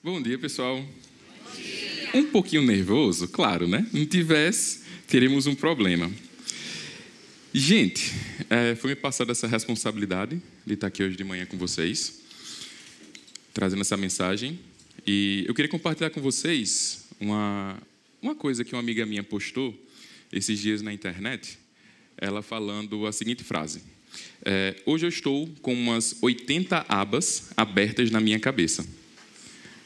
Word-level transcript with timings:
Bom 0.00 0.22
dia, 0.22 0.38
pessoal. 0.38 0.80
Um 2.14 2.24
pouquinho 2.26 2.62
nervoso, 2.62 3.26
claro, 3.26 3.66
né? 3.66 3.84
Não 3.92 4.06
tivesse, 4.06 4.82
teríamos 5.08 5.48
um 5.48 5.56
problema. 5.56 6.08
Gente, 7.52 8.14
é, 8.48 8.76
foi 8.76 8.90
me 8.90 8.96
passada 8.96 9.32
essa 9.32 9.48
responsabilidade 9.48 10.40
de 10.64 10.74
estar 10.74 10.86
aqui 10.86 11.02
hoje 11.02 11.16
de 11.16 11.24
manhã 11.24 11.44
com 11.46 11.58
vocês, 11.58 12.20
trazendo 13.52 13.80
essa 13.80 13.96
mensagem. 13.96 14.60
E 15.04 15.44
eu 15.48 15.52
queria 15.52 15.68
compartilhar 15.68 16.10
com 16.10 16.20
vocês 16.20 17.08
uma, 17.18 17.76
uma 18.22 18.36
coisa 18.36 18.64
que 18.64 18.76
uma 18.76 18.80
amiga 18.80 19.04
minha 19.04 19.24
postou 19.24 19.74
esses 20.32 20.60
dias 20.60 20.80
na 20.80 20.92
internet, 20.92 21.58
ela 22.16 22.40
falando 22.40 23.04
a 23.04 23.10
seguinte 23.10 23.42
frase: 23.42 23.82
é, 24.44 24.76
Hoje 24.86 25.06
eu 25.06 25.10
estou 25.10 25.48
com 25.60 25.74
umas 25.74 26.16
80 26.22 26.86
abas 26.88 27.50
abertas 27.56 28.12
na 28.12 28.20
minha 28.20 28.38
cabeça. 28.38 28.86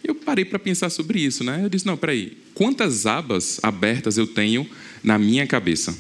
Eu 0.05 0.15
parei 0.15 0.45
para 0.45 0.59
pensar 0.59 0.91
sobre 0.91 1.21
isso, 1.21 1.45
né? 1.45 1.61
Eu 1.65 1.69
disse: 1.69 1.87
não, 1.87 1.97
peraí, 1.97 2.37
quantas 2.55 3.07
abas 3.07 3.61
abertas 3.63 4.19
eu 4.19 4.27
tenho 4.27 4.67
na 5.03 5.19
minha 5.19 5.47
cabeça? 5.47 5.97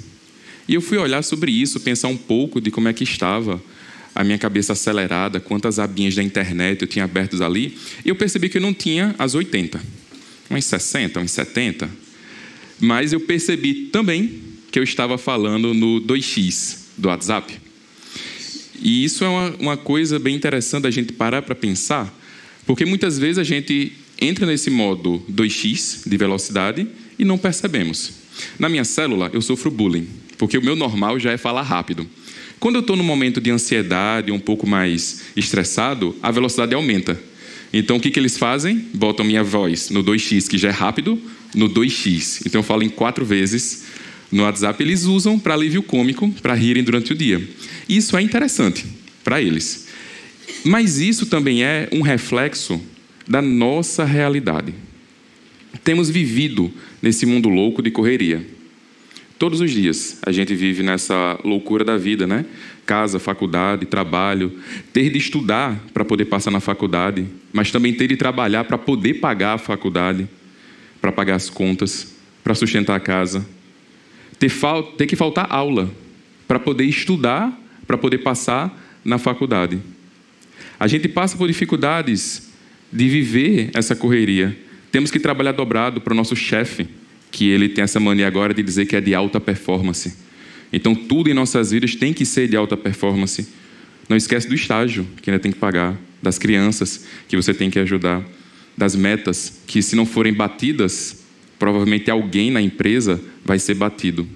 E 0.68 0.74
eu 0.74 0.80
fui 0.80 0.98
olhar 0.98 1.22
sobre 1.22 1.50
isso, 1.50 1.80
pensar 1.80 2.08
um 2.08 2.16
pouco 2.16 2.60
de 2.60 2.70
como 2.70 2.88
é 2.88 2.92
que 2.92 3.04
estava 3.04 3.62
a 4.14 4.22
minha 4.22 4.38
cabeça 4.38 4.74
acelerada, 4.74 5.40
quantas 5.40 5.78
abinhas 5.78 6.14
da 6.14 6.22
internet 6.22 6.82
eu 6.82 6.88
tinha 6.88 7.04
abertas 7.04 7.40
ali, 7.40 7.78
e 8.04 8.08
eu 8.08 8.14
percebi 8.14 8.48
que 8.48 8.58
eu 8.58 8.62
não 8.62 8.74
tinha 8.74 9.14
as 9.18 9.34
80, 9.34 9.80
uns 10.50 10.64
60, 10.66 11.20
uns 11.20 11.30
70. 11.30 11.88
Mas 12.78 13.12
eu 13.12 13.20
percebi 13.20 13.86
também 13.86 14.40
que 14.70 14.78
eu 14.78 14.82
estava 14.82 15.16
falando 15.16 15.72
no 15.72 16.00
2x 16.00 16.78
do 16.96 17.08
WhatsApp. 17.08 17.58
E 18.80 19.04
isso 19.04 19.24
é 19.24 19.28
uma, 19.28 19.50
uma 19.58 19.76
coisa 19.76 20.18
bem 20.18 20.34
interessante 20.34 20.86
a 20.86 20.90
gente 20.90 21.12
parar 21.12 21.42
para 21.42 21.54
pensar, 21.54 22.12
porque 22.66 22.84
muitas 22.84 23.18
vezes 23.18 23.38
a 23.38 23.44
gente 23.44 23.92
entra 24.20 24.46
nesse 24.46 24.70
modo 24.70 25.22
2x 25.30 26.08
de 26.08 26.16
velocidade 26.16 26.86
e 27.18 27.24
não 27.24 27.38
percebemos. 27.38 28.12
Na 28.58 28.68
minha 28.68 28.84
célula, 28.84 29.30
eu 29.32 29.42
sofro 29.42 29.70
bullying, 29.70 30.08
porque 30.38 30.56
o 30.56 30.64
meu 30.64 30.76
normal 30.76 31.18
já 31.18 31.32
é 31.32 31.36
falar 31.36 31.62
rápido. 31.62 32.06
Quando 32.58 32.76
eu 32.76 32.80
estou 32.80 32.96
num 32.96 33.02
momento 33.02 33.40
de 33.40 33.50
ansiedade, 33.50 34.30
um 34.30 34.38
pouco 34.38 34.66
mais 34.66 35.22
estressado, 35.36 36.16
a 36.22 36.30
velocidade 36.30 36.74
aumenta. 36.74 37.20
Então, 37.72 37.96
o 37.96 38.00
que, 38.00 38.10
que 38.10 38.20
eles 38.20 38.38
fazem? 38.38 38.86
Botam 38.94 39.26
minha 39.26 39.42
voz 39.42 39.90
no 39.90 40.04
2x, 40.04 40.48
que 40.48 40.58
já 40.58 40.68
é 40.68 40.72
rápido, 40.72 41.20
no 41.54 41.68
2x. 41.68 42.42
Então, 42.46 42.60
eu 42.60 42.62
falo 42.62 42.82
em 42.84 42.88
quatro 42.88 43.24
vezes 43.24 43.84
no 44.30 44.44
WhatsApp. 44.44 44.80
Eles 44.82 45.04
usam 45.04 45.38
para 45.38 45.54
alívio 45.54 45.82
cômico, 45.82 46.30
para 46.40 46.54
rirem 46.54 46.84
durante 46.84 47.12
o 47.12 47.16
dia. 47.16 47.42
Isso 47.88 48.16
é 48.16 48.22
interessante 48.22 48.86
para 49.24 49.42
eles. 49.42 49.81
Mas 50.64 50.98
isso 50.98 51.26
também 51.26 51.64
é 51.64 51.88
um 51.92 52.02
reflexo 52.02 52.80
da 53.28 53.42
nossa 53.42 54.04
realidade. 54.04 54.74
Temos 55.82 56.10
vivido 56.10 56.70
nesse 57.00 57.26
mundo 57.26 57.48
louco 57.48 57.82
de 57.82 57.90
correria. 57.90 58.46
Todos 59.38 59.60
os 59.60 59.70
dias 59.70 60.18
a 60.24 60.30
gente 60.30 60.54
vive 60.54 60.82
nessa 60.82 61.38
loucura 61.44 61.84
da 61.84 61.96
vida, 61.96 62.26
né? 62.26 62.44
Casa, 62.86 63.18
faculdade, 63.18 63.86
trabalho, 63.86 64.52
ter 64.92 65.10
de 65.10 65.18
estudar 65.18 65.80
para 65.92 66.04
poder 66.04 66.26
passar 66.26 66.50
na 66.50 66.60
faculdade, 66.60 67.26
mas 67.52 67.70
também 67.70 67.92
ter 67.92 68.06
de 68.06 68.16
trabalhar 68.16 68.64
para 68.64 68.78
poder 68.78 69.14
pagar 69.14 69.54
a 69.54 69.58
faculdade, 69.58 70.28
para 71.00 71.10
pagar 71.10 71.36
as 71.36 71.50
contas, 71.50 72.14
para 72.44 72.54
sustentar 72.54 72.94
a 72.94 73.00
casa. 73.00 73.44
Ter, 74.38 74.48
fal 74.48 74.82
ter 74.82 75.06
que 75.06 75.16
faltar 75.16 75.46
aula 75.50 75.90
para 76.46 76.58
poder 76.58 76.84
estudar, 76.84 77.52
para 77.86 77.98
poder 77.98 78.18
passar 78.18 79.00
na 79.04 79.18
faculdade. 79.18 79.80
A 80.82 80.88
gente 80.88 81.06
passa 81.06 81.36
por 81.36 81.46
dificuldades 81.46 82.50
de 82.92 83.08
viver 83.08 83.70
essa 83.72 83.94
correria. 83.94 84.58
Temos 84.90 85.12
que 85.12 85.20
trabalhar 85.20 85.52
dobrado 85.52 86.00
para 86.00 86.12
o 86.12 86.16
nosso 86.16 86.34
chefe, 86.34 86.88
que 87.30 87.48
ele 87.48 87.68
tem 87.68 87.84
essa 87.84 88.00
mania 88.00 88.26
agora 88.26 88.52
de 88.52 88.64
dizer 88.64 88.86
que 88.86 88.96
é 88.96 89.00
de 89.00 89.14
alta 89.14 89.40
performance. 89.40 90.12
Então, 90.72 90.92
tudo 90.92 91.30
em 91.30 91.34
nossas 91.34 91.70
vidas 91.70 91.94
tem 91.94 92.12
que 92.12 92.26
ser 92.26 92.48
de 92.48 92.56
alta 92.56 92.76
performance. 92.76 93.46
Não 94.08 94.16
esquece 94.16 94.48
do 94.48 94.56
estágio 94.56 95.06
que 95.22 95.30
ainda 95.30 95.40
tem 95.40 95.52
que 95.52 95.58
pagar, 95.60 95.96
das 96.20 96.36
crianças 96.36 97.04
que 97.28 97.36
você 97.36 97.54
tem 97.54 97.70
que 97.70 97.78
ajudar, 97.78 98.20
das 98.76 98.96
metas 98.96 99.60
que, 99.68 99.80
se 99.82 99.94
não 99.94 100.04
forem 100.04 100.34
batidas, 100.34 101.22
provavelmente 101.60 102.10
alguém 102.10 102.50
na 102.50 102.60
empresa 102.60 103.20
vai 103.44 103.60
ser 103.60 103.74
batido. 103.74 104.26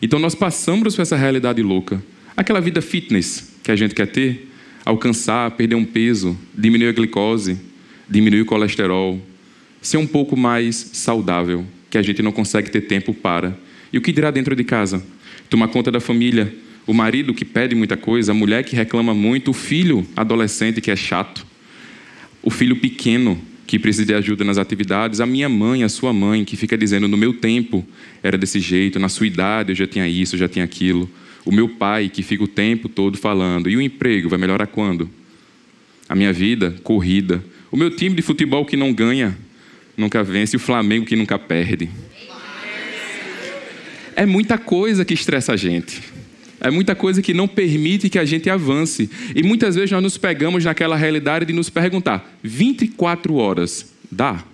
Então, 0.00 0.20
nós 0.20 0.36
passamos 0.36 0.94
por 0.94 1.02
essa 1.02 1.16
realidade 1.16 1.60
louca. 1.64 2.00
Aquela 2.36 2.60
vida 2.60 2.80
fitness 2.80 3.54
que 3.60 3.72
a 3.72 3.76
gente 3.76 3.92
quer 3.92 4.06
ter, 4.06 4.53
alcançar, 4.84 5.50
perder 5.52 5.76
um 5.76 5.84
peso, 5.84 6.36
diminuir 6.56 6.88
a 6.88 6.92
glicose, 6.92 7.58
diminuir 8.08 8.42
o 8.42 8.46
colesterol, 8.46 9.20
ser 9.80 9.96
um 9.96 10.06
pouco 10.06 10.36
mais 10.36 10.76
saudável, 10.92 11.64
que 11.90 11.98
a 11.98 12.02
gente 12.02 12.22
não 12.22 12.32
consegue 12.32 12.70
ter 12.70 12.82
tempo 12.82 13.14
para. 13.14 13.56
E 13.92 13.98
o 13.98 14.00
que 14.00 14.12
dirá 14.12 14.30
dentro 14.30 14.54
de 14.54 14.64
casa? 14.64 15.04
Tomar 15.48 15.68
conta 15.68 15.90
da 15.90 16.00
família, 16.00 16.54
o 16.86 16.92
marido 16.92 17.32
que 17.32 17.44
pede 17.44 17.74
muita 17.74 17.96
coisa, 17.96 18.32
a 18.32 18.34
mulher 18.34 18.64
que 18.64 18.76
reclama 18.76 19.14
muito, 19.14 19.50
o 19.50 19.54
filho 19.54 20.06
adolescente 20.16 20.80
que 20.80 20.90
é 20.90 20.96
chato, 20.96 21.46
o 22.42 22.50
filho 22.50 22.76
pequeno 22.76 23.40
que 23.66 23.78
precisa 23.78 24.04
de 24.04 24.14
ajuda 24.14 24.44
nas 24.44 24.58
atividades, 24.58 25.20
a 25.20 25.26
minha 25.26 25.48
mãe, 25.48 25.82
a 25.82 25.88
sua 25.88 26.12
mãe, 26.12 26.44
que 26.44 26.56
fica 26.56 26.76
dizendo: 26.76 27.08
no 27.08 27.16
meu 27.16 27.32
tempo 27.32 27.86
era 28.22 28.36
desse 28.36 28.60
jeito, 28.60 28.98
na 28.98 29.08
sua 29.08 29.26
idade 29.26 29.72
eu 29.72 29.76
já 29.76 29.86
tinha 29.86 30.06
isso, 30.06 30.34
eu 30.34 30.38
já 30.38 30.48
tinha 30.48 30.64
aquilo. 30.64 31.08
O 31.44 31.52
meu 31.52 31.68
pai, 31.68 32.08
que 32.08 32.22
fica 32.22 32.42
o 32.42 32.48
tempo 32.48 32.88
todo 32.88 33.18
falando: 33.18 33.68
e 33.68 33.76
o 33.76 33.82
emprego 33.82 34.28
vai 34.28 34.38
melhorar 34.38 34.66
quando? 34.66 35.10
A 36.08 36.14
minha 36.14 36.32
vida, 36.32 36.74
corrida. 36.82 37.44
O 37.70 37.76
meu 37.76 37.94
time 37.94 38.14
de 38.14 38.22
futebol 38.22 38.64
que 38.64 38.76
não 38.76 38.92
ganha, 38.92 39.36
nunca 39.96 40.22
vence, 40.22 40.56
e 40.56 40.58
o 40.58 40.60
Flamengo 40.60 41.06
que 41.06 41.16
nunca 41.16 41.38
perde. 41.38 41.88
É 44.16 44.24
muita 44.24 44.56
coisa 44.56 45.04
que 45.04 45.12
estressa 45.12 45.52
a 45.52 45.56
gente. 45.56 46.00
É 46.60 46.70
muita 46.70 46.94
coisa 46.94 47.20
que 47.20 47.34
não 47.34 47.48
permite 47.48 48.08
que 48.08 48.18
a 48.18 48.24
gente 48.24 48.48
avance. 48.48 49.10
E 49.34 49.42
muitas 49.42 49.74
vezes 49.74 49.90
nós 49.90 50.02
nos 50.02 50.16
pegamos 50.16 50.64
naquela 50.64 50.96
realidade 50.96 51.44
de 51.44 51.52
nos 51.52 51.68
perguntar: 51.68 52.38
24 52.42 53.34
horas 53.34 53.92
dá? 54.10 54.44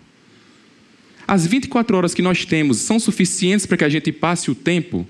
As 1.26 1.46
24 1.46 1.96
horas 1.96 2.14
que 2.14 2.22
nós 2.22 2.44
temos 2.44 2.78
são 2.78 2.98
suficientes 2.98 3.64
para 3.64 3.76
que 3.76 3.84
a 3.84 3.88
gente 3.88 4.10
passe 4.10 4.50
o 4.50 4.54
tempo? 4.54 5.06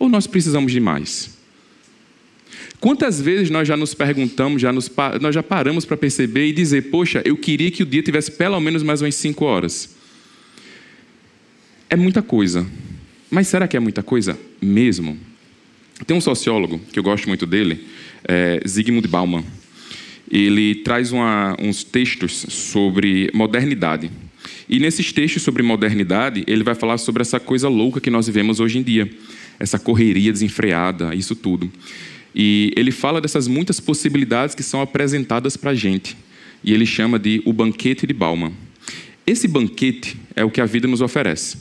Ou 0.00 0.08
nós 0.08 0.26
precisamos 0.26 0.72
de 0.72 0.80
mais? 0.80 1.38
Quantas 2.80 3.20
vezes 3.20 3.50
nós 3.50 3.68
já 3.68 3.76
nos 3.76 3.92
perguntamos, 3.92 4.62
já 4.62 4.72
nos, 4.72 4.90
nós 5.20 5.34
já 5.34 5.42
paramos 5.42 5.84
para 5.84 5.96
perceber 5.98 6.46
e 6.46 6.52
dizer: 6.52 6.90
Poxa, 6.90 7.22
eu 7.24 7.36
queria 7.36 7.70
que 7.70 7.82
o 7.82 7.86
dia 7.86 8.02
tivesse 8.02 8.32
pelo 8.32 8.58
menos 8.58 8.82
mais 8.82 9.02
umas 9.02 9.14
5 9.14 9.44
horas? 9.44 9.94
É 11.90 11.96
muita 11.96 12.22
coisa. 12.22 12.66
Mas 13.30 13.46
será 13.48 13.68
que 13.68 13.76
é 13.76 13.80
muita 13.80 14.02
coisa 14.02 14.38
mesmo? 14.60 15.18
Tem 16.06 16.16
um 16.16 16.20
sociólogo 16.20 16.80
que 16.90 16.98
eu 16.98 17.02
gosto 17.02 17.28
muito 17.28 17.44
dele, 17.44 17.84
é 18.26 18.60
Zygmunt 18.66 19.06
Bauman. 19.06 19.44
Ele 20.30 20.76
traz 20.76 21.12
uma, 21.12 21.56
uns 21.60 21.84
textos 21.84 22.46
sobre 22.48 23.30
modernidade. 23.34 24.10
E 24.68 24.78
nesses 24.78 25.12
textos 25.12 25.42
sobre 25.42 25.62
modernidade, 25.62 26.44
ele 26.46 26.64
vai 26.64 26.74
falar 26.74 26.96
sobre 26.96 27.20
essa 27.20 27.38
coisa 27.38 27.68
louca 27.68 28.00
que 28.00 28.08
nós 28.08 28.26
vivemos 28.26 28.60
hoje 28.60 28.78
em 28.78 28.82
dia, 28.82 29.10
essa 29.60 29.78
correria 29.78 30.32
desenfreada, 30.32 31.14
isso 31.14 31.36
tudo. 31.36 31.70
E 32.34 32.72
ele 32.76 32.90
fala 32.90 33.20
dessas 33.20 33.46
muitas 33.46 33.78
possibilidades 33.78 34.54
que 34.54 34.62
são 34.62 34.80
apresentadas 34.80 35.56
para 35.56 35.72
a 35.72 35.74
gente. 35.74 36.16
E 36.64 36.72
ele 36.72 36.86
chama 36.86 37.18
de 37.18 37.42
o 37.44 37.52
banquete 37.52 38.06
de 38.06 38.14
Bauman. 38.14 38.52
Esse 39.26 39.46
banquete 39.46 40.16
é 40.34 40.44
o 40.44 40.50
que 40.50 40.60
a 40.60 40.66
vida 40.66 40.88
nos 40.88 41.00
oferece. 41.00 41.58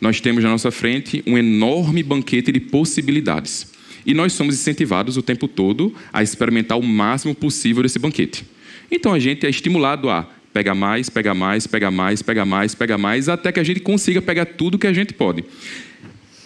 Nós 0.00 0.20
temos 0.20 0.44
na 0.44 0.50
nossa 0.50 0.70
frente 0.70 1.22
um 1.26 1.36
enorme 1.36 2.02
banquete 2.02 2.52
de 2.52 2.60
possibilidades. 2.60 3.72
E 4.04 4.14
nós 4.14 4.32
somos 4.32 4.54
incentivados 4.54 5.16
o 5.16 5.22
tempo 5.22 5.46
todo 5.46 5.94
a 6.12 6.22
experimentar 6.22 6.78
o 6.78 6.82
máximo 6.82 7.34
possível 7.34 7.82
desse 7.82 7.98
banquete. 7.98 8.44
Então 8.90 9.12
a 9.12 9.18
gente 9.18 9.46
é 9.46 9.50
estimulado 9.50 10.08
a 10.08 10.28
pegar 10.52 10.74
mais, 10.74 11.08
pegar 11.08 11.34
mais, 11.34 11.66
pegar 11.66 11.90
mais, 11.90 12.22
pegar 12.22 12.44
mais, 12.44 12.74
pegar 12.74 12.98
mais, 12.98 13.28
até 13.28 13.52
que 13.52 13.60
a 13.60 13.64
gente 13.64 13.80
consiga 13.80 14.20
pegar 14.20 14.46
tudo 14.46 14.78
que 14.78 14.86
a 14.86 14.92
gente 14.92 15.12
pode. 15.12 15.44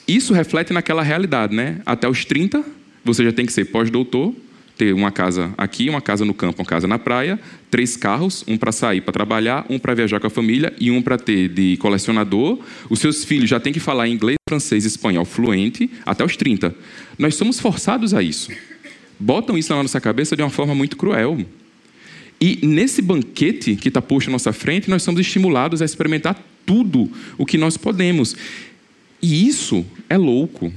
Isso 0.07 0.35
reflete 0.35 0.73
naquela 0.73 1.03
realidade, 1.03 1.55
né? 1.55 1.81
Até 1.87 2.09
os 2.09 2.25
30, 2.25 2.65
você 3.05 3.25
já 3.25 3.33
tem 3.33 3.47
que 3.47 3.53
ser 3.53 3.67
pós-doutor, 3.67 4.35
ter 4.77 4.93
uma 4.93 5.11
casa 5.11 5.55
aqui, 5.57 5.89
uma 5.89 6.01
casa 6.01 6.25
no 6.25 6.35
campo, 6.35 6.61
uma 6.61 6.67
casa 6.67 6.87
na 6.87 6.99
praia, 6.99 7.39
três 7.71 7.97
carros, 7.97 8.45
um 8.47 8.57
para 8.57 8.73
sair 8.73 9.01
para 9.01 9.13
trabalhar, 9.13 9.65
um 9.71 9.79
para 9.79 9.95
viajar 9.95 10.21
com 10.21 10.27
a 10.27 10.31
família 10.31 10.75
e 10.79 10.91
um 10.91 11.01
para 11.01 11.17
ter 11.17 11.49
de 11.49 11.77
colecionador. 11.77 12.59
Os 12.91 12.99
seus 12.99 13.25
filhos 13.25 13.49
já 13.49 13.61
têm 13.61 13.73
que 13.73 13.81
falar 13.81 14.09
inglês, 14.09 14.37
francês 14.49 14.85
e 14.85 14.89
espanhol 14.89 15.25
fluente 15.25 15.91
até 16.05 16.25
os 16.25 16.37
30. 16.37 16.75
Nós 17.19 17.37
somos 17.37 17.61
forçados 17.61 18.13
a 18.13 18.23
isso. 18.23 18.51
Botam 19.19 19.57
isso 19.57 19.73
na 19.75 19.83
nossa 19.83 20.01
cabeça 20.01 20.37
de 20.37 20.43
uma 20.43 20.51
forma 20.51 20.75
muito 20.75 20.97
cruel. 20.97 21.39
E 22.41 22.59
nesse 22.67 23.01
banquete 23.01 23.77
que 23.77 23.89
está 23.89 24.03
posto 24.03 24.29
à 24.29 24.33
nossa 24.33 24.53
frente, 24.53 24.91
nós 24.91 25.03
somos 25.03 25.21
estimulados 25.21 25.81
a 25.81 25.85
experimentar 25.85 26.37
tudo 26.67 27.11
o 27.39 27.47
que 27.47 27.57
nós 27.57 27.77
podemos. 27.77 28.37
E 29.25 29.49
isso 29.49 29.87
é 30.07 30.19
louco. 30.19 30.71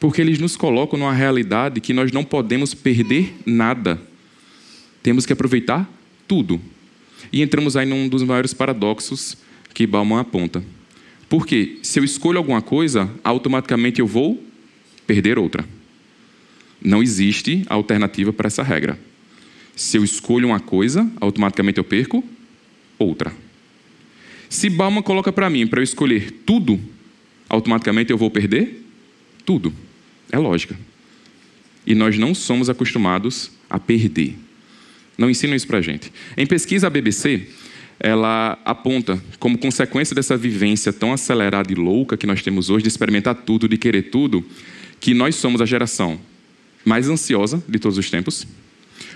Porque 0.00 0.18
eles 0.18 0.38
nos 0.38 0.56
colocam 0.56 0.98
numa 0.98 1.12
realidade 1.12 1.78
que 1.78 1.92
nós 1.92 2.10
não 2.10 2.24
podemos 2.24 2.72
perder 2.72 3.34
nada. 3.44 4.00
Temos 5.02 5.26
que 5.26 5.32
aproveitar 5.34 5.86
tudo. 6.26 6.58
E 7.30 7.42
entramos 7.42 7.76
aí 7.76 7.84
num 7.84 8.08
dos 8.08 8.22
maiores 8.22 8.54
paradoxos 8.54 9.36
que 9.74 9.86
Bauman 9.86 10.20
aponta. 10.20 10.64
Porque 11.28 11.80
se 11.82 12.00
eu 12.00 12.04
escolho 12.04 12.38
alguma 12.38 12.62
coisa, 12.62 13.10
automaticamente 13.22 14.00
eu 14.00 14.06
vou 14.06 14.42
perder 15.06 15.38
outra. 15.38 15.66
Não 16.80 17.02
existe 17.02 17.62
alternativa 17.68 18.32
para 18.32 18.46
essa 18.46 18.62
regra. 18.62 18.98
Se 19.76 19.98
eu 19.98 20.02
escolho 20.02 20.46
uma 20.48 20.60
coisa, 20.60 21.06
automaticamente 21.20 21.76
eu 21.76 21.84
perco 21.84 22.24
outra. 22.98 23.34
Se 24.48 24.70
Bauman 24.70 25.02
coloca 25.02 25.30
para 25.30 25.50
mim 25.50 25.66
para 25.66 25.80
eu 25.80 25.84
escolher 25.84 26.30
tudo, 26.46 26.80
automaticamente 27.52 28.10
eu 28.10 28.16
vou 28.16 28.30
perder 28.30 28.82
tudo. 29.44 29.72
É 30.32 30.38
lógica. 30.38 30.74
E 31.86 31.94
nós 31.94 32.18
não 32.18 32.34
somos 32.34 32.70
acostumados 32.70 33.50
a 33.68 33.78
perder. 33.78 34.36
Não 35.18 35.28
ensinam 35.28 35.54
isso 35.54 35.66
para 35.66 35.78
a 35.78 35.82
gente. 35.82 36.10
Em 36.36 36.46
pesquisa, 36.46 36.86
a 36.86 36.90
BBC 36.90 37.46
ela 38.00 38.58
aponta 38.64 39.22
como 39.38 39.56
consequência 39.58 40.14
dessa 40.14 40.36
vivência 40.36 40.92
tão 40.92 41.12
acelerada 41.12 41.70
e 41.70 41.76
louca 41.76 42.16
que 42.16 42.26
nós 42.26 42.42
temos 42.42 42.70
hoje 42.70 42.82
de 42.82 42.88
experimentar 42.88 43.34
tudo, 43.34 43.68
de 43.68 43.76
querer 43.76 44.10
tudo, 44.10 44.44
que 44.98 45.14
nós 45.14 45.36
somos 45.36 45.60
a 45.60 45.66
geração 45.66 46.18
mais 46.84 47.08
ansiosa 47.08 47.62
de 47.68 47.78
todos 47.78 47.98
os 47.98 48.10
tempos, 48.10 48.44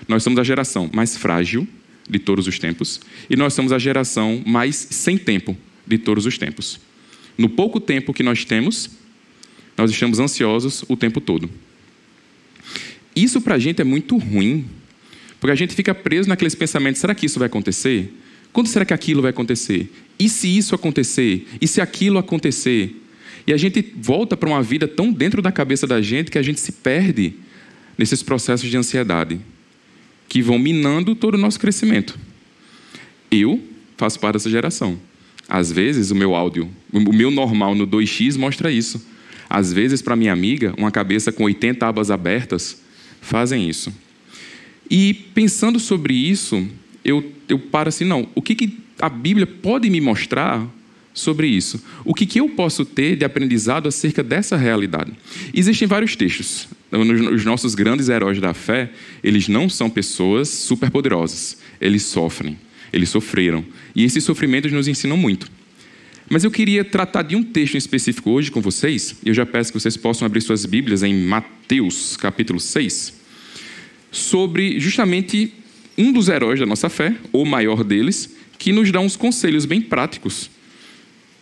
nós 0.06 0.22
somos 0.22 0.38
a 0.38 0.44
geração 0.44 0.88
mais 0.92 1.16
frágil 1.16 1.66
de 2.08 2.20
todos 2.20 2.46
os 2.46 2.60
tempos 2.60 3.00
e 3.28 3.34
nós 3.34 3.54
somos 3.54 3.72
a 3.72 3.78
geração 3.78 4.40
mais 4.46 4.76
sem 4.76 5.18
tempo 5.18 5.56
de 5.84 5.98
todos 5.98 6.26
os 6.26 6.38
tempos. 6.38 6.85
No 7.36 7.48
pouco 7.48 7.80
tempo 7.80 8.12
que 8.12 8.22
nós 8.22 8.44
temos, 8.44 8.90
nós 9.76 9.90
estamos 9.90 10.18
ansiosos 10.18 10.84
o 10.88 10.96
tempo 10.96 11.20
todo. 11.20 11.50
Isso 13.14 13.40
para 13.40 13.54
a 13.54 13.58
gente 13.58 13.80
é 13.80 13.84
muito 13.84 14.16
ruim, 14.16 14.64
porque 15.38 15.52
a 15.52 15.56
gente 15.56 15.74
fica 15.74 15.94
preso 15.94 16.28
naqueles 16.28 16.54
pensamentos: 16.54 17.00
será 17.00 17.14
que 17.14 17.26
isso 17.26 17.38
vai 17.38 17.46
acontecer? 17.46 18.12
Quando 18.52 18.68
será 18.68 18.84
que 18.84 18.94
aquilo 18.94 19.20
vai 19.20 19.30
acontecer? 19.30 19.92
E 20.18 20.28
se 20.28 20.56
isso 20.56 20.74
acontecer? 20.74 21.46
E 21.60 21.68
se 21.68 21.80
aquilo 21.80 22.18
acontecer? 22.18 23.02
E 23.46 23.52
a 23.52 23.56
gente 23.56 23.92
volta 23.96 24.36
para 24.36 24.48
uma 24.48 24.62
vida 24.62 24.88
tão 24.88 25.12
dentro 25.12 25.40
da 25.40 25.52
cabeça 25.52 25.86
da 25.86 26.00
gente 26.00 26.30
que 26.30 26.38
a 26.38 26.42
gente 26.42 26.58
se 26.58 26.72
perde 26.72 27.34
nesses 27.96 28.22
processos 28.22 28.68
de 28.68 28.76
ansiedade 28.76 29.38
que 30.28 30.42
vão 30.42 30.58
minando 30.58 31.14
todo 31.14 31.34
o 31.34 31.38
nosso 31.38 31.60
crescimento. 31.60 32.18
Eu 33.30 33.62
faço 33.96 34.18
parte 34.18 34.34
dessa 34.34 34.50
geração. 34.50 34.98
Às 35.48 35.70
vezes, 35.70 36.10
o 36.10 36.14
meu 36.14 36.34
áudio, 36.34 36.68
o 36.92 37.12
meu 37.12 37.30
normal 37.30 37.74
no 37.74 37.86
2x 37.86 38.36
mostra 38.36 38.70
isso. 38.70 39.04
Às 39.48 39.72
vezes, 39.72 40.02
para 40.02 40.16
minha 40.16 40.32
amiga, 40.32 40.74
uma 40.76 40.90
cabeça 40.90 41.30
com 41.30 41.44
80 41.44 41.86
abas 41.86 42.10
abertas 42.10 42.82
fazem 43.20 43.68
isso. 43.68 43.92
E 44.90 45.14
pensando 45.34 45.78
sobre 45.78 46.14
isso, 46.14 46.66
eu, 47.04 47.32
eu 47.48 47.58
paro 47.58 47.88
assim, 47.88 48.04
não, 48.04 48.28
o 48.34 48.42
que, 48.42 48.54
que 48.54 48.78
a 49.00 49.08
Bíblia 49.08 49.46
pode 49.46 49.88
me 49.90 50.00
mostrar 50.00 50.66
sobre 51.12 51.46
isso? 51.46 51.82
O 52.04 52.14
que, 52.14 52.26
que 52.26 52.40
eu 52.40 52.48
posso 52.48 52.84
ter 52.84 53.16
de 53.16 53.24
aprendizado 53.24 53.88
acerca 53.88 54.22
dessa 54.22 54.56
realidade? 54.56 55.12
Existem 55.54 55.88
vários 55.88 56.14
textos. 56.16 56.68
Os 57.32 57.44
nossos 57.44 57.74
grandes 57.74 58.08
heróis 58.08 58.40
da 58.40 58.54
fé, 58.54 58.90
eles 59.22 59.48
não 59.48 59.68
são 59.68 59.90
pessoas 59.90 60.48
superpoderosas. 60.48 61.58
Eles 61.80 62.04
sofrem, 62.04 62.56
eles 62.96 63.08
sofreram. 63.08 63.64
E 63.94 64.04
esses 64.04 64.24
sofrimentos 64.24 64.72
nos 64.72 64.88
ensinam 64.88 65.16
muito. 65.16 65.50
Mas 66.28 66.42
eu 66.42 66.50
queria 66.50 66.84
tratar 66.84 67.22
de 67.22 67.36
um 67.36 67.42
texto 67.42 67.74
em 67.74 67.78
específico 67.78 68.30
hoje 68.30 68.50
com 68.50 68.60
vocês, 68.60 69.16
e 69.24 69.28
eu 69.28 69.34
já 69.34 69.46
peço 69.46 69.72
que 69.72 69.78
vocês 69.78 69.96
possam 69.96 70.26
abrir 70.26 70.40
suas 70.40 70.66
Bíblias 70.66 71.02
em 71.02 71.14
Mateus, 71.14 72.16
capítulo 72.16 72.58
6, 72.58 73.14
sobre 74.10 74.80
justamente 74.80 75.52
um 75.96 76.12
dos 76.12 76.28
heróis 76.28 76.58
da 76.58 76.66
nossa 76.66 76.88
fé, 76.88 77.14
ou 77.32 77.44
maior 77.44 77.84
deles, 77.84 78.34
que 78.58 78.72
nos 78.72 78.90
dá 78.90 78.98
uns 78.98 79.16
conselhos 79.16 79.64
bem 79.66 79.80
práticos 79.80 80.50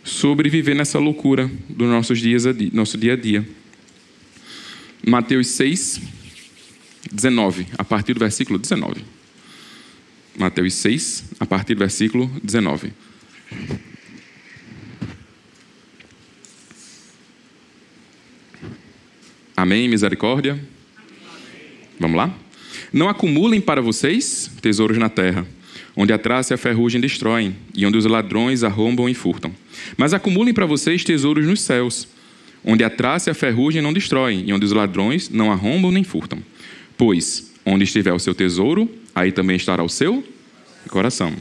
sobre 0.03 0.51
viver 0.51 0.75
nessa 0.75 0.99
loucura 0.99 1.51
dos 1.69 1.89
nossos 1.89 2.21
dias 2.21 2.43
dia, 2.43 2.71
nosso 2.73 2.99
dia 2.99 3.15
a 3.15 3.17
dia. 3.17 3.49
Mateus 5.07 5.49
6, 5.49 6.01
19, 7.11 7.67
a 7.79 7.85
partir 7.85 8.13
do 8.13 8.21
versículo 8.21 8.59
19. 8.59 9.14
Mateus 10.37 10.75
6, 10.75 11.25
a 11.39 11.47
partir 11.47 11.75
do 11.75 11.79
versículo 11.79 12.31
19. 12.43 12.93
Amém, 19.57 19.89
misericórdia? 19.89 20.59
Vamos 22.01 22.17
lá? 22.17 22.35
Não 22.93 23.09
acumulem 23.09 23.61
para 23.61 23.81
vocês 23.81 24.51
tesouros 24.61 24.99
na 24.99 25.09
terra, 25.09 25.47
onde 25.97 26.13
a 26.13 26.19
traça 26.19 26.53
e 26.53 26.57
a 26.57 26.59
ferrugem 26.59 27.01
destroem, 27.01 27.55
e 27.73 27.87
onde 27.87 27.97
os 27.97 28.05
ladrões 28.05 28.65
arrombam 28.65 29.09
e 29.09 29.15
furtam. 29.15 29.55
Mas 29.97 30.13
acumulem 30.13 30.53
para 30.53 30.67
vocês 30.67 31.05
tesouros 31.05 31.47
nos 31.47 31.61
céus, 31.61 32.09
onde 32.65 32.83
a 32.83 32.91
traça 32.91 33.31
e 33.31 33.33
a 33.33 33.35
ferrugem 33.35 33.81
não 33.81 33.93
destroem, 33.93 34.45
e 34.47 34.53
onde 34.53 34.65
os 34.65 34.73
ladrões 34.73 35.31
não 35.31 35.53
arrombam 35.53 35.93
nem 35.93 36.03
furtam. 36.03 36.43
Pois, 36.99 37.53
onde 37.65 37.85
estiver 37.85 38.13
o 38.13 38.19
seu 38.19 38.35
tesouro, 38.35 38.91
aí 39.15 39.33
também 39.33 39.57
estará 39.57 39.83
o 39.83 39.89
seu 39.89 40.25
coração. 40.89 41.33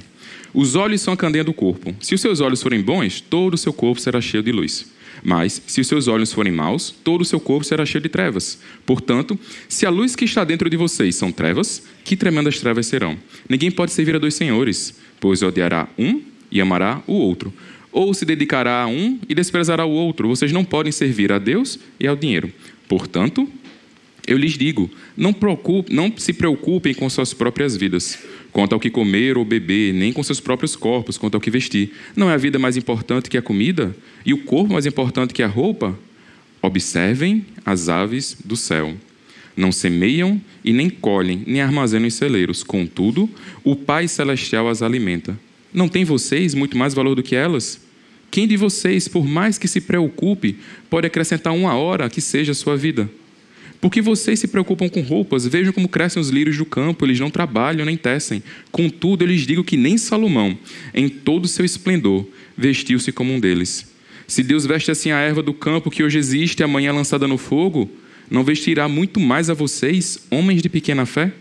Os 0.53 0.75
olhos 0.75 1.01
são 1.01 1.13
a 1.13 1.17
candeia 1.17 1.43
do 1.43 1.53
corpo. 1.53 1.95
Se 1.99 2.13
os 2.13 2.21
seus 2.21 2.39
olhos 2.39 2.61
forem 2.61 2.81
bons, 2.81 3.19
todo 3.19 3.55
o 3.55 3.57
seu 3.57 3.73
corpo 3.73 3.99
será 3.99 4.21
cheio 4.21 4.43
de 4.43 4.51
luz. 4.51 4.91
Mas, 5.23 5.61
se 5.65 5.81
os 5.81 5.87
seus 5.87 6.07
olhos 6.07 6.33
forem 6.33 6.51
maus, 6.51 6.93
todo 7.03 7.21
o 7.21 7.25
seu 7.25 7.39
corpo 7.39 7.65
será 7.65 7.85
cheio 7.85 8.01
de 8.01 8.09
trevas. 8.09 8.59
Portanto, 8.85 9.39
se 9.67 9.85
a 9.85 9.89
luz 9.89 10.15
que 10.15 10.25
está 10.25 10.43
dentro 10.43 10.69
de 10.69 10.77
vocês 10.77 11.15
são 11.15 11.31
trevas, 11.31 11.83
que 12.03 12.15
tremendas 12.15 12.59
trevas 12.59 12.87
serão? 12.87 13.17
Ninguém 13.49 13.71
pode 13.71 13.91
servir 13.91 14.15
a 14.15 14.19
dois 14.19 14.35
senhores, 14.35 14.99
pois 15.19 15.41
odiará 15.41 15.87
um 15.97 16.21
e 16.51 16.61
amará 16.61 17.01
o 17.07 17.13
outro. 17.13 17.53
Ou 17.91 18.13
se 18.13 18.25
dedicará 18.25 18.83
a 18.83 18.87
um 18.87 19.19
e 19.27 19.33
desprezará 19.33 19.85
o 19.85 19.91
outro. 19.91 20.27
Vocês 20.27 20.51
não 20.51 20.65
podem 20.65 20.91
servir 20.91 21.31
a 21.31 21.39
Deus 21.39 21.79
e 21.99 22.07
ao 22.07 22.15
dinheiro. 22.15 22.51
Portanto, 22.87 23.47
eu 24.27 24.37
lhes 24.37 24.57
digo: 24.57 24.89
não, 25.17 25.35
não 25.89 26.13
se 26.17 26.33
preocupem 26.33 26.93
com 26.93 27.09
suas 27.09 27.33
próprias 27.33 27.75
vidas 27.75 28.19
quanto 28.53 28.73
ao 28.73 28.79
que 28.79 28.89
comer 28.89 29.37
ou 29.37 29.43
beber, 29.43 29.93
nem 29.93 30.13
com 30.13 30.21
seus 30.21 30.39
próprios 30.39 30.75
corpos, 30.75 31.17
quanto 31.17 31.35
ao 31.35 31.41
que 31.41 31.49
vestir. 31.49 31.91
Não 32.15 32.29
é 32.29 32.35
a 32.35 32.37
vida 32.37 32.59
mais 32.59 32.77
importante 32.77 33.29
que 33.29 33.37
a 33.37 33.41
comida? 33.41 33.95
E 34.23 34.31
o 34.31 34.43
corpo 34.43 34.73
mais 34.73 34.85
importante 34.85 35.33
que 35.33 35.41
a 35.41 35.47
roupa? 35.47 35.97
Observem 36.61 37.45
as 37.65 37.89
aves 37.89 38.37
do 38.45 38.55
céu. 38.55 38.93
Não 39.57 39.71
semeiam 39.71 40.39
e 40.63 40.71
nem 40.71 40.89
colhem, 40.89 41.43
nem 41.45 41.61
armazenam 41.61 42.07
em 42.07 42.11
celeiros. 42.11 42.63
Contudo, 42.63 43.29
o 43.63 43.75
Pai 43.75 44.07
Celestial 44.07 44.69
as 44.69 44.81
alimenta. 44.81 45.37
Não 45.73 45.89
tem 45.89 46.05
vocês 46.05 46.53
muito 46.53 46.77
mais 46.77 46.93
valor 46.93 47.15
do 47.15 47.23
que 47.23 47.35
elas? 47.35 47.81
Quem 48.31 48.47
de 48.47 48.55
vocês, 48.55 49.07
por 49.07 49.27
mais 49.27 49.57
que 49.57 49.67
se 49.67 49.81
preocupe, 49.81 50.57
pode 50.89 51.05
acrescentar 51.05 51.53
uma 51.53 51.75
hora 51.75 52.09
que 52.09 52.21
seja 52.21 52.51
a 52.51 52.55
sua 52.55 52.77
vida? 52.77 53.09
Porque 53.83 54.01
vocês 54.01 54.39
se 54.39 54.47
preocupam 54.47 54.87
com 54.87 55.01
roupas, 55.01 55.45
vejam 55.45 55.73
como 55.73 55.89
crescem 55.89 56.21
os 56.21 56.29
lírios 56.29 56.55
do 56.55 56.63
campo, 56.63 57.05
eles 57.05 57.19
não 57.19 57.29
trabalham 57.29 57.85
nem 57.85 57.97
tecem. 57.97 58.41
Contudo, 58.71 59.25
eu 59.25 59.27
lhes 59.27 59.45
digo 59.45 59.61
que 59.61 59.75
nem 59.75 59.97
Salomão, 59.97 60.57
em 60.93 61.09
todo 61.09 61.43
o 61.43 61.47
seu 61.49 61.65
esplendor, 61.65 62.25
vestiu-se 62.57 63.11
como 63.11 63.33
um 63.33 63.41
deles. 63.41 63.93
Se 64.25 64.41
Deus 64.41 64.65
veste 64.65 64.89
assim 64.89 65.11
a 65.11 65.19
erva 65.19 65.43
do 65.43 65.53
campo 65.53 65.91
que 65.91 66.01
hoje 66.01 66.17
existe 66.17 66.61
e 66.61 66.63
amanhã 66.63 66.91
é 66.91 66.93
lançada 66.93 67.27
no 67.27 67.37
fogo, 67.37 67.91
não 68.31 68.41
vestirá 68.41 68.87
muito 68.87 69.19
mais 69.19 69.49
a 69.49 69.53
vocês, 69.53 70.17
homens 70.31 70.61
de 70.61 70.69
pequena 70.69 71.05
fé? 71.05 71.33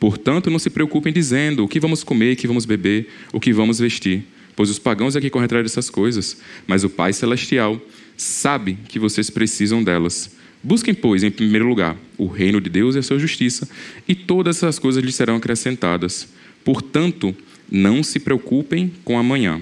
Portanto, 0.00 0.48
não 0.48 0.58
se 0.58 0.70
preocupem 0.70 1.12
dizendo 1.12 1.64
o 1.64 1.68
que 1.68 1.78
vamos 1.78 2.02
comer, 2.02 2.32
o 2.32 2.36
que 2.36 2.46
vamos 2.46 2.64
beber, 2.64 3.08
o 3.30 3.38
que 3.38 3.52
vamos 3.52 3.78
vestir, 3.78 4.24
pois 4.56 4.70
os 4.70 4.78
pagãos 4.78 5.16
é 5.16 5.20
que 5.20 5.28
correm 5.28 5.44
atrás 5.44 5.64
dessas 5.64 5.90
coisas, 5.90 6.38
mas 6.66 6.82
o 6.82 6.88
Pai 6.88 7.12
Celestial 7.12 7.78
sabe 8.16 8.78
que 8.88 8.98
vocês 8.98 9.28
precisam 9.28 9.84
delas. 9.84 10.34
Busquem, 10.64 10.94
pois, 10.94 11.22
em 11.22 11.30
primeiro 11.30 11.68
lugar, 11.68 11.94
o 12.16 12.26
reino 12.26 12.58
de 12.58 12.70
Deus 12.70 12.96
e 12.96 12.98
a 12.98 13.02
sua 13.02 13.18
justiça, 13.18 13.68
e 14.08 14.14
todas 14.14 14.56
essas 14.56 14.78
coisas 14.78 15.04
lhes 15.04 15.14
serão 15.14 15.36
acrescentadas. 15.36 16.26
Portanto, 16.64 17.36
não 17.70 18.02
se 18.02 18.18
preocupem 18.18 18.90
com 19.04 19.18
amanhã, 19.18 19.60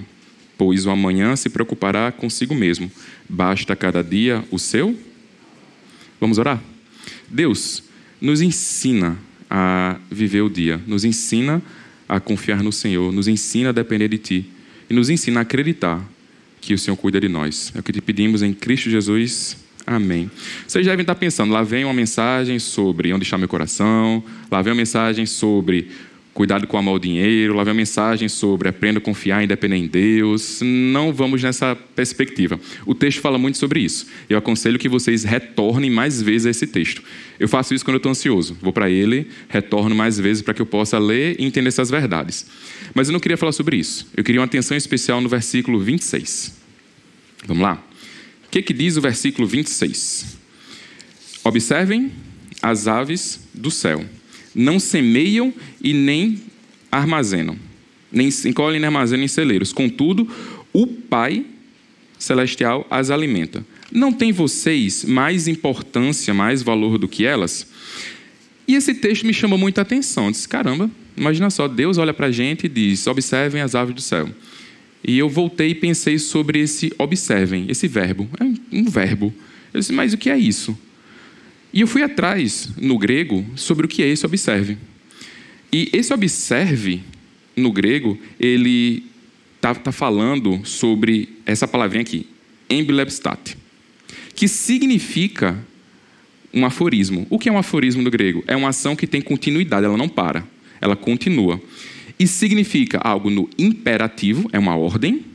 pois 0.57 0.85
o 0.85 0.89
amanhã 0.89 1.35
se 1.35 1.49
preocupará 1.49 2.09
consigo 2.09 2.55
mesmo. 2.55 2.89
Basta 3.27 3.75
cada 3.75 4.01
dia 4.01 4.45
o 4.49 4.57
seu. 4.57 4.97
Vamos 6.21 6.37
orar? 6.37 6.63
Deus, 7.29 7.83
nos 8.21 8.39
ensina 8.39 9.17
a 9.49 9.97
viver 10.09 10.41
o 10.41 10.49
dia, 10.49 10.79
nos 10.87 11.03
ensina 11.03 11.61
a 12.07 12.21
confiar 12.21 12.63
no 12.63 12.71
Senhor, 12.71 13.11
nos 13.11 13.27
ensina 13.27 13.69
a 13.69 13.73
depender 13.73 14.07
de 14.07 14.17
Ti 14.17 14.45
e 14.89 14.93
nos 14.93 15.09
ensina 15.09 15.41
a 15.41 15.43
acreditar 15.43 16.01
que 16.61 16.73
o 16.73 16.79
Senhor 16.79 16.95
cuida 16.95 17.19
de 17.19 17.27
nós. 17.27 17.73
É 17.75 17.79
o 17.81 17.83
que 17.83 17.91
te 17.91 17.99
pedimos 17.99 18.41
em 18.41 18.53
Cristo 18.53 18.89
Jesus. 18.89 19.62
Amém. 19.85 20.31
Vocês 20.65 20.85
devem 20.85 21.03
estar 21.03 21.15
pensando, 21.15 21.51
lá 21.51 21.61
vem 21.61 21.83
uma 21.83 21.93
mensagem 21.93 22.57
sobre 22.57 23.13
onde 23.13 23.23
está 23.25 23.37
meu 23.37 23.49
coração, 23.49 24.23
lá 24.49 24.61
vem 24.61 24.71
uma 24.71 24.77
mensagem 24.77 25.25
sobre 25.25 25.89
cuidado 26.33 26.65
com 26.65 26.79
o 26.79 26.99
dinheiro, 26.99 27.53
lá 27.53 27.63
vem 27.63 27.71
a 27.71 27.75
mensagem 27.75 28.27
sobre 28.27 28.67
aprenda 28.67 28.97
a 28.97 29.01
confiar 29.01 29.43
independente 29.43 29.85
em 29.85 29.87
Deus. 29.87 30.61
Não 30.63 31.13
vamos 31.13 31.43
nessa 31.43 31.75
perspectiva. 31.75 32.59
O 32.85 32.95
texto 32.95 33.21
fala 33.21 33.37
muito 33.37 33.57
sobre 33.57 33.81
isso. 33.81 34.07
Eu 34.29 34.37
aconselho 34.37 34.79
que 34.79 34.89
vocês 34.89 35.23
retornem 35.23 35.91
mais 35.91 36.21
vezes 36.21 36.47
a 36.47 36.49
esse 36.49 36.65
texto. 36.65 37.03
Eu 37.39 37.47
faço 37.47 37.73
isso 37.73 37.85
quando 37.85 37.95
eu 37.95 37.97
estou 37.97 38.11
ansioso. 38.11 38.57
Vou 38.61 38.73
para 38.73 38.89
ele, 38.89 39.27
retorno 39.47 39.93
mais 39.93 40.19
vezes 40.19 40.41
para 40.41 40.53
que 40.53 40.61
eu 40.61 40.65
possa 40.65 40.97
ler 40.97 41.35
e 41.39 41.45
entender 41.45 41.67
essas 41.67 41.89
verdades. 41.89 42.47
Mas 42.95 43.09
eu 43.09 43.13
não 43.13 43.19
queria 43.19 43.37
falar 43.37 43.51
sobre 43.51 43.75
isso. 43.77 44.07
Eu 44.15 44.23
queria 44.23 44.41
uma 44.41 44.45
atenção 44.45 44.75
especial 44.75 45.21
no 45.21 45.29
versículo 45.29 45.79
26. 45.79 46.57
Vamos 47.45 47.61
lá? 47.61 47.83
Que, 48.53 48.61
que 48.61 48.71
diz 48.71 48.97
o 48.97 49.01
versículo 49.01 49.47
26? 49.47 50.37
Observem 51.43 52.11
as 52.61 52.87
aves 52.87 53.39
do 53.51 53.71
céu 53.71 54.05
não 54.53 54.79
semeiam 54.79 55.51
e 55.81 55.91
nem 55.91 56.39
armazenam, 56.91 57.57
nem 58.11 58.29
encolhem 58.45 58.79
nem 58.79 58.85
armazenam 58.85 59.23
em 59.23 59.27
celeiros. 59.27 59.73
Contudo, 59.73 60.29
o 60.71 60.85
Pai 60.85 61.43
celestial 62.19 62.85
as 62.91 63.09
alimenta. 63.09 63.65
Não 63.91 64.13
tem 64.13 64.31
vocês 64.31 65.03
mais 65.03 65.47
importância, 65.47 66.31
mais 66.31 66.61
valor 66.61 66.99
do 66.99 67.07
que 67.07 67.25
elas? 67.25 67.65
E 68.67 68.75
esse 68.75 68.93
texto 68.93 69.25
me 69.25 69.33
chamou 69.33 69.57
muita 69.57 69.81
atenção. 69.81 70.25
Eu 70.25 70.31
disse: 70.31 70.47
caramba, 70.47 70.91
imagina 71.17 71.49
só, 71.49 71.67
Deus 71.67 71.97
olha 71.97 72.13
para 72.13 72.27
a 72.27 72.31
gente 72.31 72.67
e 72.67 72.69
diz: 72.69 73.07
observem 73.07 73.63
as 73.63 73.73
aves 73.73 73.95
do 73.95 74.01
céu. 74.01 74.29
E 75.03 75.17
eu 75.17 75.27
voltei 75.29 75.69
e 75.69 75.75
pensei 75.75 76.17
sobre 76.17 76.59
esse 76.59 76.93
observem, 76.97 77.65
esse 77.67 77.87
verbo. 77.87 78.29
É 78.39 78.43
um 78.75 78.85
verbo. 78.85 79.33
Eu 79.73 79.79
disse: 79.79 79.91
mas 79.91 80.13
o 80.13 80.17
que 80.17 80.29
é 80.29 80.37
isso? 80.37 80.77
E 81.73 81.81
eu 81.81 81.87
fui 81.87 82.03
atrás, 82.03 82.69
no 82.77 82.97
grego, 82.97 83.45
sobre 83.55 83.85
o 83.85 83.89
que 83.89 84.03
é 84.03 84.07
esse 84.07 84.25
observe. 84.25 84.77
E 85.71 85.89
esse 85.91 86.13
observe, 86.13 87.01
no 87.55 87.71
grego, 87.71 88.17
ele 88.39 89.03
está 89.55 89.73
tá 89.73 89.91
falando 89.91 90.61
sobre 90.63 91.29
essa 91.45 91.67
palavrinha 91.67 92.01
aqui, 92.01 92.27
embilepstate, 92.69 93.57
que 94.35 94.47
significa 94.47 95.57
um 96.53 96.63
aforismo. 96.65 97.25
O 97.29 97.39
que 97.39 97.49
é 97.49 97.51
um 97.51 97.57
aforismo 97.57 98.03
no 98.03 98.11
grego? 98.11 98.43
É 98.45 98.55
uma 98.55 98.69
ação 98.69 98.95
que 98.95 99.07
tem 99.07 99.21
continuidade, 99.21 99.85
ela 99.85 99.97
não 99.97 100.07
para, 100.07 100.45
ela 100.79 100.95
continua. 100.95 101.59
E 102.23 102.27
significa 102.27 102.99
algo 103.03 103.29
no 103.29 103.49
imperativo, 103.59 104.49
é 104.53 104.57
uma 104.57 104.77
ordem, 104.77 105.25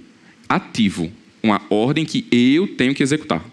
ativo, 0.49 1.13
uma 1.43 1.61
ordem 1.69 2.07
que 2.07 2.27
eu 2.33 2.67
tenho 2.67 2.95
que 2.95 3.03
executar. 3.03 3.45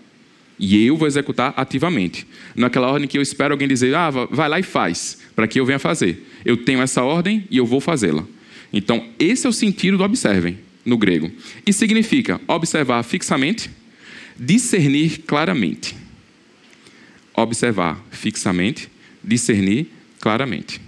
E 0.57 0.85
eu 0.85 0.95
vou 0.95 1.05
executar 1.05 1.53
ativamente. 1.57 2.25
Naquela 2.55 2.89
ordem 2.89 3.09
que 3.09 3.17
eu 3.17 3.21
espero 3.21 3.53
alguém 3.53 3.67
dizer, 3.67 3.93
ah, 3.93 4.09
vai 4.09 4.47
lá 4.47 4.57
e 4.57 4.63
faz, 4.63 5.17
para 5.35 5.49
que 5.49 5.59
eu 5.59 5.65
venha 5.65 5.77
fazer. 5.77 6.25
Eu 6.45 6.55
tenho 6.55 6.81
essa 6.81 7.03
ordem 7.03 7.45
e 7.51 7.57
eu 7.57 7.65
vou 7.65 7.81
fazê-la. 7.81 8.25
Então, 8.71 9.05
esse 9.19 9.45
é 9.45 9.49
o 9.49 9.51
sentido 9.51 9.97
do 9.97 10.05
observem, 10.05 10.57
no 10.85 10.97
grego. 10.97 11.29
E 11.67 11.73
significa 11.73 12.39
observar 12.47 13.03
fixamente, 13.03 13.69
discernir 14.39 15.23
claramente. 15.27 15.93
Observar 17.35 18.01
fixamente, 18.11 18.89
discernir 19.21 19.87
claramente. 20.21 20.84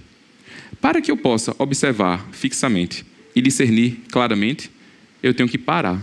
Para 0.81 1.01
que 1.01 1.12
eu 1.12 1.17
possa 1.17 1.55
observar 1.57 2.27
fixamente 2.31 3.05
e 3.36 3.41
discernir 3.41 4.01
claramente, 4.12 4.72
eu 5.22 5.34
tenho 5.34 5.50
que 5.50 5.57
parar. 5.57 6.01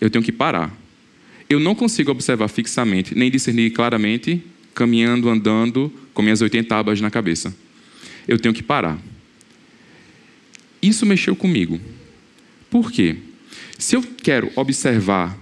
Eu 0.00 0.08
tenho 0.10 0.24
que 0.24 0.32
parar 0.32 0.76
eu 1.48 1.58
não 1.58 1.74
consigo 1.74 2.10
observar 2.10 2.48
fixamente, 2.48 3.14
nem 3.14 3.30
discernir 3.30 3.70
claramente, 3.70 4.42
caminhando, 4.74 5.30
andando, 5.30 5.90
com 6.12 6.20
minhas 6.20 6.42
80 6.42 6.76
abas 6.76 7.00
na 7.00 7.10
cabeça. 7.10 7.54
Eu 8.26 8.38
tenho 8.38 8.54
que 8.54 8.62
parar. 8.62 8.98
Isso 10.82 11.06
mexeu 11.06 11.34
comigo. 11.34 11.80
Por 12.68 12.92
quê? 12.92 13.16
Se 13.78 13.96
eu 13.96 14.02
quero 14.02 14.52
observar 14.54 15.36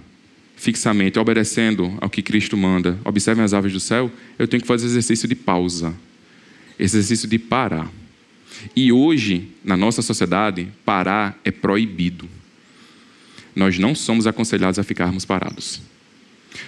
fixamente, 0.55 1.19
obedecendo 1.19 1.95
ao 1.99 2.09
que 2.09 2.21
Cristo 2.21 2.55
manda, 2.55 2.97
observem 3.03 3.43
as 3.43 3.53
aves 3.53 3.73
do 3.73 3.79
céu, 3.79 4.09
eu 4.39 4.47
tenho 4.47 4.61
que 4.61 4.67
fazer 4.67 4.85
exercício 4.85 5.27
de 5.27 5.35
pausa, 5.35 5.93
exercício 6.79 7.27
de 7.27 7.37
parar. 7.37 7.91
E 8.75 8.91
hoje, 8.91 9.49
na 9.63 9.77
nossa 9.77 10.01
sociedade, 10.01 10.67
parar 10.85 11.39
é 11.43 11.51
proibido. 11.51 12.27
Nós 13.55 13.77
não 13.79 13.95
somos 13.95 14.27
aconselhados 14.27 14.79
a 14.79 14.83
ficarmos 14.83 15.25
parados. 15.25 15.81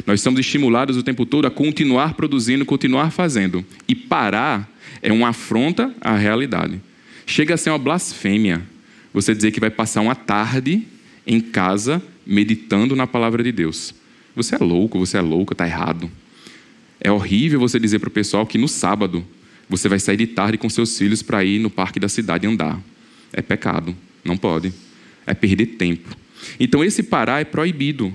Nós 0.06 0.22
somos 0.22 0.40
estimulados 0.40 0.98
o 0.98 1.04
tempo 1.04 1.26
todo 1.26 1.46
a 1.46 1.52
continuar 1.52 2.14
produzindo, 2.14 2.66
continuar 2.66 3.12
fazendo. 3.12 3.66
E 3.88 3.96
parar 3.96 4.70
é 5.02 5.12
uma 5.12 5.30
afronta 5.30 5.94
à 6.02 6.16
realidade. 6.16 6.82
Chega 7.26 7.54
a 7.54 7.58
ser 7.58 7.70
uma 7.70 7.78
blasfêmia 7.78 8.62
você 9.14 9.34
dizer 9.34 9.52
que 9.52 9.60
vai 9.60 9.70
passar 9.70 10.02
uma 10.02 10.16
tarde 10.16 10.88
em 11.26 11.40
casa 11.40 12.02
meditando 12.26 12.96
na 12.96 13.08
palavra 13.08 13.44
de 13.44 13.52
Deus. 13.52 13.94
Você 14.36 14.56
é 14.56 14.60
louco, 14.60 15.00
você 15.00 15.18
é 15.18 15.22
louco, 15.22 15.54
está 15.54 15.66
errado. 15.66 16.10
É 17.00 17.12
horrível 17.12 17.60
você 17.60 17.80
dizer 17.80 18.00
para 18.00 18.10
o 18.10 18.12
pessoal 18.12 18.46
que 18.46 18.58
no 18.58 18.68
sábado 18.68 19.26
você 19.70 19.88
vai 19.88 20.00
sair 20.00 20.18
de 20.18 20.28
tarde 20.28 20.58
com 20.58 20.68
seus 20.70 20.98
filhos 20.98 21.22
para 21.22 21.46
ir 21.46 21.60
no 21.60 21.70
parque 21.70 22.00
da 22.00 22.10
cidade 22.10 22.48
andar. 22.48 22.82
É 23.32 23.42
pecado, 23.42 23.96
não 24.26 24.36
pode. 24.36 24.74
É 25.28 25.34
perder 25.34 25.68
tempo. 25.78 26.18
Então 26.60 26.84
esse 26.84 27.04
parar 27.04 27.40
é 27.40 27.46
proibido. 27.46 28.12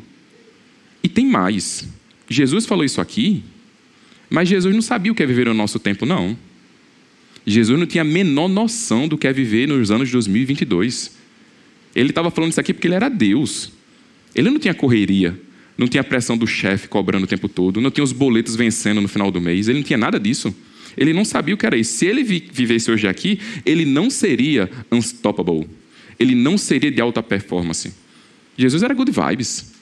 E 1.03 1.09
tem 1.09 1.27
mais. 1.27 1.89
Jesus 2.29 2.67
falou 2.67 2.85
isso 2.85 3.01
aqui, 3.01 3.45
mas 4.29 4.49
Jesus 4.49 4.75
não 4.75 4.83
sabia 4.83 5.13
o 5.13 5.15
que 5.15 5.23
é 5.23 5.27
viver 5.27 5.47
no 5.47 5.55
nosso 5.55 5.79
tempo, 5.79 6.05
não. 6.05 6.37
Jesus 7.47 7.79
não 7.79 7.87
tinha 7.87 8.03
a 8.03 8.05
menor 8.05 8.49
noção 8.49 9.07
do 9.07 9.17
que 9.17 9.29
é 9.29 9.33
viver 9.33 9.69
nos 9.69 9.91
anos 9.91 10.11
2022. 10.11 11.13
Ele 11.95 12.09
estava 12.09 12.31
falando 12.31 12.51
isso 12.51 12.61
aqui 12.61 12.73
porque 12.73 12.89
ele 12.89 12.95
era 12.95 13.09
Deus. 13.09 13.71
Ele 14.35 14.51
não 14.51 14.59
tinha 14.59 14.75
correria, 14.75 15.39
não 15.79 15.87
tinha 15.87 16.01
a 16.01 16.05
pressão 16.05 16.37
do 16.37 16.47
chefe 16.47 16.89
cobrando 16.89 17.25
o 17.25 17.27
tempo 17.29 17.49
todo, 17.49 17.81
não 17.81 17.91
tinha 17.91 18.03
os 18.03 18.13
boletos 18.13 18.57
vencendo 18.57 19.01
no 19.01 19.07
final 19.07 19.31
do 19.31 19.41
mês, 19.41 19.69
ele 19.69 19.79
não 19.79 19.85
tinha 19.85 19.99
nada 19.99 20.19
disso. 20.19 20.55
Ele 20.97 21.13
não 21.13 21.25
sabia 21.25 21.55
o 21.55 21.59
que 21.59 21.67
era 21.67 21.77
isso. 21.77 21.99
Se 21.99 22.07
ele 22.07 22.23
vivesse 22.23 22.91
hoje 22.91 23.07
aqui, 23.09 23.41
ele 23.65 23.85
não 23.85 24.11
seria 24.11 24.71
unstoppable. 24.91 25.69
Ele 26.19 26.35
não 26.35 26.57
seria 26.57 26.91
de 26.91 27.01
alta 27.01 27.23
performance. 27.23 27.93
Jesus 28.57 28.83
era 28.83 28.95
good 28.95 29.11
vibes. 29.11 29.73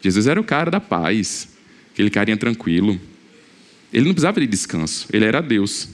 Jesus 0.00 0.26
era 0.26 0.40
o 0.40 0.44
cara 0.44 0.70
da 0.70 0.80
paz, 0.80 1.48
aquele 1.92 2.10
carinha 2.10 2.36
tranquilo. 2.36 3.00
Ele 3.92 4.04
não 4.04 4.12
precisava 4.12 4.40
de 4.40 4.46
descanso, 4.46 5.06
ele 5.12 5.24
era 5.24 5.40
Deus. 5.40 5.88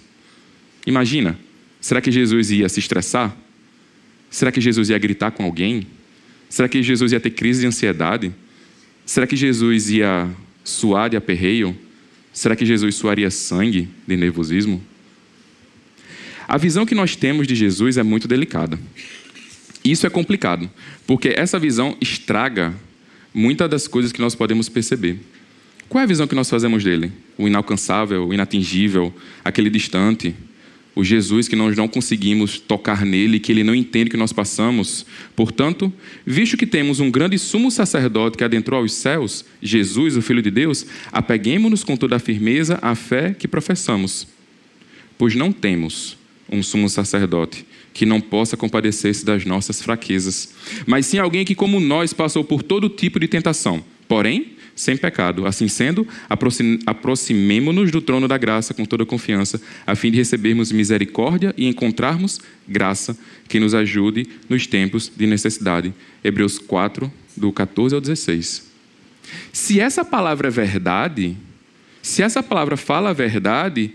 Imagina, 0.87 1.39
será 1.81 2.01
que 2.01 2.11
Jesus 2.11 2.51
ia 2.51 2.69
se 2.69 2.81
estressar? 2.81 3.37
Será 4.31 4.51
que 4.51 4.61
Jesus 4.61 4.91
ia 4.91 4.99
gritar 4.99 5.31
com 5.31 5.45
alguém? 5.45 5.87
Será 6.49 6.69
que 6.69 6.83
Jesus 6.83 7.13
ia 7.13 7.21
ter 7.21 7.31
crise 7.31 7.61
de 7.61 7.67
ansiedade? 7.67 8.35
Será 9.07 9.27
que 9.27 9.37
Jesus 9.37 9.91
ia 9.91 10.29
suar 10.65 11.11
de 11.11 11.17
aperreio? 11.17 11.77
Será 12.33 12.55
que 12.55 12.65
Jesus 12.65 12.95
suaria 12.95 13.31
sangue 13.31 13.89
de 14.07 14.17
nervosismo? 14.17 14.83
A 16.47 16.57
visão 16.57 16.87
que 16.87 16.95
nós 16.95 17.15
temos 17.15 17.47
de 17.47 17.55
Jesus 17.55 17.97
é 17.97 18.03
muito 18.03 18.27
delicada. 18.27 18.79
Isso 19.85 20.07
é 20.07 20.11
complicado, 20.11 20.71
porque 21.07 21.33
essa 21.37 21.59
visão 21.59 21.97
estraga 22.01 22.75
muitas 23.33 23.71
das 23.71 23.89
coisas 23.89 24.13
que 24.13 24.21
nós 24.21 24.35
podemos 24.35 24.69
perceber. 24.69 25.19
Qual 25.89 26.01
é 26.01 26.05
a 26.05 26.09
visão 26.09 26.27
que 26.27 26.35
nós 26.35 26.49
fazemos 26.49 26.85
dele? 26.85 27.11
O 27.37 27.49
inalcançável, 27.49 28.29
o 28.29 28.35
inatingível, 28.35 29.15
aquele 29.45 29.71
distante, 29.71 30.35
o 30.95 31.05
Jesus 31.05 31.49
que 31.49 31.57
nós 31.57 31.77
não 31.77 31.89
conseguimos 31.89 32.59
tocar 32.59 33.05
nele, 33.05 33.39
que 33.39 33.53
ele 33.53 33.65
não 33.65 33.75
entende 33.75 34.09
o 34.09 34.11
que 34.11 34.17
nós 34.17 34.33
passamos. 34.33 35.07
Portanto, 35.37 35.93
visto 36.27 36.57
que 36.57 36.67
temos 36.67 37.01
um 37.01 37.11
grande 37.11 37.39
sumo 37.39 37.71
sacerdote 37.71 38.37
que 38.37 38.45
adentrou 38.45 38.81
aos 38.81 38.93
céus, 38.93 39.45
Jesus, 39.63 40.17
o 40.17 40.23
Filho 40.23 40.43
de 40.43 40.51
Deus, 40.51 40.87
apeguemos-nos 41.13 41.85
com 41.85 41.97
toda 41.97 42.17
a 42.17 42.21
firmeza 42.21 42.79
à 42.83 42.95
fé 42.95 43.35
que 43.39 43.49
professamos. 43.49 44.27
Pois 45.17 45.35
não 45.35 45.53
temos 45.53 46.17
um 46.51 46.63
sumo 46.63 46.89
sacerdote 46.89 47.65
que 47.93 48.07
não 48.07 48.21
possa 48.21 48.57
compadecer-se 48.57 49.25
das 49.25 49.45
nossas 49.45 49.83
fraquezas, 49.83 50.55
mas 50.87 51.07
sim 51.07 51.19
alguém 51.19 51.45
que, 51.45 51.55
como 51.55 51.81
nós, 51.81 52.13
passou 52.13 52.45
por 52.45 52.63
todo 52.63 52.89
tipo 52.89 53.19
de 53.19 53.29
tentação, 53.29 53.85
porém 54.09 54.60
sem 54.81 54.97
pecado. 54.97 55.47
Assim 55.47 55.69
sendo, 55.69 56.07
aproximemo-nos 56.87 57.91
do 57.91 58.01
trono 58.01 58.27
da 58.27 58.39
graça 58.39 58.73
com 58.73 58.85
toda 58.85 59.05
confiança, 59.05 59.61
a 59.87 59.95
fim 59.95 60.11
de 60.11 60.17
recebermos 60.17 60.73
misericórdia 60.73 61.55
e 61.57 61.67
encontrarmos 61.67 62.41
graça 62.67 63.17
que 63.49 63.61
nos 63.61 63.75
ajude 63.75 64.27
nos 64.49 64.67
tempos 64.67 65.13
de 65.15 65.27
necessidade. 65.27 65.93
Hebreus 66.25 66.59
4, 66.59 67.13
do 67.37 67.53
14 67.53 67.95
ao 67.95 68.01
16. 68.01 68.71
Se 69.53 69.79
essa 69.79 70.05
palavra 70.05 70.49
é 70.49 70.51
verdade, 70.51 71.37
se 72.03 72.23
essa 72.23 72.43
palavra 72.43 72.77
fala 72.77 73.11
a 73.11 73.13
verdade, 73.13 73.93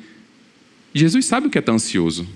Jesus 0.93 1.25
sabe 1.25 1.47
o 1.47 1.49
que 1.49 1.57
é 1.57 1.59
estar 1.61 1.73
ansioso. 1.73 2.27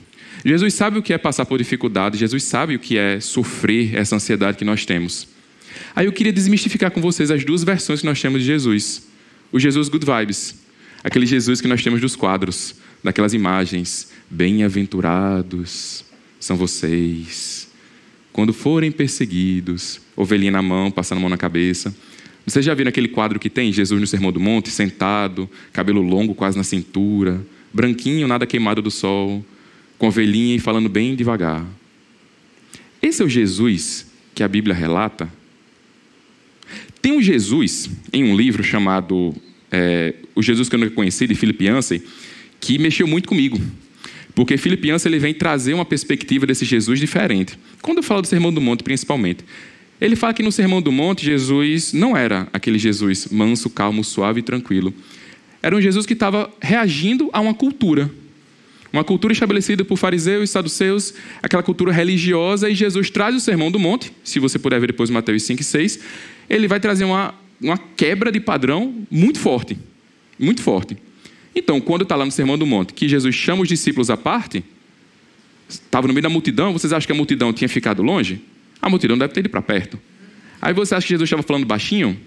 Jesus 0.43 0.73
sabe 0.73 0.97
o 0.97 1.03
que 1.03 1.13
é 1.13 1.17
passar 1.17 1.45
por 1.45 1.57
dificuldade, 1.57 2.17
Jesus 2.17 2.43
sabe 2.43 2.75
o 2.75 2.79
que 2.79 2.97
é 2.97 3.19
sofrer 3.19 3.95
essa 3.95 4.15
ansiedade 4.15 4.57
que 4.57 4.65
nós 4.65 4.85
temos. 4.85 5.27
Aí 5.95 6.05
eu 6.05 6.13
queria 6.13 6.33
desmistificar 6.33 6.91
com 6.91 7.01
vocês 7.01 7.31
as 7.31 7.43
duas 7.43 7.63
versões 7.63 8.01
que 8.01 8.05
nós 8.05 8.21
temos 8.21 8.41
de 8.41 8.47
Jesus. 8.47 9.07
O 9.51 9.59
Jesus 9.59 9.89
Good 9.89 10.05
Vibes, 10.05 10.55
aquele 11.03 11.25
Jesus 11.25 11.61
que 11.61 11.67
nós 11.67 11.83
temos 11.83 11.99
dos 12.01 12.15
quadros, 12.15 12.75
daquelas 13.03 13.33
imagens, 13.33 14.09
Bem-aventurados 14.29 16.05
são 16.39 16.55
vocês. 16.55 17.67
Quando 18.31 18.53
forem 18.53 18.91
perseguidos, 18.91 19.99
ovelhinha 20.15 20.51
na 20.51 20.61
mão, 20.61 20.91
passando 20.91 21.17
a 21.17 21.21
mão 21.21 21.29
na 21.29 21.37
cabeça. 21.37 21.93
Vocês 22.45 22.63
já 22.63 22.75
viram 22.75 22.89
aquele 22.89 23.07
quadro 23.07 23.39
que 23.39 23.49
tem 23.49 23.73
Jesus 23.73 23.99
no 23.99 24.05
Sermão 24.05 24.31
do 24.31 24.39
Monte, 24.39 24.69
sentado, 24.69 25.49
cabelo 25.73 26.01
longo 26.01 26.35
quase 26.35 26.57
na 26.57 26.63
cintura, 26.63 27.43
branquinho, 27.73 28.27
nada 28.27 28.45
queimado 28.45 28.83
do 28.83 28.91
sol, 28.91 29.43
com 29.97 30.07
ovelhinha 30.07 30.55
e 30.55 30.59
falando 30.59 30.87
bem 30.87 31.15
devagar. 31.15 31.65
Esse 33.01 33.23
é 33.23 33.25
o 33.25 33.29
Jesus 33.29 34.05
que 34.35 34.43
a 34.43 34.47
Bíblia 34.47 34.75
relata. 34.75 35.27
Tem 37.01 37.13
um 37.13 37.21
Jesus 37.21 37.89
em 38.11 38.23
um 38.23 38.35
livro 38.35 38.63
chamado 38.63 39.33
é, 39.71 40.13
O 40.35 40.41
Jesus 40.41 40.67
que 40.67 40.75
eu 40.75 40.79
não 40.79 40.89
conheci, 40.89 41.27
de 41.27 41.35
Philip 41.35 41.63
Yancey, 41.63 42.03
que 42.59 42.77
mexeu 42.77 43.07
muito 43.07 43.27
comigo. 43.27 43.59
Porque 44.35 44.57
Philip 44.57 44.87
Yancey 44.87 45.11
ele 45.11 45.19
vem 45.19 45.33
trazer 45.33 45.73
uma 45.73 45.85
perspectiva 45.85 46.45
desse 46.45 46.65
Jesus 46.65 46.99
diferente. 46.99 47.57
Quando 47.81 47.97
eu 47.97 48.03
falo 48.03 48.21
do 48.21 48.27
Sermão 48.27 48.53
do 48.53 48.61
Monte, 48.61 48.83
principalmente. 48.83 49.43
Ele 49.99 50.15
fala 50.15 50.33
que 50.33 50.41
no 50.41 50.51
Sermão 50.51 50.81
do 50.81 50.93
Monte, 50.93 51.25
Jesus 51.25 51.91
não 51.91 52.15
era 52.15 52.47
aquele 52.53 52.79
Jesus 52.79 53.27
manso, 53.29 53.69
calmo, 53.69 54.01
suave 54.01 54.39
e 54.39 54.43
tranquilo. 54.43 54.93
Era 55.61 55.75
um 55.75 55.81
Jesus 55.81 56.05
que 56.05 56.13
estava 56.13 56.49
reagindo 56.61 57.29
a 57.33 57.41
uma 57.41 57.53
cultura. 57.53 58.09
Uma 58.93 59.03
cultura 59.03 59.33
estabelecida 59.33 59.83
por 59.83 59.97
fariseus, 59.97 60.49
saduceus, 60.49 61.13
aquela 61.43 61.61
cultura 61.61 61.91
religiosa, 61.91 62.69
e 62.69 62.75
Jesus 62.75 63.09
traz 63.09 63.35
o 63.35 63.39
Sermão 63.39 63.69
do 63.69 63.77
Monte, 63.77 64.11
se 64.23 64.39
você 64.39 64.57
puder 64.57 64.79
ver 64.79 64.87
depois 64.87 65.09
Mateus 65.09 65.43
5 65.43 65.61
e 65.61 65.65
6, 65.65 65.99
ele 66.49 66.67
vai 66.67 66.79
trazer 66.79 67.03
uma, 67.03 67.35
uma 67.61 67.77
quebra 67.77 68.31
de 68.31 68.39
padrão 68.39 69.05
muito 69.11 69.39
forte. 69.39 69.77
Muito 70.37 70.61
forte. 70.61 70.97
Então, 71.55 71.79
quando 71.79 72.03
está 72.03 72.15
lá 72.15 72.25
no 72.25 72.31
Sermão 72.31 72.57
do 72.57 72.65
Monte, 72.65 72.93
que 72.93 73.07
Jesus 73.07 73.35
chama 73.35 73.61
os 73.61 73.67
discípulos 73.67 74.09
à 74.09 74.17
parte, 74.17 74.63
estava 75.67 76.07
no 76.07 76.13
meio 76.13 76.23
da 76.23 76.29
multidão, 76.29 76.73
vocês 76.73 76.93
acham 76.93 77.05
que 77.05 77.11
a 77.11 77.15
multidão 77.15 77.51
tinha 77.53 77.67
ficado 77.67 78.01
longe? 78.01 78.41
A 78.81 78.89
multidão 78.89 79.17
deve 79.17 79.33
ter 79.33 79.41
ido 79.41 79.49
para 79.49 79.61
perto. 79.61 79.99
Aí 80.61 80.73
você 80.73 80.95
acha 80.95 81.05
que 81.05 81.13
Jesus 81.13 81.27
estava 81.27 81.43
falando 81.43 81.65
baixinho? 81.65 82.17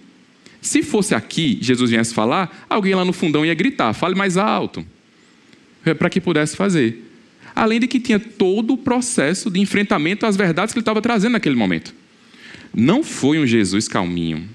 Se 0.61 0.83
fosse 0.83 1.15
aqui, 1.15 1.59
Jesus 1.61 1.91
viesse 1.91 2.15
falar, 2.15 2.67
alguém 2.69 2.95
lá 2.95 3.05
no 3.05 3.13
fundão 3.13 3.45
ia 3.45 3.55
gritar, 3.55 3.93
fale 3.95 4.15
mais 4.15 4.37
alto, 4.37 4.87
é 5.85 5.93
para 5.93 6.09
que 6.09 6.21
pudesse 6.21 6.57
fazer. 6.57 7.11
Além 7.55 7.81
de 7.81 7.89
que 7.89 7.99
tinha 7.99 8.21
todo 8.21 8.75
o 8.75 8.79
processo 8.79 9.51
de 9.51 9.61
enfrentamento 9.61 10.25
às 10.25 10.37
verdades 10.37 10.73
que 10.73 10.79
ele 10.79 10.83
estava 10.83 11.03
trazendo 11.03 11.33
naquele 11.33 11.57
momento. 11.57 11.93
Não 12.75 13.03
foi 13.03 13.39
um 13.39 13.47
Jesus 13.47 13.87
calminho, 13.89 14.49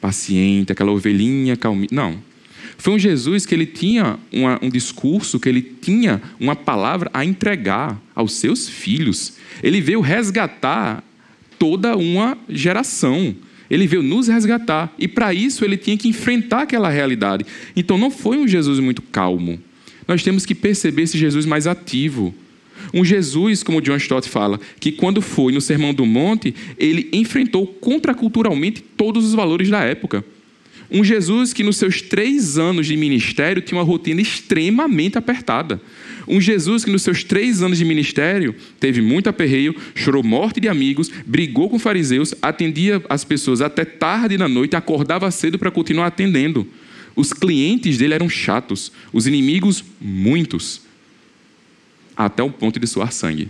paciente, 0.00 0.72
aquela 0.72 0.92
ovelhinha 0.92 1.56
calminha. 1.56 1.88
Não. 1.90 2.22
Foi 2.76 2.92
um 2.92 2.98
Jesus 2.98 3.46
que 3.46 3.54
ele 3.54 3.66
tinha 3.66 4.18
uma, 4.32 4.58
um 4.60 4.68
discurso, 4.68 5.40
que 5.40 5.48
ele 5.48 5.62
tinha 5.62 6.20
uma 6.38 6.54
palavra 6.54 7.10
a 7.14 7.24
entregar 7.24 8.00
aos 8.14 8.34
seus 8.34 8.68
filhos. 8.68 9.34
Ele 9.62 9.80
veio 9.80 10.00
resgatar 10.00 11.02
toda 11.58 11.96
uma 11.96 12.36
geração. 12.48 13.34
Ele 13.70 13.86
veio 13.86 14.02
nos 14.02 14.28
resgatar. 14.28 14.92
E 14.98 15.08
para 15.08 15.32
isso 15.32 15.64
ele 15.64 15.76
tinha 15.76 15.96
que 15.96 16.08
enfrentar 16.08 16.62
aquela 16.62 16.90
realidade. 16.90 17.46
Então 17.74 17.96
não 17.96 18.10
foi 18.10 18.36
um 18.36 18.46
Jesus 18.46 18.78
muito 18.80 19.00
calmo. 19.00 19.58
Nós 20.06 20.22
temos 20.22 20.44
que 20.44 20.54
perceber 20.54 21.02
esse 21.02 21.16
Jesus 21.16 21.46
mais 21.46 21.66
ativo. 21.66 22.34
Um 22.94 23.04
Jesus, 23.04 23.64
como 23.64 23.80
John 23.80 23.96
Stott 23.96 24.28
fala, 24.28 24.60
que 24.78 24.92
quando 24.92 25.20
foi 25.20 25.52
no 25.52 25.60
Sermão 25.60 25.92
do 25.92 26.06
Monte, 26.06 26.54
ele 26.78 27.08
enfrentou 27.12 27.66
contraculturalmente 27.66 28.80
todos 28.96 29.24
os 29.24 29.34
valores 29.34 29.68
da 29.68 29.80
época. 29.80 30.24
Um 30.88 31.02
Jesus 31.02 31.52
que, 31.52 31.64
nos 31.64 31.76
seus 31.76 32.00
três 32.00 32.56
anos 32.56 32.86
de 32.86 32.96
ministério, 32.96 33.60
tinha 33.60 33.76
uma 33.76 33.84
rotina 33.84 34.20
extremamente 34.20 35.18
apertada. 35.18 35.82
Um 36.28 36.40
Jesus 36.40 36.84
que, 36.84 36.90
nos 36.92 37.02
seus 37.02 37.24
três 37.24 37.62
anos 37.62 37.78
de 37.78 37.84
ministério, 37.84 38.54
teve 38.78 39.02
muito 39.02 39.28
aperreio, 39.28 39.74
chorou 39.96 40.22
morte 40.22 40.60
de 40.60 40.68
amigos, 40.68 41.10
brigou 41.26 41.68
com 41.68 41.80
fariseus, 41.80 42.32
atendia 42.40 43.02
as 43.08 43.24
pessoas 43.24 43.60
até 43.60 43.84
tarde 43.84 44.36
da 44.36 44.48
noite, 44.48 44.76
acordava 44.76 45.28
cedo 45.32 45.58
para 45.58 45.72
continuar 45.72 46.06
atendendo. 46.06 46.64
Os 47.16 47.32
clientes 47.32 47.98
dele 47.98 48.14
eram 48.14 48.28
chatos, 48.28 48.92
os 49.12 49.26
inimigos, 49.26 49.82
muitos, 50.00 50.83
até 52.16 52.42
o 52.42 52.50
ponto 52.50 52.78
de 52.78 52.86
suar 52.86 53.12
sangue. 53.12 53.48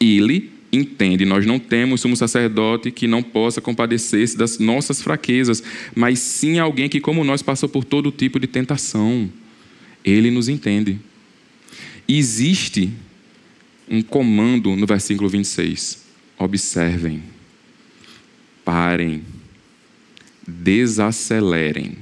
Ele 0.00 0.52
entende, 0.72 1.24
nós 1.24 1.46
não 1.46 1.58
temos 1.58 2.04
um 2.04 2.16
sacerdote 2.16 2.90
que 2.90 3.06
não 3.06 3.22
possa 3.22 3.60
compadecer-se 3.60 4.36
das 4.36 4.58
nossas 4.58 5.00
fraquezas, 5.00 5.62
mas 5.94 6.18
sim 6.18 6.58
alguém 6.58 6.88
que, 6.88 7.00
como 7.00 7.24
nós, 7.24 7.42
passou 7.42 7.68
por 7.68 7.84
todo 7.84 8.10
tipo 8.10 8.38
de 8.38 8.46
tentação. 8.46 9.30
Ele 10.04 10.30
nos 10.30 10.48
entende. 10.48 10.98
existe 12.06 12.92
um 13.88 14.02
comando 14.02 14.74
no 14.76 14.86
versículo 14.86 15.28
26. 15.28 16.04
Observem, 16.38 17.22
parem, 18.64 19.22
desacelerem. 20.46 21.96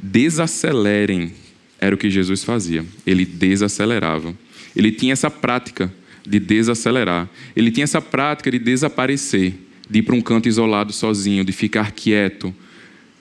Desacelerem 0.00 1.32
era 1.84 1.94
o 1.94 1.98
que 1.98 2.08
Jesus 2.08 2.42
fazia. 2.42 2.82
Ele 3.06 3.26
desacelerava. 3.26 4.34
Ele 4.74 4.90
tinha 4.90 5.12
essa 5.12 5.30
prática 5.30 5.92
de 6.26 6.40
desacelerar. 6.40 7.28
Ele 7.54 7.70
tinha 7.70 7.84
essa 7.84 8.00
prática 8.00 8.50
de 8.50 8.58
desaparecer, 8.58 9.52
de 9.88 9.98
ir 9.98 10.02
para 10.02 10.14
um 10.14 10.22
canto 10.22 10.48
isolado 10.48 10.94
sozinho, 10.94 11.44
de 11.44 11.52
ficar 11.52 11.92
quieto, 11.92 12.54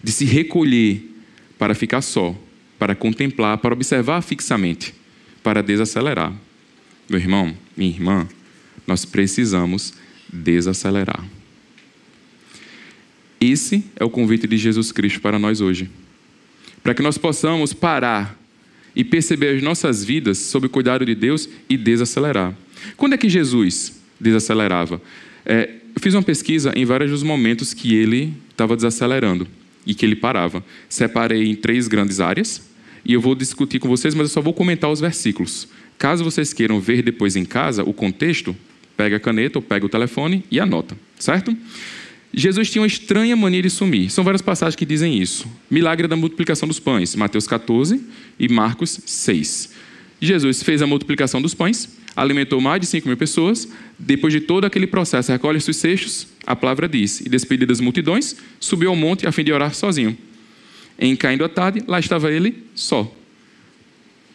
de 0.01 0.13
se 0.13 0.23
recolher 0.23 1.11
para 1.59 1.75
ficar 1.75 2.01
só, 2.01 2.33
para 2.79 2.95
contemplar, 2.95 3.57
para 3.57 3.73
observar 3.73 4.21
fixamente, 4.21 4.95
para 5.43 5.61
desacelerar. 5.61 6.33
Meu 7.09 7.19
irmão, 7.19 7.53
minha 7.75 7.91
irmã, 7.91 8.29
nós 8.87 9.03
precisamos 9.03 9.93
desacelerar. 10.31 11.21
Esse 13.41 13.83
é 13.97 14.05
o 14.05 14.09
convite 14.09 14.47
de 14.47 14.55
Jesus 14.55 14.93
Cristo 14.93 15.19
para 15.19 15.37
nós 15.37 15.59
hoje. 15.59 15.89
Para 16.81 16.93
que 16.93 17.01
nós 17.01 17.17
possamos 17.17 17.73
parar 17.73 18.41
e 18.95 19.03
perceber 19.03 19.55
as 19.55 19.63
nossas 19.63 20.03
vidas 20.03 20.37
sob 20.37 20.67
o 20.67 20.69
cuidado 20.69 21.05
de 21.05 21.15
Deus 21.15 21.49
e 21.69 21.77
desacelerar. 21.77 22.53
Quando 22.97 23.13
é 23.13 23.17
que 23.17 23.29
Jesus 23.29 23.99
desacelerava? 24.19 25.01
É, 25.45 25.69
eu 25.95 26.01
fiz 26.01 26.13
uma 26.13 26.23
pesquisa 26.23 26.73
em 26.75 26.85
vários 26.85 27.11
dos 27.11 27.23
momentos 27.23 27.73
que 27.73 27.95
ele 27.95 28.33
estava 28.49 28.75
desacelerando 28.75 29.47
e 29.85 29.93
que 29.93 30.05
ele 30.05 30.15
parava. 30.15 30.63
Separei 30.89 31.49
em 31.49 31.55
três 31.55 31.87
grandes 31.87 32.19
áreas 32.19 32.61
e 33.05 33.13
eu 33.13 33.21
vou 33.21 33.35
discutir 33.35 33.79
com 33.79 33.87
vocês, 33.87 34.15
mas 34.15 34.29
eu 34.29 34.33
só 34.33 34.41
vou 34.41 34.53
comentar 34.53 34.89
os 34.89 34.99
versículos. 34.99 35.67
Caso 35.97 36.23
vocês 36.23 36.53
queiram 36.53 36.79
ver 36.79 37.01
depois 37.01 37.35
em 37.35 37.45
casa 37.45 37.83
o 37.83 37.93
contexto, 37.93 38.55
pega 38.95 39.17
a 39.17 39.19
caneta 39.19 39.59
ou 39.59 39.61
pega 39.61 39.85
o 39.85 39.89
telefone 39.89 40.43
e 40.49 40.59
anota, 40.59 40.97
certo? 41.19 41.55
Jesus 42.33 42.71
tinha 42.71 42.81
uma 42.81 42.87
estranha 42.87 43.35
mania 43.35 43.61
de 43.61 43.69
sumir. 43.69 44.09
São 44.09 44.23
várias 44.23 44.41
passagens 44.41 44.75
que 44.75 44.85
dizem 44.85 45.21
isso. 45.21 45.45
Milagre 45.69 46.07
da 46.07 46.15
multiplicação 46.15 46.67
dos 46.67 46.79
pães, 46.79 47.15
Mateus 47.15 47.45
14 47.45 48.01
e 48.39 48.49
Marcos 48.49 48.99
6. 49.05 49.69
Jesus 50.19 50.63
fez 50.63 50.81
a 50.81 50.87
multiplicação 50.87 51.39
dos 51.39 51.53
pães, 51.53 51.97
alimentou 52.15 52.59
mais 52.59 52.81
de 52.81 52.87
5 52.87 53.07
mil 53.07 53.17
pessoas. 53.17 53.67
Depois 53.99 54.33
de 54.33 54.39
todo 54.39 54.65
aquele 54.65 54.87
processo, 54.87 55.31
recolhe 55.31 55.61
seus 55.61 55.77
cestos, 55.77 56.27
a 56.47 56.55
palavra 56.55 56.87
diz, 56.87 57.19
e 57.19 57.29
despedidas 57.29 57.79
multidões, 57.79 58.35
subiu 58.59 58.89
ao 58.89 58.95
monte 58.95 59.27
a 59.27 59.31
fim 59.31 59.43
de 59.43 59.51
orar 59.51 59.75
sozinho. 59.75 60.17
Em 60.97 61.15
caindo 61.15 61.43
a 61.43 61.49
tarde, 61.49 61.83
lá 61.87 61.99
estava 61.99 62.31
ele 62.31 62.63
só. 62.73 63.13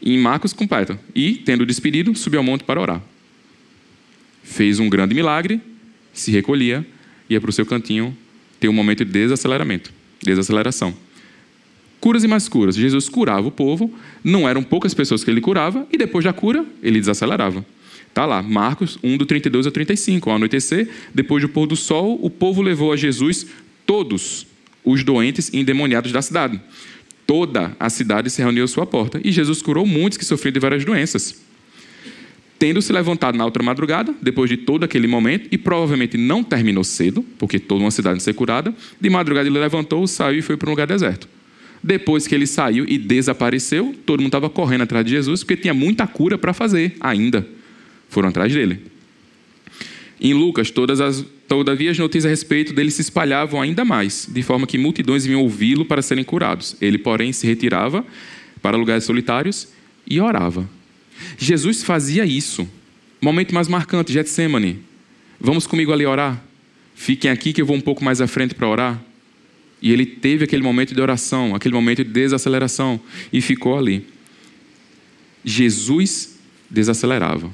Em 0.00 0.18
Marcos 0.18 0.52
completa. 0.52 1.00
E, 1.14 1.34
tendo 1.34 1.66
despedido, 1.66 2.14
subiu 2.14 2.38
ao 2.38 2.44
monte 2.44 2.62
para 2.62 2.80
orar. 2.80 3.02
Fez 4.44 4.78
um 4.78 4.88
grande 4.88 5.14
milagre, 5.14 5.60
se 6.12 6.30
recolhia, 6.30 6.86
ia 7.28 7.40
para 7.40 7.50
o 7.50 7.52
seu 7.52 7.66
cantinho 7.66 8.16
ter 8.60 8.68
um 8.68 8.72
momento 8.72 9.04
de 9.04 9.12
desaceleramento, 9.12 9.92
desaceleração. 10.22 10.94
Curas 12.00 12.22
e 12.22 12.28
mais 12.28 12.48
curas. 12.48 12.76
Jesus 12.76 13.08
curava 13.08 13.48
o 13.48 13.50
povo, 13.50 13.92
não 14.22 14.48
eram 14.48 14.62
poucas 14.62 14.94
pessoas 14.94 15.24
que 15.24 15.30
ele 15.30 15.40
curava, 15.40 15.86
e 15.92 15.96
depois 15.96 16.24
da 16.24 16.32
cura, 16.32 16.64
ele 16.82 17.00
desacelerava. 17.00 17.64
Está 18.08 18.24
lá, 18.24 18.42
Marcos 18.42 18.98
1, 19.02 19.16
do 19.16 19.26
32 19.26 19.66
ao 19.66 19.72
35. 19.72 20.30
Ao 20.30 20.36
anoitecer, 20.36 20.88
depois 21.14 21.42
do 21.42 21.48
pôr 21.48 21.66
do 21.66 21.76
sol, 21.76 22.18
o 22.22 22.30
povo 22.30 22.62
levou 22.62 22.92
a 22.92 22.96
Jesus 22.96 23.46
todos 23.86 24.46
os 24.84 25.04
doentes 25.04 25.50
e 25.52 25.58
endemoniados 25.58 26.12
da 26.12 26.22
cidade. 26.22 26.60
Toda 27.26 27.76
a 27.78 27.90
cidade 27.90 28.30
se 28.30 28.40
reuniu 28.40 28.64
à 28.64 28.68
sua 28.68 28.86
porta, 28.86 29.20
e 29.22 29.30
Jesus 29.30 29.60
curou 29.60 29.84
muitos 29.84 30.16
que 30.16 30.24
sofriam 30.24 30.52
de 30.52 30.60
várias 30.60 30.84
doenças. 30.84 31.47
Tendo 32.58 32.82
se 32.82 32.92
levantado 32.92 33.38
na 33.38 33.44
outra 33.44 33.62
madrugada, 33.62 34.12
depois 34.20 34.50
de 34.50 34.56
todo 34.56 34.84
aquele 34.84 35.06
momento, 35.06 35.48
e 35.52 35.56
provavelmente 35.56 36.16
não 36.16 36.42
terminou 36.42 36.82
cedo, 36.82 37.24
porque 37.38 37.58
toda 37.58 37.82
uma 37.82 37.90
cidade 37.90 38.22
ser 38.22 38.34
curada, 38.34 38.74
de 39.00 39.08
madrugada 39.08 39.48
ele 39.48 39.58
levantou, 39.58 40.06
saiu 40.06 40.40
e 40.40 40.42
foi 40.42 40.56
para 40.56 40.68
um 40.68 40.72
lugar 40.72 40.86
deserto. 40.86 41.28
Depois 41.82 42.26
que 42.26 42.34
ele 42.34 42.46
saiu 42.46 42.84
e 42.88 42.98
desapareceu, 42.98 43.94
todo 44.04 44.18
mundo 44.20 44.28
estava 44.28 44.50
correndo 44.50 44.82
atrás 44.82 45.04
de 45.04 45.12
Jesus, 45.12 45.44
porque 45.44 45.56
tinha 45.56 45.72
muita 45.72 46.06
cura 46.06 46.36
para 46.36 46.52
fazer 46.52 46.96
ainda. 47.00 47.46
Foram 48.08 48.30
atrás 48.30 48.52
dele. 48.52 48.80
Em 50.20 50.34
Lucas, 50.34 50.72
todas 50.72 51.00
as, 51.00 51.24
todavia 51.46 51.92
as 51.92 51.98
notícias 51.98 52.26
a 52.26 52.28
respeito 52.28 52.72
dele 52.72 52.90
se 52.90 53.02
espalhavam 53.02 53.62
ainda 53.62 53.84
mais, 53.84 54.28
de 54.28 54.42
forma 54.42 54.66
que 54.66 54.76
multidões 54.76 55.24
vinham 55.24 55.42
ouvi-lo 55.42 55.84
para 55.84 56.02
serem 56.02 56.24
curados. 56.24 56.74
Ele, 56.80 56.98
porém, 56.98 57.32
se 57.32 57.46
retirava 57.46 58.04
para 58.60 58.76
lugares 58.76 59.04
solitários 59.04 59.68
e 60.04 60.20
orava. 60.20 60.68
Jesus 61.36 61.82
fazia 61.82 62.24
isso. 62.24 62.68
Momento 63.20 63.54
mais 63.54 63.68
marcante, 63.68 64.12
Getsemane. 64.12 64.80
Vamos 65.40 65.66
comigo 65.66 65.92
ali 65.92 66.06
orar? 66.06 66.42
Fiquem 66.94 67.30
aqui 67.30 67.52
que 67.52 67.62
eu 67.62 67.66
vou 67.66 67.76
um 67.76 67.80
pouco 67.80 68.04
mais 68.04 68.20
à 68.20 68.26
frente 68.26 68.54
para 68.54 68.68
orar. 68.68 69.00
E 69.80 69.92
ele 69.92 70.04
teve 70.04 70.44
aquele 70.44 70.62
momento 70.62 70.94
de 70.94 71.00
oração, 71.00 71.54
aquele 71.54 71.74
momento 71.74 72.04
de 72.04 72.10
desaceleração 72.10 73.00
e 73.32 73.40
ficou 73.40 73.78
ali. 73.78 74.04
Jesus 75.44 76.36
desacelerava. 76.68 77.50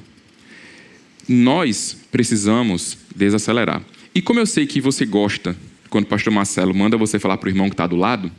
Nós 1.29 1.97
precisamos 2.11 2.99
desacelerar. 3.15 3.83
E 4.15 4.23
como 4.23 4.41
eu 4.41 4.47
sei 4.47 4.67
que 4.67 4.81
você 4.81 5.05
gosta, 5.05 5.57
quando 5.91 6.05
o 6.05 6.09
pastor 6.09 6.33
Marcelo 6.33 6.75
manda 6.75 6.97
você 6.97 7.19
falar 7.19 7.37
para 7.37 7.47
o 7.47 7.51
irmão 7.51 7.69
que 7.69 7.75
está 7.75 7.87
do 7.87 7.97
lado, 7.97 8.31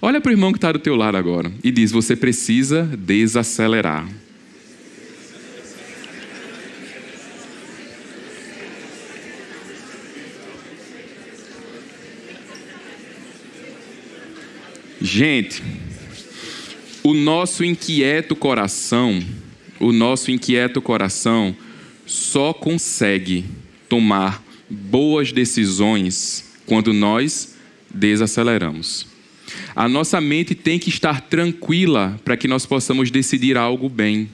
olha 0.00 0.20
para 0.20 0.30
o 0.30 0.32
irmão 0.32 0.52
que 0.52 0.58
está 0.58 0.70
do 0.72 0.78
teu 0.78 0.94
lado 0.94 1.16
agora 1.16 1.50
e 1.64 1.70
diz: 1.70 1.90
você 1.90 2.14
precisa 2.14 2.84
desacelerar. 2.84 4.06
Gente, 15.06 15.62
o 17.04 17.14
nosso 17.14 17.64
inquieto 17.64 18.34
coração, 18.34 19.22
o 19.78 19.92
nosso 19.92 20.32
inquieto 20.32 20.82
coração 20.82 21.54
só 22.04 22.52
consegue 22.52 23.44
tomar 23.88 24.42
boas 24.68 25.30
decisões 25.30 26.56
quando 26.66 26.92
nós 26.92 27.56
desaceleramos. 27.88 29.06
A 29.76 29.88
nossa 29.88 30.20
mente 30.20 30.56
tem 30.56 30.76
que 30.76 30.88
estar 30.88 31.20
tranquila 31.20 32.20
para 32.24 32.36
que 32.36 32.48
nós 32.48 32.66
possamos 32.66 33.08
decidir 33.08 33.56
algo 33.56 33.88
bem. 33.88 34.28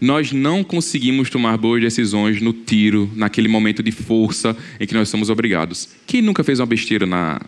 Nós 0.00 0.32
não 0.32 0.64
conseguimos 0.64 1.30
tomar 1.30 1.56
boas 1.56 1.80
decisões 1.80 2.42
no 2.42 2.52
tiro, 2.52 3.08
naquele 3.14 3.46
momento 3.46 3.84
de 3.84 3.92
força 3.92 4.56
em 4.80 4.86
que 4.86 4.94
nós 4.94 5.08
somos 5.08 5.30
obrigados. 5.30 5.90
Quem 6.08 6.20
nunca 6.20 6.42
fez 6.42 6.58
uma 6.58 6.66
besteira 6.66 7.06
na, 7.06 7.40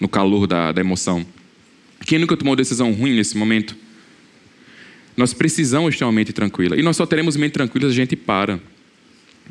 no 0.00 0.08
calor 0.08 0.48
da, 0.48 0.72
da 0.72 0.80
emoção? 0.80 1.24
Quem 2.04 2.18
nunca 2.18 2.36
tomou 2.36 2.54
decisão 2.54 2.92
ruim 2.92 3.14
nesse 3.14 3.36
momento? 3.36 3.76
Nós 5.16 5.32
precisamos 5.32 5.96
ter 5.96 6.04
uma 6.04 6.12
mente 6.12 6.32
tranquila. 6.32 6.78
E 6.78 6.82
nós 6.82 6.96
só 6.96 7.06
teremos 7.06 7.36
mente 7.36 7.52
tranquila 7.52 7.86
se 7.88 7.92
a 7.92 7.94
gente 7.94 8.16
para. 8.16 8.60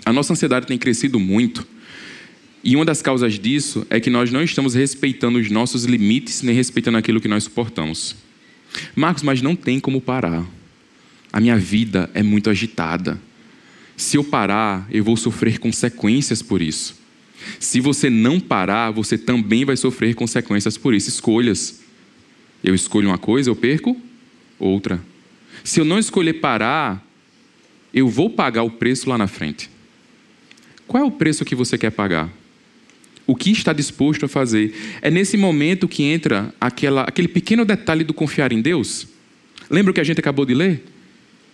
A 0.05 0.11
nossa 0.11 0.33
ansiedade 0.33 0.67
tem 0.67 0.77
crescido 0.77 1.19
muito. 1.19 1.65
E 2.63 2.75
uma 2.75 2.85
das 2.85 3.01
causas 3.01 3.37
disso 3.39 3.85
é 3.89 3.99
que 3.99 4.09
nós 4.09 4.31
não 4.31 4.41
estamos 4.41 4.73
respeitando 4.73 5.37
os 5.37 5.49
nossos 5.49 5.83
limites, 5.85 6.41
nem 6.41 6.55
respeitando 6.55 6.97
aquilo 6.97 7.19
que 7.19 7.27
nós 7.27 7.43
suportamos. 7.43 8.15
Marcos, 8.95 9.23
mas 9.23 9.41
não 9.41 9.55
tem 9.55 9.79
como 9.79 9.99
parar. 9.99 10.45
A 11.31 11.39
minha 11.39 11.57
vida 11.57 12.09
é 12.13 12.23
muito 12.23 12.49
agitada. 12.49 13.19
Se 13.97 14.17
eu 14.17 14.23
parar, 14.23 14.87
eu 14.91 15.03
vou 15.03 15.17
sofrer 15.17 15.59
consequências 15.59 16.41
por 16.41 16.61
isso. 16.61 17.01
Se 17.59 17.79
você 17.79 18.09
não 18.09 18.39
parar, 18.39 18.91
você 18.91 19.17
também 19.17 19.65
vai 19.65 19.75
sofrer 19.75 20.15
consequências 20.15 20.77
por 20.77 20.93
isso. 20.93 21.09
Escolhas. 21.09 21.82
Eu 22.63 22.73
escolho 22.73 23.09
uma 23.09 23.17
coisa, 23.17 23.49
eu 23.49 23.55
perco 23.55 23.99
outra. 24.57 25.01
Se 25.63 25.79
eu 25.79 25.85
não 25.85 25.99
escolher 25.99 26.33
parar, 26.33 27.05
eu 27.93 28.07
vou 28.07 28.29
pagar 28.29 28.63
o 28.63 28.71
preço 28.71 29.09
lá 29.09 29.17
na 29.17 29.27
frente. 29.27 29.69
Qual 30.87 31.03
é 31.03 31.05
o 31.05 31.11
preço 31.11 31.45
que 31.45 31.55
você 31.55 31.77
quer 31.77 31.91
pagar? 31.91 32.29
O 33.25 33.35
que 33.35 33.51
está 33.51 33.71
disposto 33.71 34.25
a 34.25 34.27
fazer? 34.27 34.99
É 35.01 35.09
nesse 35.09 35.37
momento 35.37 35.87
que 35.87 36.03
entra 36.03 36.53
aquela, 36.59 37.03
aquele 37.03 37.27
pequeno 37.27 37.63
detalhe 37.63 38.03
do 38.03 38.13
confiar 38.13 38.51
em 38.51 38.61
Deus. 38.61 39.07
Lembra 39.69 39.91
o 39.91 39.93
que 39.93 40.01
a 40.01 40.03
gente 40.03 40.19
acabou 40.19 40.45
de 40.45 40.53
ler? 40.53 40.83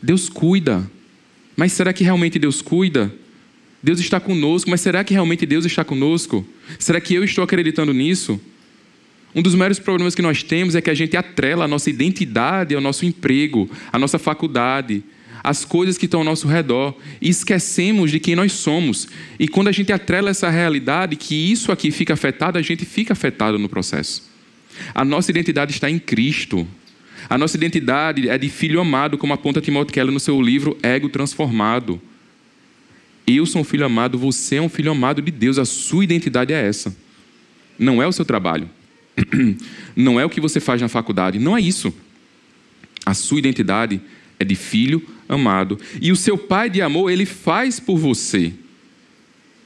Deus 0.02 0.30
cuida. 0.30 0.90
Mas 1.56 1.74
será 1.74 1.94
que 1.94 2.04
realmente 2.04 2.40
Deus 2.40 2.62
cuida? 2.62 3.14
Deus 3.82 4.00
está 4.00 4.20
conosco, 4.20 4.70
mas 4.70 4.82
será 4.82 5.04
que 5.04 5.14
realmente 5.14 5.46
Deus 5.46 5.66
está 5.66 5.84
conosco? 5.84 6.46
Será 6.78 7.00
que 7.00 7.14
eu 7.14 7.24
estou 7.24 7.44
acreditando 7.44 7.94
nisso? 7.94 8.40
Um 9.34 9.42
dos 9.44 9.54
maiores 9.54 9.78
problemas 9.78 10.16
que 10.16 10.22
nós 10.22 10.42
temos 10.42 10.76
é 10.76 10.82
que 10.82 10.90
a 10.90 10.94
gente 10.94 11.16
atrela 11.16 11.66
a 11.66 11.68
nossa 11.68 11.90
identidade 11.90 12.74
ao 12.74 12.82
nosso 12.82 13.06
emprego, 13.06 13.70
à 13.92 14.00
nossa 14.00 14.18
faculdade, 14.18 15.04
às 15.44 15.64
coisas 15.64 15.98
que 15.98 16.06
estão 16.06 16.22
ao 16.22 16.26
nosso 16.26 16.48
redor 16.48 16.96
e 17.22 17.30
esquecemos 17.30 18.12
de 18.12 18.20
quem 18.20 18.36
nós 18.36 18.52
somos. 18.54 19.08
E 19.40 19.48
quando 19.48 19.68
a 19.68 19.72
gente 19.72 19.94
atrela 19.94 20.32
essa 20.32 20.50
realidade, 20.50 21.16
que 21.16 21.36
isso 21.36 21.72
aqui 21.72 21.92
fica 21.92 22.14
afetado, 22.14 22.58
a 22.58 22.62
gente 22.62 22.86
fica 22.86 23.14
afetado 23.14 23.60
no 23.60 23.70
processo. 23.70 24.28
A 24.96 25.06
nossa 25.06 25.30
identidade 25.30 25.74
está 25.74 25.90
em 25.90 26.00
Cristo. 26.00 26.68
A 27.30 27.38
nossa 27.38 27.56
identidade 27.56 28.28
é 28.28 28.38
de 28.38 28.50
filho 28.50 28.82
amado, 28.82 29.18
como 29.18 29.34
aponta 29.34 29.62
Timóteo 29.62 29.94
Keller 29.94 30.12
no 30.12 30.20
seu 30.20 30.42
livro 30.42 30.76
Ego 30.82 31.08
Transformado. 31.08 32.02
Eu 33.28 33.46
sou 33.46 33.62
um 33.62 33.66
filho 33.66 33.86
amado, 33.86 34.18
você 34.18 34.56
é 34.56 34.62
um 34.62 34.70
filho 34.70 34.92
amado 34.92 35.22
de 35.22 35.30
Deus, 35.30 35.60
a 35.60 35.66
sua 35.66 36.04
identidade 36.04 36.52
é 36.52 36.68
essa. 36.68 36.96
Não 37.78 38.02
é 38.02 38.08
o 38.08 38.12
seu 38.12 38.26
trabalho 38.26 38.68
não 39.96 40.20
é 40.20 40.26
o 40.26 40.30
que 40.30 40.42
você 40.42 40.60
faz 40.60 40.82
na 40.82 40.88
faculdade, 40.88 41.40
não 41.40 41.58
é 41.58 41.62
isso. 41.62 41.94
A 43.06 43.14
sua 43.14 43.40
identidade 43.40 44.02
é 44.40 44.46
de 44.46 44.56
filho 44.56 45.06
amado. 45.28 45.80
E 46.02 46.12
o 46.12 46.16
seu 46.16 46.38
pai 46.38 46.70
de 46.70 46.82
amor, 46.82 47.10
ele 47.10 47.26
faz 47.26 47.80
por 47.80 47.98
você. 47.98 48.54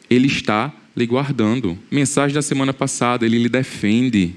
Ele 0.10 0.28
está 0.28 0.74
lhe 0.96 1.06
guardando. 1.06 1.78
Mensagem 1.92 2.34
da 2.34 2.42
semana 2.42 2.74
passada, 2.74 3.26
ele 3.26 3.38
lhe 3.38 3.50
defende. 3.50 4.36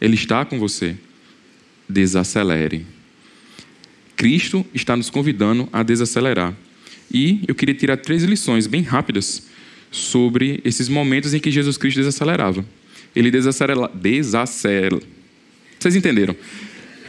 Ele 0.00 0.14
está 0.14 0.44
com 0.44 0.58
você. 0.58 0.96
Desacelere. 1.88 2.86
Cristo 4.16 4.64
está 4.74 4.96
nos 4.96 5.10
convidando 5.10 5.68
a 5.72 5.82
desacelerar. 5.82 6.54
E 7.12 7.40
eu 7.46 7.54
queria 7.54 7.74
tirar 7.74 7.96
três 7.98 8.24
lições 8.24 8.66
bem 8.66 8.82
rápidas 8.82 9.46
sobre 9.90 10.60
esses 10.64 10.88
momentos 10.88 11.32
em 11.32 11.38
que 11.38 11.50
Jesus 11.50 11.76
Cristo 11.76 11.98
desacelerava 11.98 12.64
ele 13.16 13.30
desacelera. 13.30 13.88
desacelera. 13.94 15.00
Vocês 15.78 15.96
entenderam? 15.96 16.36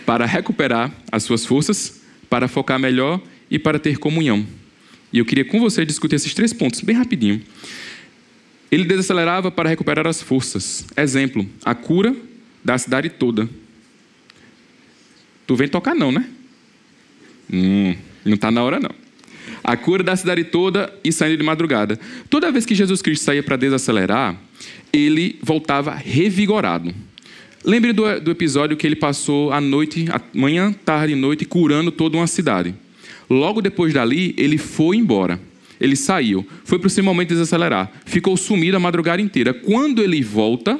Para 0.05 0.25
recuperar 0.25 0.91
as 1.11 1.23
suas 1.23 1.45
forças, 1.45 2.01
para 2.29 2.47
focar 2.47 2.79
melhor 2.79 3.21
e 3.51 3.59
para 3.59 3.77
ter 3.77 3.97
comunhão. 3.97 4.47
E 5.11 5.19
eu 5.19 5.25
queria 5.25 5.43
com 5.43 5.59
você 5.59 5.85
discutir 5.85 6.15
esses 6.15 6.33
três 6.33 6.53
pontos 6.53 6.79
bem 6.79 6.95
rapidinho. 6.95 7.41
Ele 8.71 8.85
desacelerava 8.85 9.51
para 9.51 9.69
recuperar 9.69 10.07
as 10.07 10.21
forças. 10.21 10.85
Exemplo, 10.95 11.45
a 11.63 11.75
cura 11.75 12.15
da 12.63 12.77
cidade 12.77 13.09
toda. 13.09 13.49
Tu 15.45 15.55
vem 15.55 15.67
tocar 15.67 15.95
não, 15.95 16.11
né? 16.11 16.29
Hum, 17.51 17.95
não 18.25 18.33
está 18.33 18.51
na 18.51 18.63
hora 18.63 18.79
não. 18.79 19.06
A 19.67 19.75
cura 19.75 20.01
da 20.01 20.15
cidade 20.15 20.45
toda 20.45 20.91
e 21.03 21.12
saindo 21.12 21.38
de 21.38 21.43
madrugada. 21.43 21.99
Toda 22.30 22.51
vez 22.51 22.65
que 22.65 22.73
Jesus 22.73 23.01
Cristo 23.01 23.25
saía 23.25 23.43
para 23.43 23.58
desacelerar, 23.58 24.36
ele 24.93 25.38
voltava 25.43 25.93
revigorado. 25.93 26.93
Lembre 27.65 27.91
do, 27.91 28.21
do, 28.21 28.32
episódio 28.32 28.77
que 28.77 28.88
ele 28.88 28.95
passou 28.95 29.51
a 29.51 29.60
noite, 29.60 30.06
a 30.10 30.21
manhã, 30.34 30.71
tarde 30.71 31.12
e 31.12 31.15
noite, 31.17 31.43
curando 31.43 31.91
toda 31.91 32.15
uma 32.15 32.27
cidade. 32.27 32.73
Logo 33.30 33.62
depois 33.62 33.93
dali, 33.93 34.34
ele 34.38 34.58
foi 34.58 34.95
embora. 34.95 35.38
Ele 35.80 35.95
saiu, 35.95 36.47
foi 36.63 36.80
para 36.80 36.88
o 36.88 36.89
seu 36.89 37.03
momento 37.03 37.30
de 37.30 37.36
desacelerar, 37.36 37.91
ficou 38.06 38.36
sumido 38.38 38.77
a 38.77 38.80
madrugada 38.80 39.21
inteira. 39.21 39.53
Quando 39.53 40.01
ele 40.01 40.23
volta, 40.23 40.80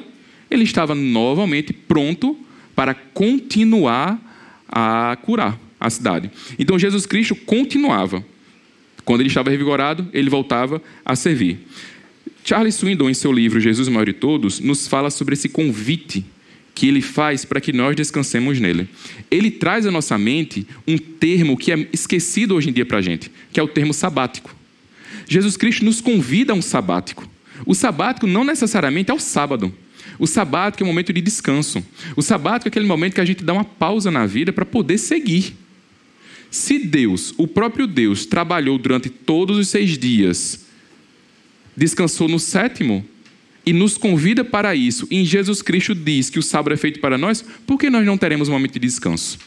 ele 0.50 0.64
estava 0.64 0.94
novamente 0.94 1.72
pronto 1.74 2.36
para 2.74 2.94
continuar 2.94 4.18
a 4.66 5.16
curar 5.22 5.60
a 5.78 5.90
cidade. 5.90 6.30
Então 6.58 6.78
Jesus 6.78 7.06
Cristo 7.06 7.34
continuava. 7.34 8.24
Quando 9.08 9.22
ele 9.22 9.30
estava 9.30 9.48
revigorado, 9.48 10.06
ele 10.12 10.28
voltava 10.28 10.82
a 11.02 11.16
servir. 11.16 11.60
Charles 12.44 12.74
Swindoll, 12.74 13.08
em 13.08 13.14
seu 13.14 13.32
livro 13.32 13.58
Jesus 13.58 13.88
Maior 13.88 14.04
de 14.04 14.12
Todos, 14.12 14.60
nos 14.60 14.86
fala 14.86 15.08
sobre 15.08 15.32
esse 15.32 15.48
convite 15.48 16.26
que 16.74 16.86
ele 16.86 17.00
faz 17.00 17.42
para 17.42 17.58
que 17.58 17.72
nós 17.72 17.96
descansemos 17.96 18.60
nele. 18.60 18.86
Ele 19.30 19.50
traz 19.50 19.86
à 19.86 19.90
nossa 19.90 20.18
mente 20.18 20.66
um 20.86 20.98
termo 20.98 21.56
que 21.56 21.72
é 21.72 21.88
esquecido 21.90 22.54
hoje 22.54 22.68
em 22.68 22.72
dia 22.74 22.84
para 22.84 22.98
a 22.98 23.00
gente, 23.00 23.32
que 23.50 23.58
é 23.58 23.62
o 23.62 23.66
termo 23.66 23.94
sabático. 23.94 24.54
Jesus 25.26 25.56
Cristo 25.56 25.86
nos 25.86 26.02
convida 26.02 26.52
a 26.52 26.54
um 26.54 26.60
sabático. 26.60 27.26
O 27.64 27.74
sabático 27.74 28.26
não 28.26 28.44
necessariamente 28.44 29.10
é 29.10 29.14
o 29.14 29.18
sábado. 29.18 29.72
O 30.18 30.26
sabático 30.26 30.82
é 30.82 30.84
um 30.84 30.88
momento 30.88 31.14
de 31.14 31.22
descanso. 31.22 31.82
O 32.14 32.20
sabático 32.20 32.68
é 32.68 32.70
aquele 32.70 32.86
momento 32.86 33.14
que 33.14 33.22
a 33.22 33.24
gente 33.24 33.42
dá 33.42 33.54
uma 33.54 33.64
pausa 33.64 34.10
na 34.10 34.26
vida 34.26 34.52
para 34.52 34.66
poder 34.66 34.98
seguir. 34.98 35.56
Se 36.50 36.78
Deus, 36.78 37.34
o 37.36 37.46
próprio 37.46 37.86
Deus, 37.86 38.24
trabalhou 38.26 38.78
durante 38.78 39.08
todos 39.10 39.58
os 39.58 39.68
seis 39.68 39.98
dias 39.98 40.66
descansou 41.78 42.28
no 42.28 42.40
sétimo 42.40 43.06
e 43.64 43.72
nos 43.72 43.96
convida 43.96 44.44
para 44.44 44.74
isso, 44.74 45.06
e 45.10 45.18
em 45.18 45.24
Jesus 45.24 45.62
Cristo 45.62 45.94
diz 45.94 46.28
que 46.28 46.38
o 46.38 46.42
sábado 46.42 46.74
é 46.74 46.76
feito 46.76 47.00
para 47.00 47.16
nós, 47.16 47.44
por 47.66 47.78
que 47.78 47.88
nós 47.88 48.04
não 48.04 48.18
teremos 48.18 48.48
um 48.48 48.52
momento 48.52 48.72
de 48.72 48.80
descanso? 48.80 49.38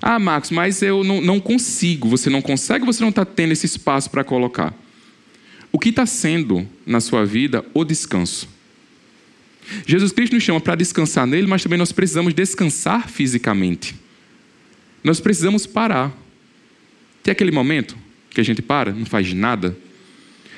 Ah, 0.00 0.18
Marcos, 0.18 0.50
mas 0.50 0.80
eu 0.80 1.04
não, 1.04 1.20
não 1.20 1.38
consigo. 1.38 2.08
Você 2.08 2.30
não 2.30 2.40
consegue, 2.40 2.86
você 2.86 3.02
não 3.02 3.10
está 3.10 3.22
tendo 3.22 3.52
esse 3.52 3.66
espaço 3.66 4.08
para 4.08 4.24
colocar. 4.24 4.72
O 5.70 5.78
que 5.78 5.90
está 5.90 6.06
sendo 6.06 6.66
na 6.86 7.00
sua 7.00 7.26
vida 7.26 7.62
o 7.74 7.84
descanso? 7.84 8.48
Jesus 9.86 10.10
Cristo 10.10 10.32
nos 10.32 10.42
chama 10.42 10.60
para 10.60 10.74
descansar 10.74 11.26
nele, 11.26 11.46
mas 11.46 11.62
também 11.62 11.78
nós 11.78 11.92
precisamos 11.92 12.32
descansar 12.32 13.10
fisicamente. 13.10 13.94
Nós 15.04 15.20
precisamos 15.20 15.66
parar. 15.66 16.10
Tem 17.22 17.32
aquele 17.32 17.50
momento 17.50 17.94
que 18.30 18.40
a 18.40 18.44
gente 18.44 18.62
para, 18.62 18.90
não 18.90 19.04
faz 19.04 19.32
nada. 19.34 19.76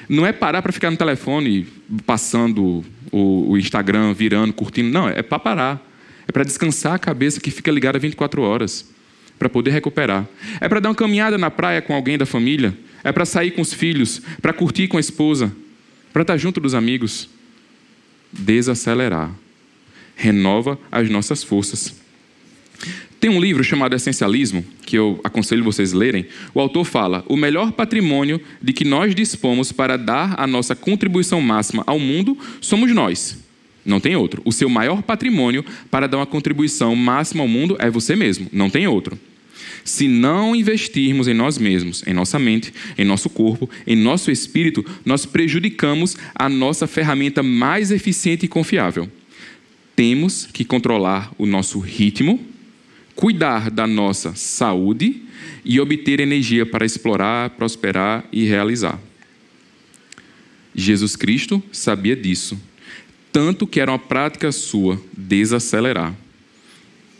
Não 0.08 0.24
é 0.24 0.32
parar 0.32 0.62
para 0.62 0.72
ficar 0.72 0.88
no 0.88 0.96
telefone, 0.96 1.66
passando 2.06 2.84
o, 3.10 3.50
o 3.50 3.58
Instagram, 3.58 4.14
virando, 4.14 4.52
curtindo. 4.52 4.88
Não, 4.88 5.08
é 5.08 5.20
para 5.20 5.40
parar. 5.40 5.86
É 6.28 6.32
para 6.32 6.44
descansar 6.44 6.94
a 6.94 6.98
cabeça 6.98 7.40
que 7.40 7.50
fica 7.50 7.70
ligada 7.70 7.98
24 7.98 8.40
horas, 8.42 8.88
para 9.36 9.48
poder 9.48 9.70
recuperar. 9.72 10.26
É 10.60 10.68
para 10.68 10.80
dar 10.80 10.90
uma 10.90 10.94
caminhada 10.94 11.36
na 11.36 11.50
praia 11.50 11.82
com 11.82 11.94
alguém 11.94 12.16
da 12.16 12.26
família. 12.26 12.76
É 13.02 13.12
para 13.12 13.24
sair 13.24 13.50
com 13.50 13.62
os 13.62 13.72
filhos, 13.72 14.22
para 14.40 14.52
curtir 14.52 14.88
com 14.88 14.96
a 14.96 15.00
esposa, 15.00 15.54
para 16.12 16.22
estar 16.22 16.36
junto 16.36 16.60
dos 16.60 16.74
amigos. 16.74 17.28
Desacelerar. 18.32 19.30
Renova 20.16 20.78
as 20.90 21.08
nossas 21.10 21.42
forças. 21.42 22.05
Tem 23.26 23.34
um 23.34 23.40
livro 23.40 23.64
chamado 23.64 23.96
Essencialismo, 23.96 24.64
que 24.82 24.96
eu 24.96 25.18
aconselho 25.24 25.64
vocês 25.64 25.92
lerem. 25.92 26.26
O 26.54 26.60
autor 26.60 26.84
fala: 26.84 27.24
o 27.26 27.36
melhor 27.36 27.72
patrimônio 27.72 28.40
de 28.62 28.72
que 28.72 28.84
nós 28.84 29.16
dispomos 29.16 29.72
para 29.72 29.96
dar 29.96 30.36
a 30.38 30.46
nossa 30.46 30.76
contribuição 30.76 31.40
máxima 31.40 31.82
ao 31.88 31.98
mundo 31.98 32.38
somos 32.60 32.94
nós. 32.94 33.36
Não 33.84 33.98
tem 33.98 34.14
outro. 34.14 34.42
O 34.44 34.52
seu 34.52 34.68
maior 34.68 35.02
patrimônio 35.02 35.64
para 35.90 36.06
dar 36.06 36.18
uma 36.18 36.26
contribuição 36.26 36.94
máxima 36.94 37.42
ao 37.42 37.48
mundo 37.48 37.76
é 37.80 37.90
você 37.90 38.14
mesmo. 38.14 38.46
Não 38.52 38.70
tem 38.70 38.86
outro. 38.86 39.18
Se 39.84 40.06
não 40.06 40.54
investirmos 40.54 41.26
em 41.26 41.34
nós 41.34 41.58
mesmos, 41.58 42.04
em 42.06 42.14
nossa 42.14 42.38
mente, 42.38 42.72
em 42.96 43.04
nosso 43.04 43.28
corpo, 43.28 43.68
em 43.88 43.96
nosso 43.96 44.30
espírito, 44.30 44.86
nós 45.04 45.26
prejudicamos 45.26 46.16
a 46.32 46.48
nossa 46.48 46.86
ferramenta 46.86 47.42
mais 47.42 47.90
eficiente 47.90 48.46
e 48.46 48.48
confiável. 48.48 49.10
Temos 49.96 50.46
que 50.52 50.64
controlar 50.64 51.32
o 51.36 51.44
nosso 51.44 51.80
ritmo, 51.80 52.54
cuidar 53.16 53.70
da 53.70 53.86
nossa 53.86 54.34
saúde 54.36 55.22
e 55.64 55.80
obter 55.80 56.20
energia 56.20 56.64
para 56.64 56.86
explorar, 56.86 57.50
prosperar 57.50 58.24
e 58.30 58.44
realizar. 58.44 59.00
Jesus 60.74 61.16
Cristo 61.16 61.62
sabia 61.72 62.14
disso, 62.14 62.60
tanto 63.32 63.66
que 63.66 63.80
era 63.80 63.90
uma 63.90 63.98
prática 63.98 64.52
sua 64.52 65.00
desacelerar. 65.16 66.14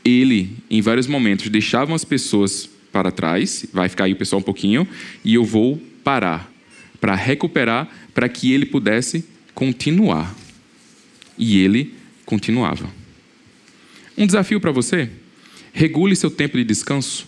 Ele, 0.05 0.51
em 0.71 0.81
vários 0.81 1.07
momentos, 1.07 1.49
deixava 1.49 1.95
as 1.95 2.05
pessoas 2.05 2.69
para 2.93 3.11
trás, 3.11 3.67
vai 3.73 3.89
ficar 3.89 4.05
aí 4.05 4.13
o 4.13 4.17
pessoal 4.17 4.41
um 4.41 4.45
pouquinho, 4.45 4.87
e 5.25 5.35
eu 5.35 5.45
vou 5.45 5.83
parar 6.05 6.53
para 7.01 7.15
recuperar, 7.15 7.89
para 8.15 8.29
que 8.29 8.53
ele 8.53 8.67
pudesse 8.67 9.25
continuar. 9.55 10.35
E 11.37 11.59
ele 11.59 11.95
continuava. 12.25 12.89
Um 14.17 14.27
desafio 14.27 14.61
para 14.61 14.71
você? 14.71 15.11
Regule 15.79 16.17
seu 16.17 16.31
tempo 16.31 16.57
de 16.57 16.65
descanso. 16.65 17.27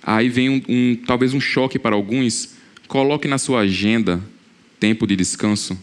Aí 0.00 0.28
vem 0.28 0.48
um, 0.48 0.62
um, 0.68 0.96
talvez 1.04 1.34
um 1.34 1.40
choque 1.40 1.80
para 1.80 1.96
alguns. 1.96 2.54
Coloque 2.86 3.26
na 3.26 3.38
sua 3.38 3.62
agenda 3.62 4.22
tempo 4.78 5.04
de 5.04 5.16
descanso. 5.16 5.76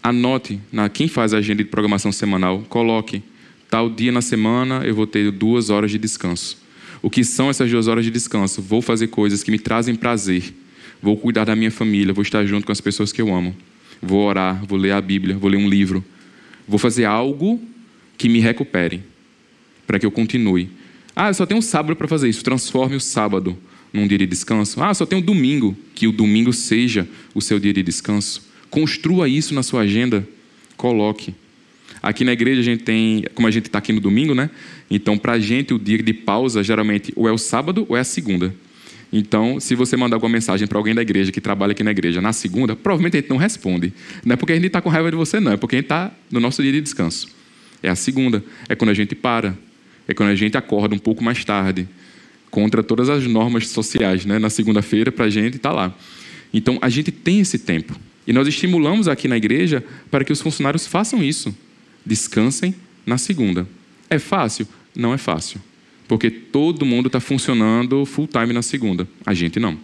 Anote, 0.00 0.60
na, 0.70 0.88
quem 0.88 1.08
faz 1.08 1.34
a 1.34 1.38
agenda 1.38 1.64
de 1.64 1.68
programação 1.68 2.12
semanal, 2.12 2.64
coloque. 2.68 3.24
Tal 3.68 3.90
dia 3.90 4.12
na 4.12 4.22
semana 4.22 4.86
eu 4.86 4.94
vou 4.94 5.04
ter 5.04 5.32
duas 5.32 5.68
horas 5.68 5.90
de 5.90 5.98
descanso. 5.98 6.62
O 7.02 7.10
que 7.10 7.24
são 7.24 7.50
essas 7.50 7.68
duas 7.68 7.88
horas 7.88 8.04
de 8.04 8.12
descanso? 8.12 8.62
Vou 8.62 8.80
fazer 8.80 9.08
coisas 9.08 9.42
que 9.42 9.50
me 9.50 9.58
trazem 9.58 9.96
prazer. 9.96 10.54
Vou 11.02 11.16
cuidar 11.16 11.44
da 11.44 11.56
minha 11.56 11.72
família, 11.72 12.14
vou 12.14 12.22
estar 12.22 12.46
junto 12.46 12.64
com 12.64 12.70
as 12.70 12.80
pessoas 12.80 13.10
que 13.10 13.20
eu 13.20 13.34
amo. 13.34 13.52
Vou 14.00 14.24
orar, 14.24 14.64
vou 14.64 14.78
ler 14.78 14.92
a 14.92 15.00
Bíblia, 15.00 15.36
vou 15.36 15.50
ler 15.50 15.56
um 15.56 15.68
livro. 15.68 16.04
Vou 16.68 16.78
fazer 16.78 17.04
algo 17.04 17.60
que 18.16 18.28
me 18.28 18.38
recupere 18.38 19.02
para 19.88 19.98
que 19.98 20.04
eu 20.04 20.10
continue. 20.10 20.68
Ah, 21.16 21.30
eu 21.30 21.34
só 21.34 21.46
tenho 21.46 21.58
um 21.58 21.62
sábado 21.62 21.96
para 21.96 22.06
fazer 22.06 22.28
isso. 22.28 22.44
Transforme 22.44 22.94
o 22.94 23.00
sábado 23.00 23.56
num 23.92 24.06
dia 24.06 24.18
de 24.18 24.26
descanso. 24.26 24.80
Ah, 24.82 24.92
só 24.92 25.06
tenho 25.06 25.22
um 25.22 25.24
domingo. 25.24 25.74
Que 25.94 26.06
o 26.06 26.12
domingo 26.12 26.52
seja 26.52 27.08
o 27.34 27.40
seu 27.40 27.58
dia 27.58 27.72
de 27.72 27.82
descanso. 27.82 28.46
Construa 28.70 29.28
isso 29.28 29.54
na 29.54 29.62
sua 29.62 29.80
agenda. 29.80 30.28
Coloque. 30.76 31.34
Aqui 32.02 32.22
na 32.22 32.32
igreja 32.32 32.60
a 32.60 32.64
gente 32.64 32.84
tem, 32.84 33.24
como 33.34 33.48
a 33.48 33.50
gente 33.50 33.66
está 33.66 33.78
aqui 33.78 33.92
no 33.92 34.00
domingo, 34.00 34.34
né? 34.34 34.50
Então, 34.90 35.18
para 35.18 35.32
a 35.32 35.38
gente, 35.40 35.72
o 35.72 35.78
dia 35.78 35.98
de 35.98 36.12
pausa 36.12 36.62
geralmente 36.62 37.12
ou 37.16 37.26
é 37.26 37.32
o 37.32 37.38
sábado 37.38 37.86
ou 37.88 37.96
é 37.96 38.00
a 38.00 38.04
segunda. 38.04 38.54
Então, 39.10 39.58
se 39.58 39.74
você 39.74 39.96
mandar 39.96 40.16
alguma 40.16 40.30
mensagem 40.30 40.68
para 40.68 40.76
alguém 40.78 40.94
da 40.94 41.00
igreja 41.00 41.32
que 41.32 41.40
trabalha 41.40 41.72
aqui 41.72 41.82
na 41.82 41.90
igreja 41.90 42.20
na 42.20 42.34
segunda, 42.34 42.76
provavelmente 42.76 43.16
a 43.16 43.20
gente 43.20 43.30
não 43.30 43.38
responde. 43.38 43.92
Não 44.22 44.34
é 44.34 44.36
porque 44.36 44.52
a 44.52 44.54
gente 44.54 44.66
está 44.66 44.82
com 44.82 44.90
raiva 44.90 45.10
de 45.10 45.16
você, 45.16 45.40
não. 45.40 45.52
É 45.52 45.56
porque 45.56 45.76
a 45.76 45.78
gente 45.78 45.86
está 45.86 46.12
no 46.30 46.38
nosso 46.38 46.62
dia 46.62 46.70
de 46.70 46.82
descanso. 46.82 47.26
É 47.82 47.88
a 47.88 47.96
segunda. 47.96 48.44
É 48.68 48.74
quando 48.74 48.90
a 48.90 48.94
gente 48.94 49.14
para 49.14 49.56
é 50.08 50.14
quando 50.14 50.30
a 50.30 50.34
gente 50.34 50.56
acorda 50.56 50.94
um 50.94 50.98
pouco 50.98 51.22
mais 51.22 51.44
tarde, 51.44 51.86
contra 52.50 52.82
todas 52.82 53.10
as 53.10 53.24
normas 53.26 53.68
sociais, 53.68 54.24
né? 54.24 54.38
Na 54.38 54.48
segunda-feira, 54.48 55.12
para 55.12 55.26
a 55.26 55.30
gente 55.30 55.56
estar 55.56 55.68
tá 55.68 55.74
lá. 55.74 55.94
Então, 56.52 56.78
a 56.80 56.88
gente 56.88 57.12
tem 57.12 57.40
esse 57.40 57.58
tempo. 57.58 57.94
E 58.26 58.32
nós 58.32 58.48
estimulamos 58.48 59.06
aqui 59.06 59.28
na 59.28 59.36
igreja 59.36 59.84
para 60.10 60.24
que 60.24 60.32
os 60.32 60.40
funcionários 60.40 60.86
façam 60.86 61.22
isso. 61.22 61.54
Descansem 62.04 62.74
na 63.04 63.18
segunda. 63.18 63.68
É 64.08 64.18
fácil? 64.18 64.66
Não 64.96 65.12
é 65.12 65.18
fácil. 65.18 65.60
Porque 66.06 66.30
todo 66.30 66.86
mundo 66.86 67.08
está 67.08 67.20
funcionando 67.20 68.06
full 68.06 68.26
time 68.26 68.54
na 68.54 68.62
segunda. 68.62 69.06
A 69.26 69.34
gente 69.34 69.60
não. 69.60 69.78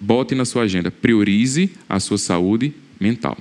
Bote 0.00 0.34
na 0.34 0.44
sua 0.44 0.62
agenda. 0.62 0.90
Priorize 0.90 1.70
a 1.88 2.00
sua 2.00 2.18
saúde 2.18 2.74
mental. 2.98 3.38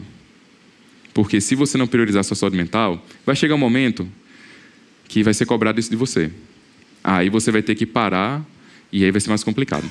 Porque 1.12 1.41
se 1.41 1.56
você 1.56 1.75
não 1.75 1.88
priorizar 1.88 2.19
a 2.19 2.23
sua 2.23 2.36
saúde 2.36 2.56
mental, 2.56 3.04
vai 3.25 3.36
chegar 3.36 3.56
um 3.56 3.60
momento 3.60 4.08
que 5.08 5.24
vai 5.24 5.34
ser 5.34 5.46
cobrado 5.46 5.80
isso 5.80 5.89
de 5.89 5.96
você. 5.96 6.32
Aí 7.04 7.30
você 7.30 7.52
vai 7.52 7.62
ter 7.62 7.76
que 7.76 7.86
parar 7.86 8.46
e 8.91 9.04
aí 9.04 9.12
vai 9.12 9.22
ser 9.22 9.30
mais 9.30 9.44
complicado. 9.44 9.89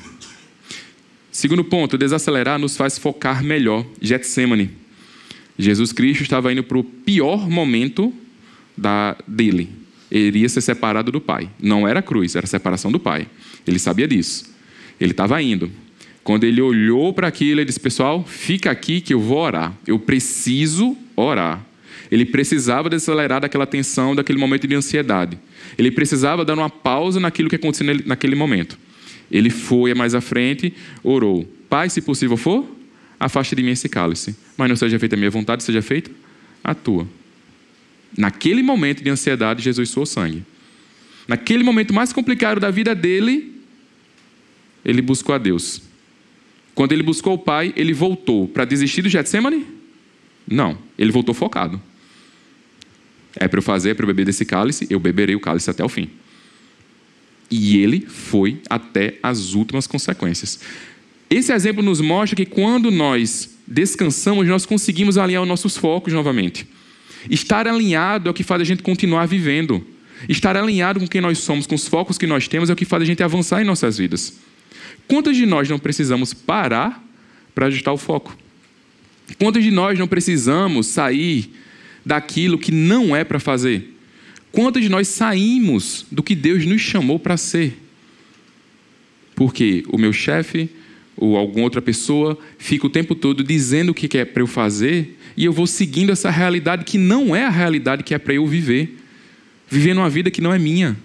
Segundo 1.31 1.64
ponto, 1.64 1.98
desacelerar 1.98 2.59
nos 2.59 2.77
faz 2.77 2.98
focar 2.98 3.42
melhor. 3.42 3.85
Getsemane. 4.00 4.70
Jesus 5.59 5.92
Cristo 5.92 6.22
estava 6.22 6.53
indo 6.53 6.62
para 6.62 6.79
o 6.79 6.85
pior 6.85 7.48
momento 7.48 8.12
da, 8.77 9.16
dele. 9.27 9.68
Ele 10.11 10.27
iria 10.29 10.48
ser 10.48 10.61
separado 10.61 11.11
do 11.11 11.20
Pai. 11.20 11.48
Não 11.61 11.87
era 11.87 12.03
cruz, 12.03 12.35
era 12.37 12.46
separação 12.46 12.90
do 12.90 13.00
Pai. 13.00 13.27
Ele 13.66 13.79
sabia 13.79 14.07
disso. 14.07 14.55
Ele 15.00 15.11
estava 15.11 15.40
indo. 15.42 15.70
Quando 16.22 16.44
ele 16.44 16.61
olhou 16.61 17.12
para 17.12 17.29
aquilo, 17.29 17.61
ele 17.61 17.66
disse: 17.66 17.81
Pessoal, 17.81 18.24
fica 18.24 18.70
aqui 18.70 19.00
que 19.00 19.12
eu 19.12 19.20
vou 19.20 19.38
orar. 19.38 19.72
Eu 19.87 19.98
preciso 19.98 20.96
orar. 21.16 21.64
Ele 22.11 22.25
precisava 22.25 22.88
desacelerar 22.88 23.40
daquela 23.40 23.67
tensão, 23.67 24.14
daquele 24.14 24.38
momento 24.38 24.67
de 24.67 24.75
ansiedade. 24.75 25.38
Ele 25.77 25.90
precisava 25.90 26.45
dar 26.45 26.55
uma 26.55 26.71
pausa 26.71 27.19
naquilo 27.19 27.49
que 27.49 27.57
aconteceu 27.57 27.87
naquele 28.05 28.35
momento. 28.35 28.79
Ele 29.31 29.51
foi 29.51 29.95
mais 29.95 30.14
à 30.14 30.21
frente, 30.21 30.73
orou: 31.03 31.45
Pai, 31.69 31.88
se 31.88 32.01
possível 32.01 32.37
for, 32.37 32.67
afaste 33.19 33.57
de 33.57 33.62
mim 33.62 33.71
esse 33.71 33.88
cálice. 33.88 34.37
Mas 34.57 34.69
não 34.69 34.77
seja 34.77 34.99
feita 34.99 35.17
a 35.17 35.19
minha 35.19 35.31
vontade, 35.31 35.62
seja 35.62 35.83
feita 35.83 36.11
a 36.62 36.75
tua. 36.75 37.09
Naquele 38.17 38.62
momento 38.62 39.03
de 39.03 39.11
ansiedade, 39.11 39.62
Jesus 39.62 39.90
suou 39.90 40.07
sangue. 40.07 40.45
Naquele 41.27 41.64
momento 41.64 41.93
mais 41.93 42.12
complicado 42.12 42.61
da 42.61 42.71
vida 42.71 42.95
dele, 42.95 43.61
ele 44.85 45.01
buscou 45.01 45.35
a 45.35 45.38
Deus. 45.38 45.83
Quando 46.75 46.93
ele 46.93 47.03
buscou 47.03 47.35
o 47.35 47.38
Pai, 47.38 47.73
ele 47.77 47.93
voltou 47.93 48.47
para 48.47 48.64
desistir 48.64 49.03
do 49.03 49.09
Getsemane? 49.09 49.64
Não, 50.47 50.77
ele 50.99 51.11
voltou 51.11 51.35
focado. 51.35 51.81
É 53.37 53.49
para 53.49 53.59
eu 53.59 53.62
fazer, 53.62 53.90
é 53.90 53.94
para 53.94 54.05
eu 54.05 54.09
beber 54.09 54.27
desse 54.27 54.44
cálice, 54.44 54.87
eu 54.90 55.01
beberei 55.01 55.35
o 55.35 55.40
cálice 55.40 55.70
até 55.70 55.85
o 55.85 55.88
fim. 55.88 56.09
E 57.51 57.79
ele 57.79 58.01
foi 58.01 58.61
até 58.68 59.18
as 59.23 59.55
últimas 59.55 59.87
consequências. 59.87 60.61
Esse 61.29 61.53
exemplo 61.53 61.83
nos 61.83 62.01
mostra 62.01 62.37
que 62.37 62.47
quando 62.47 62.90
nós 62.90 63.57
descansamos, 63.66 64.47
nós 64.47 64.66
conseguimos 64.66 65.18
alinhar 65.18 65.42
os 65.42 65.49
nossos 65.49 65.77
focos 65.77 66.12
novamente. 66.12 66.66
Estar 67.29 67.66
alinhado 67.66 68.29
é 68.29 68.31
o 68.31 68.35
que 68.35 68.44
faz 68.44 68.61
a 68.61 68.64
gente 68.64 68.83
continuar 68.83 69.27
vivendo. 69.27 69.85
Estar 70.29 70.57
alinhado 70.57 71.01
com 71.01 71.09
quem 71.09 71.20
nós 71.20 71.38
somos, 71.38 71.66
com 71.66 71.75
os 71.75 71.88
focos 71.88 72.18
que 72.18 72.27
nós 72.27 72.47
temos, 72.47 72.70
é 72.70 72.73
o 72.73 72.77
que 72.77 72.85
faz 72.85 73.03
a 73.03 73.07
gente 73.07 73.23
avançar 73.23 73.61
em 73.61 73.64
nossas 73.64 73.99
vidas. 73.99 74.35
Quantos 75.09 75.37
de 75.37 75.44
nós 75.44 75.68
não 75.68 75.79
precisamos 75.79 76.33
parar 76.33 77.03
para 77.55 77.66
ajustar 77.66 77.92
o 77.92 77.99
foco? 77.99 78.37
Quantos 79.38 79.62
de 79.62 79.70
nós 79.70 79.99
não 79.99 80.07
precisamos 80.07 80.87
sair 80.87 81.51
daquilo 82.05 82.59
que 82.59 82.73
não 82.73 83.14
é 83.14 83.25
para 83.25 83.40
fazer? 83.40 83.95
Quantos 84.53 84.83
de 84.83 84.88
nós 84.88 85.09
saímos 85.09 86.07
do 86.11 86.23
que 86.23 86.35
Deus 86.35 86.64
nos 86.64 86.81
chamou 86.81 87.19
para 87.19 87.37
ser? 87.37 87.77
Porque 89.35 89.85
o 89.88 89.99
meu 89.99 90.12
chefe 90.12 90.71
ou 91.17 91.37
alguma 91.37 91.64
outra 91.64 91.83
pessoa 91.83 92.38
fica 92.59 92.87
o 92.87 92.90
tempo 92.90 93.14
todo 93.14 93.43
dizendo 93.43 93.90
o 93.90 93.95
que 93.95 94.17
é 94.17 94.25
para 94.25 94.43
eu 94.43 94.47
fazer 94.47 95.17
e 95.37 95.45
eu 95.45 95.53
vou 95.53 95.67
seguindo 95.67 96.12
essa 96.12 96.31
realidade 96.31 96.85
que 96.85 96.99
não 96.99 97.35
é 97.35 97.45
a 97.45 97.51
realidade 97.51 98.05
que 98.05 98.14
é 98.14 98.19
para 98.19 98.35
eu 98.35 98.47
viver. 98.47 98.99
Vivendo 99.69 99.99
uma 99.99 100.11
vida 100.11 100.31
que 100.31 100.40
não 100.40 100.53
é 100.53 100.59
minha. 100.59 100.97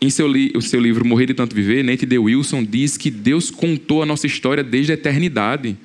Em 0.00 0.10
seu, 0.10 0.26
li 0.26 0.52
o 0.54 0.60
seu 0.60 0.80
livro 0.80 1.04
Morrer 1.04 1.26
de 1.26 1.34
Tanto 1.34 1.54
Viver, 1.54 1.82
Nate 1.82 2.04
D. 2.04 2.18
Wilson 2.18 2.64
diz 2.64 2.96
que 2.96 3.10
Deus 3.10 3.50
contou 3.50 4.02
a 4.02 4.06
nossa 4.06 4.26
história 4.26 4.64
desde 4.64 4.92
a 4.92 4.94
eternidade. 4.94 5.76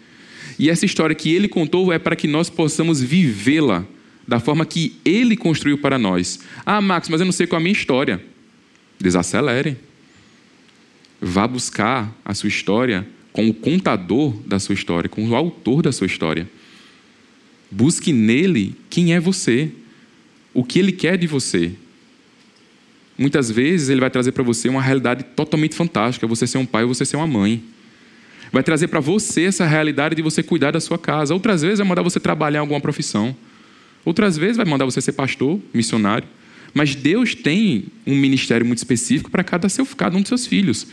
E 0.57 0.69
essa 0.69 0.85
história 0.85 1.15
que 1.15 1.33
ele 1.33 1.47
contou 1.47 1.91
é 1.91 1.99
para 1.99 2.15
que 2.15 2.27
nós 2.27 2.49
possamos 2.49 3.01
vivê-la 3.01 3.85
da 4.27 4.39
forma 4.39 4.65
que 4.65 4.95
ele 5.03 5.35
construiu 5.35 5.77
para 5.77 5.99
nós. 5.99 6.39
Ah, 6.65 6.81
Max, 6.81 7.09
mas 7.09 7.19
eu 7.19 7.25
não 7.25 7.31
sei 7.31 7.45
qual 7.45 7.59
é 7.59 7.61
a 7.61 7.63
minha 7.63 7.73
história. 7.73 8.23
Desacelere. 8.99 9.77
Vá 11.21 11.47
buscar 11.47 12.15
a 12.23 12.33
sua 12.33 12.47
história 12.47 13.07
com 13.31 13.49
o 13.49 13.53
contador 13.53 14.33
da 14.45 14.59
sua 14.59 14.73
história, 14.73 15.09
com 15.09 15.27
o 15.27 15.35
autor 15.35 15.81
da 15.81 15.91
sua 15.91 16.07
história. 16.07 16.49
Busque 17.69 18.13
nele 18.13 18.75
quem 18.89 19.13
é 19.13 19.19
você, 19.19 19.71
o 20.53 20.63
que 20.63 20.79
ele 20.79 20.91
quer 20.91 21.17
de 21.17 21.27
você. 21.27 21.73
Muitas 23.17 23.49
vezes 23.49 23.89
ele 23.89 23.99
vai 23.99 24.09
trazer 24.09 24.31
para 24.31 24.43
você 24.43 24.69
uma 24.69 24.81
realidade 24.81 25.23
totalmente 25.35 25.75
fantástica, 25.75 26.27
você 26.27 26.47
ser 26.47 26.57
um 26.57 26.65
pai 26.65 26.83
ou 26.83 26.93
você 26.93 27.05
ser 27.05 27.17
uma 27.17 27.27
mãe. 27.27 27.63
Vai 28.51 28.63
trazer 28.63 28.88
para 28.88 28.99
você 28.99 29.43
essa 29.43 29.65
realidade 29.65 30.15
de 30.15 30.21
você 30.21 30.41
cuidar 30.41 30.71
da 30.71 30.79
sua 30.79 30.97
casa. 30.97 31.34
Outras 31.34 31.62
vezes 31.62 31.79
vai 31.79 31.88
mandar 31.88 32.01
você 32.01 32.19
trabalhar 32.19 32.60
em 32.60 32.62
alguma 32.62 32.79
profissão. 32.79 33.36
Outras 34.03 34.38
vezes 34.38 34.58
vai 34.58 34.65
mandar 34.65 34.86
você 34.86 35.01
ser 35.01 35.13
pastor, 35.13 35.60
missionário. 35.73 36.27
Mas 36.73 36.93
Deus 36.93 37.34
tem 37.34 37.86
um 38.05 38.15
ministério 38.15 38.65
muito 38.65 38.79
específico 38.79 39.31
para 39.31 39.43
cada, 39.43 39.69
seu, 39.69 39.86
cada 39.86 40.15
um 40.15 40.21
dos 40.21 40.27
seus 40.27 40.45
filhos. 40.45 40.88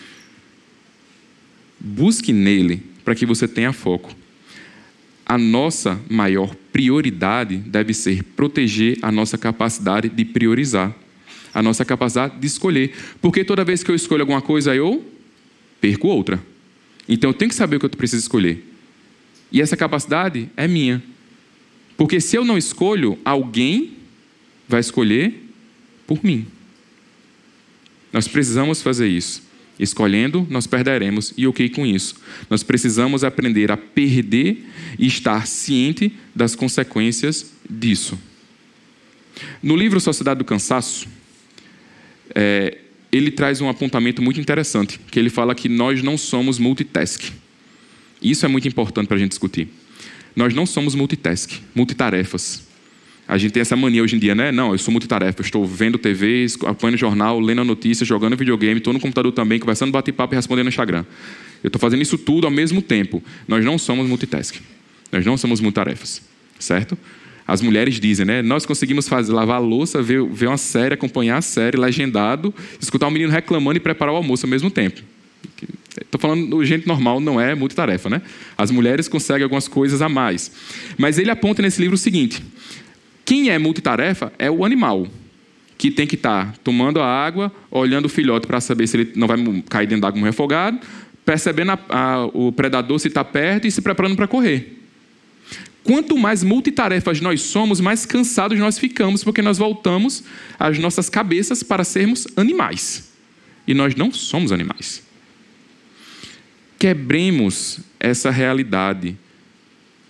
Busque 1.79 2.33
nele 2.33 2.83
para 3.05 3.15
que 3.15 3.27
você 3.27 3.49
tenha 3.49 3.73
foco. 3.73 4.15
A 5.27 5.37
nossa 5.37 6.01
maior 6.09 6.55
prioridade 6.73 7.57
deve 7.57 7.93
ser 7.93 8.23
proteger 8.23 8.99
a 9.03 9.11
nossa 9.11 9.37
capacidade 9.37 10.09
de 10.09 10.25
priorizar, 10.25 10.95
a 11.53 11.62
nossa 11.62 11.85
capacidade 11.85 12.38
de 12.38 12.47
escolher. 12.47 12.95
Porque 13.21 13.45
toda 13.45 13.65
vez 13.65 13.83
que 13.83 13.91
eu 13.91 13.95
escolho 13.95 14.23
alguma 14.23 14.41
coisa, 14.41 14.75
eu 14.75 15.05
perco 15.81 16.09
outra. 16.09 16.41
Então 17.09 17.31
eu 17.31 17.35
tenho 17.35 17.49
que 17.49 17.55
saber 17.55 17.77
o 17.77 17.81
que 17.81 17.87
eu 17.87 17.91
preciso 17.91 18.23
escolher. 18.23 18.65
E 19.51 19.61
essa 19.61 19.77
capacidade 19.77 20.49
é 20.57 20.67
minha. 20.67 21.03
Porque 21.97 22.21
se 22.21 22.37
eu 22.37 22.45
não 22.45 22.57
escolho, 22.57 23.19
alguém 23.25 23.95
vai 24.69 24.81
escolher 24.81 25.49
por 26.07 26.25
mim. 26.25 26.47
Nós 28.12 28.29
precisamos 28.29 28.83
fazer 28.83 29.09
isso. 29.09 29.43
Escolhendo, 29.79 30.47
nós 30.51 30.67
perderemos, 30.67 31.33
e 31.37 31.47
ok 31.47 31.69
com 31.71 31.87
isso. 31.87 32.17
Nós 32.49 32.62
precisamos 32.62 33.25
aprender 33.25 33.73
a 33.73 33.77
perder 33.77 34.65
e 34.99 35.07
estar 35.07 35.47
ciente 35.47 36.12
das 36.35 36.55
consequências 36.55 37.53
disso. 37.69 38.19
No 39.62 39.75
livro 39.75 39.99
Sociedade 39.99 40.38
do 40.38 40.45
Cansaço, 40.45 41.09
é, 42.35 42.79
ele 43.12 43.31
traz 43.31 43.61
um 43.61 43.68
apontamento 43.68 44.22
muito 44.22 44.40
interessante, 44.40 44.98
que 45.11 45.18
ele 45.18 45.29
fala 45.29 45.55
que 45.55 45.68
nós 45.68 46.03
não 46.03 46.16
somos 46.16 46.59
multitask. 46.59 47.22
Isso 48.22 48.46
é 48.46 48.48
muito 48.48 48.66
importante 48.66 49.07
para 49.07 49.16
a 49.18 49.20
gente 49.20 49.31
discutir. 49.31 49.68
Nós 50.35 50.55
não 50.55 50.64
somos 50.64 50.94
multitask, 50.94 51.53
multitarefas. 51.75 52.66
A 53.29 53.37
gente 53.37 53.53
tem 53.53 53.61
essa 53.61 53.77
mania 53.77 54.03
hoje 54.03 54.16
em 54.16 54.18
dia, 54.18 54.35
né? 54.35 54.51
Não, 54.51 54.72
eu 54.72 54.79
sou 54.79 54.90
multitarefa, 54.90 55.40
eu 55.40 55.44
estou 55.44 55.66
vendo 55.66 55.98
TV, 55.98 56.46
acompanhando 56.62 56.96
jornal, 56.96 57.38
lendo 57.38 57.61
a 57.61 57.64
notícia, 57.64 58.05
jogando 58.05 58.37
videogame, 58.37 58.79
estou 58.79 58.92
no 58.92 59.01
computador 59.01 59.33
também, 59.33 59.59
conversando, 59.59 59.92
bate-papo 59.92 60.35
e 60.35 60.37
respondendo 60.37 60.64
no 60.64 60.70
Instagram. 60.70 61.05
Eu 61.62 61.68
estou 61.68 61.79
fazendo 61.79 62.03
isso 62.03 62.16
tudo 62.16 62.46
ao 62.46 62.51
mesmo 62.51 62.81
tempo. 62.81 63.22
Nós 63.46 63.64
não 63.64 63.79
somos 63.79 64.09
multitask. 64.09 64.57
Nós 65.12 65.25
não 65.25 65.37
somos 65.37 65.61
multitarefas, 65.61 66.22
certo? 66.59 66.96
As 67.47 67.61
mulheres 67.61 67.99
dizem, 67.99 68.25
né? 68.25 68.43
Nós 68.43 68.65
conseguimos 68.65 69.09
fazer, 69.09 69.33
lavar 69.33 69.57
a 69.57 69.61
louça, 69.61 70.01
ver, 70.01 70.25
ver 70.25 70.47
uma 70.47 70.57
série, 70.57 70.95
acompanhar 70.95 71.39
a 71.39 71.43
série, 71.43 71.77
legendado, 71.77 72.55
escutar 72.81 73.09
um 73.09 73.11
menino 73.11 73.33
reclamando 73.33 73.77
e 73.77 73.81
preparar 73.81 74.15
o 74.15 74.17
almoço 74.17 74.47
ao 74.47 74.51
mesmo 74.51 74.71
tempo. 74.71 75.03
Estou 76.01 76.21
falando, 76.21 76.65
gente 76.65 76.87
normal 76.87 77.21
não 77.21 77.41
é 77.41 77.55
multitarefa, 77.55 78.09
né? 78.09 78.23
As 78.57 78.71
mulheres 78.71 79.09
conseguem 79.09 79.43
algumas 79.43 79.69
coisas 79.69 80.01
a 80.01 80.09
mais. 80.09 80.51
Mas 80.97 81.19
ele 81.19 81.31
aponta 81.31 81.61
nesse 81.61 81.81
livro 81.81 81.95
o 81.95 81.99
seguinte: 81.99 82.43
quem 83.25 83.51
é 83.51 83.59
multitarefa 83.59 84.33
é 84.39 84.51
o 84.51 84.65
animal, 84.65 85.07
que 85.77 85.91
tem 85.91 86.07
que 86.07 86.15
estar 86.15 86.47
tá 86.47 86.55
tomando 86.65 87.01
a 87.01 87.07
água, 87.07 87.53
olhando 87.71 88.07
o 88.07 88.09
filhote 88.09 88.47
para 88.47 88.61
saber 88.61 88.87
se 88.87 88.97
ele 88.97 89.13
não 89.17 89.27
vai 89.27 89.37
cair 89.69 89.87
dentro 89.87 90.03
d'água 90.03 90.21
um 90.21 90.25
refogado, 90.25 90.79
percebendo 91.25 91.73
a, 91.73 91.79
a, 91.89 92.27
o 92.27 92.53
predador 92.53 92.99
se 92.99 93.09
está 93.09 93.25
perto 93.25 93.67
e 93.67 93.71
se 93.71 93.83
preparando 93.83 94.17
para 94.17 94.27
correr. 94.27 94.82
Quanto 95.85 96.16
mais 96.16 96.45
multitarefas 96.45 97.21
nós 97.21 97.40
somos, 97.42 97.81
mais 97.81 98.07
cansados 98.07 98.59
nós 98.59 98.79
ficamos, 98.79 99.25
porque 99.25 99.42
nós 99.42 99.59
voltamos 99.59 100.23
as 100.59 100.79
nossas 100.79 101.09
cabeças 101.09 101.62
para 101.62 101.83
sermos 101.83 102.27
animais. 102.37 103.12
E 103.66 103.75
nós 103.75 103.95
não 103.95 104.12
somos 104.12 104.53
animais. 104.53 105.03
Quebremos 106.79 107.81
essa 107.99 108.31
realidade 108.31 109.16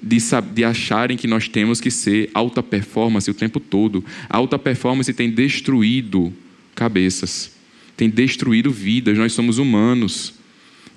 de, 0.03 0.19
de 0.53 0.65
acharem 0.65 1.17
que 1.17 1.27
nós 1.27 1.49
temos 1.49 1.81
que 1.81 1.91
ser 1.91 2.31
alta 2.35 2.63
performance 2.63 3.31
o 3.31 3.35
tempo 3.35 3.61
todo. 3.61 4.05
A 4.29 4.37
alta 4.37 4.59
performance 4.59 5.13
tem 5.13 5.31
destruído 5.31 6.33
cabeças, 6.75 7.53
tem 7.97 8.11
destruído 8.11 8.71
vidas. 8.71 9.17
Nós 9.17 9.33
somos 9.33 9.59
humanos. 9.59 10.35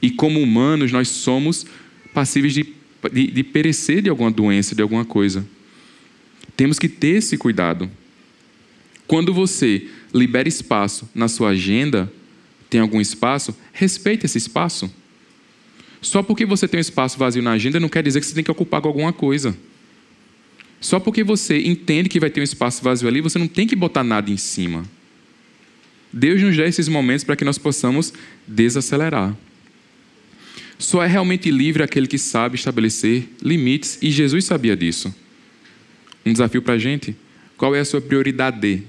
E 0.01 0.09
como 0.09 0.41
humanos, 0.41 0.91
nós 0.91 1.07
somos 1.07 1.65
passíveis 2.13 2.53
de, 2.53 2.73
de, 3.11 3.27
de 3.27 3.43
perecer 3.43 4.01
de 4.01 4.09
alguma 4.09 4.31
doença, 4.31 4.75
de 4.75 4.81
alguma 4.81 5.05
coisa. 5.05 5.45
Temos 6.55 6.79
que 6.79 6.87
ter 6.87 7.17
esse 7.17 7.37
cuidado. 7.37 7.89
Quando 9.07 9.33
você 9.33 9.87
libera 10.13 10.47
espaço 10.47 11.07
na 11.13 11.27
sua 11.27 11.49
agenda, 11.49 12.11
tem 12.69 12.79
algum 12.81 12.99
espaço, 12.99 13.55
respeite 13.71 14.25
esse 14.25 14.37
espaço. 14.37 14.91
Só 16.01 16.21
porque 16.21 16.45
você 16.45 16.67
tem 16.67 16.77
um 16.77 16.81
espaço 16.81 17.17
vazio 17.17 17.41
na 17.41 17.51
agenda 17.51 17.79
não 17.79 17.89
quer 17.89 18.03
dizer 18.03 18.19
que 18.19 18.25
você 18.25 18.35
tem 18.35 18.43
que 18.43 18.51
ocupar 18.51 18.81
com 18.81 18.87
alguma 18.87 19.11
coisa. 19.11 19.55
Só 20.79 20.99
porque 20.99 21.23
você 21.23 21.59
entende 21.59 22.09
que 22.09 22.19
vai 22.19 22.29
ter 22.29 22.41
um 22.41 22.43
espaço 22.43 22.83
vazio 22.83 23.07
ali, 23.07 23.21
você 23.21 23.39
não 23.39 23.47
tem 23.47 23.65
que 23.65 23.75
botar 23.75 24.03
nada 24.03 24.29
em 24.29 24.37
cima. 24.37 24.83
Deus 26.11 26.41
nos 26.41 26.55
dá 26.55 26.65
esses 26.65 26.87
momentos 26.87 27.23
para 27.23 27.35
que 27.35 27.43
nós 27.43 27.57
possamos 27.57 28.13
desacelerar. 28.47 29.35
Só 30.77 31.01
é 31.01 31.07
realmente 31.07 31.49
livre 31.49 31.83
aquele 31.83 32.07
que 32.07 32.17
sabe 32.17 32.55
estabelecer 32.55 33.29
limites, 33.41 33.97
e 34.01 34.11
Jesus 34.11 34.45
sabia 34.45 34.75
disso. 34.75 35.13
Um 36.25 36.31
desafio 36.31 36.61
para 36.61 36.73
a 36.73 36.77
gente: 36.77 37.15
qual 37.57 37.73
é 37.75 37.79
a 37.79 37.85
sua 37.85 38.01
prioridade? 38.01 38.83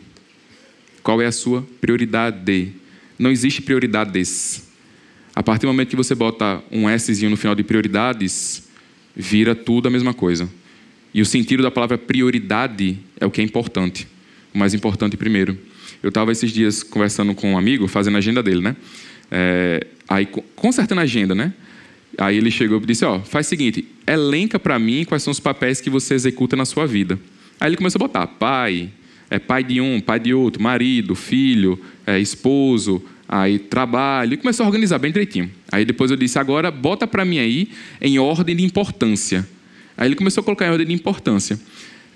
Qual 1.02 1.22
é 1.22 1.26
a 1.26 1.32
sua 1.32 1.66
prioridade? 1.80 2.72
Não 3.18 3.30
existe 3.30 3.62
prioridades. 3.62 4.66
A 5.34 5.42
partir 5.42 5.62
do 5.62 5.68
momento 5.68 5.90
que 5.90 5.96
você 5.96 6.14
bota 6.14 6.62
um 6.72 6.86
Szinho 6.98 7.30
no 7.30 7.36
final 7.36 7.54
de 7.54 7.62
prioridades, 7.62 8.68
vira 9.14 9.54
tudo 9.54 9.86
a 9.86 9.90
mesma 9.90 10.12
coisa. 10.12 10.48
E 11.14 11.22
o 11.22 11.26
sentido 11.26 11.62
da 11.62 11.70
palavra 11.70 11.96
prioridade 11.96 12.98
é 13.20 13.24
o 13.24 13.30
que 13.30 13.40
é 13.40 13.44
importante. 13.44 14.08
O 14.52 14.58
mais 14.58 14.74
importante 14.74 15.16
primeiro. 15.16 15.56
Eu 16.02 16.08
estava 16.08 16.32
esses 16.32 16.50
dias 16.50 16.82
conversando 16.82 17.34
com 17.34 17.52
um 17.52 17.58
amigo, 17.58 17.86
fazendo 17.86 18.16
a 18.16 18.18
agenda 18.18 18.42
dele, 18.42 18.60
né? 18.60 18.76
É, 19.30 19.86
aí, 20.08 20.26
consertando 20.54 21.00
a 21.00 21.04
agenda, 21.04 21.34
né? 21.34 21.52
Aí 22.18 22.36
ele 22.36 22.50
chegou 22.50 22.80
e 22.80 22.86
disse: 22.86 23.04
Ó, 23.04 23.20
faz 23.20 23.46
o 23.46 23.48
seguinte, 23.48 23.86
elenca 24.06 24.58
para 24.58 24.78
mim 24.78 25.04
quais 25.04 25.22
são 25.22 25.30
os 25.30 25.40
papéis 25.40 25.80
que 25.80 25.90
você 25.90 26.14
executa 26.14 26.56
na 26.56 26.64
sua 26.64 26.86
vida. 26.86 27.18
Aí 27.60 27.68
ele 27.68 27.76
começou 27.76 27.98
a 27.98 28.06
botar 28.06 28.26
pai, 28.26 28.90
é 29.30 29.38
pai 29.38 29.64
de 29.64 29.80
um, 29.80 30.00
pai 30.00 30.20
de 30.20 30.32
outro, 30.32 30.62
marido, 30.62 31.14
filho, 31.14 31.78
é, 32.06 32.18
esposo, 32.18 33.02
aí 33.28 33.58
trabalho, 33.58 34.34
e 34.34 34.36
começou 34.36 34.64
a 34.64 34.66
organizar 34.66 34.98
bem 34.98 35.10
direitinho. 35.10 35.50
Aí 35.70 35.84
depois 35.84 36.10
eu 36.10 36.16
disse, 36.16 36.38
agora 36.38 36.70
bota 36.70 37.06
para 37.06 37.24
mim 37.24 37.38
aí 37.38 37.70
em 38.00 38.18
ordem 38.18 38.54
de 38.54 38.64
importância. 38.64 39.46
Aí 39.96 40.08
ele 40.08 40.16
começou 40.16 40.42
a 40.42 40.44
colocar 40.44 40.66
em 40.66 40.70
ordem 40.70 40.86
de 40.86 40.92
importância. 40.92 41.58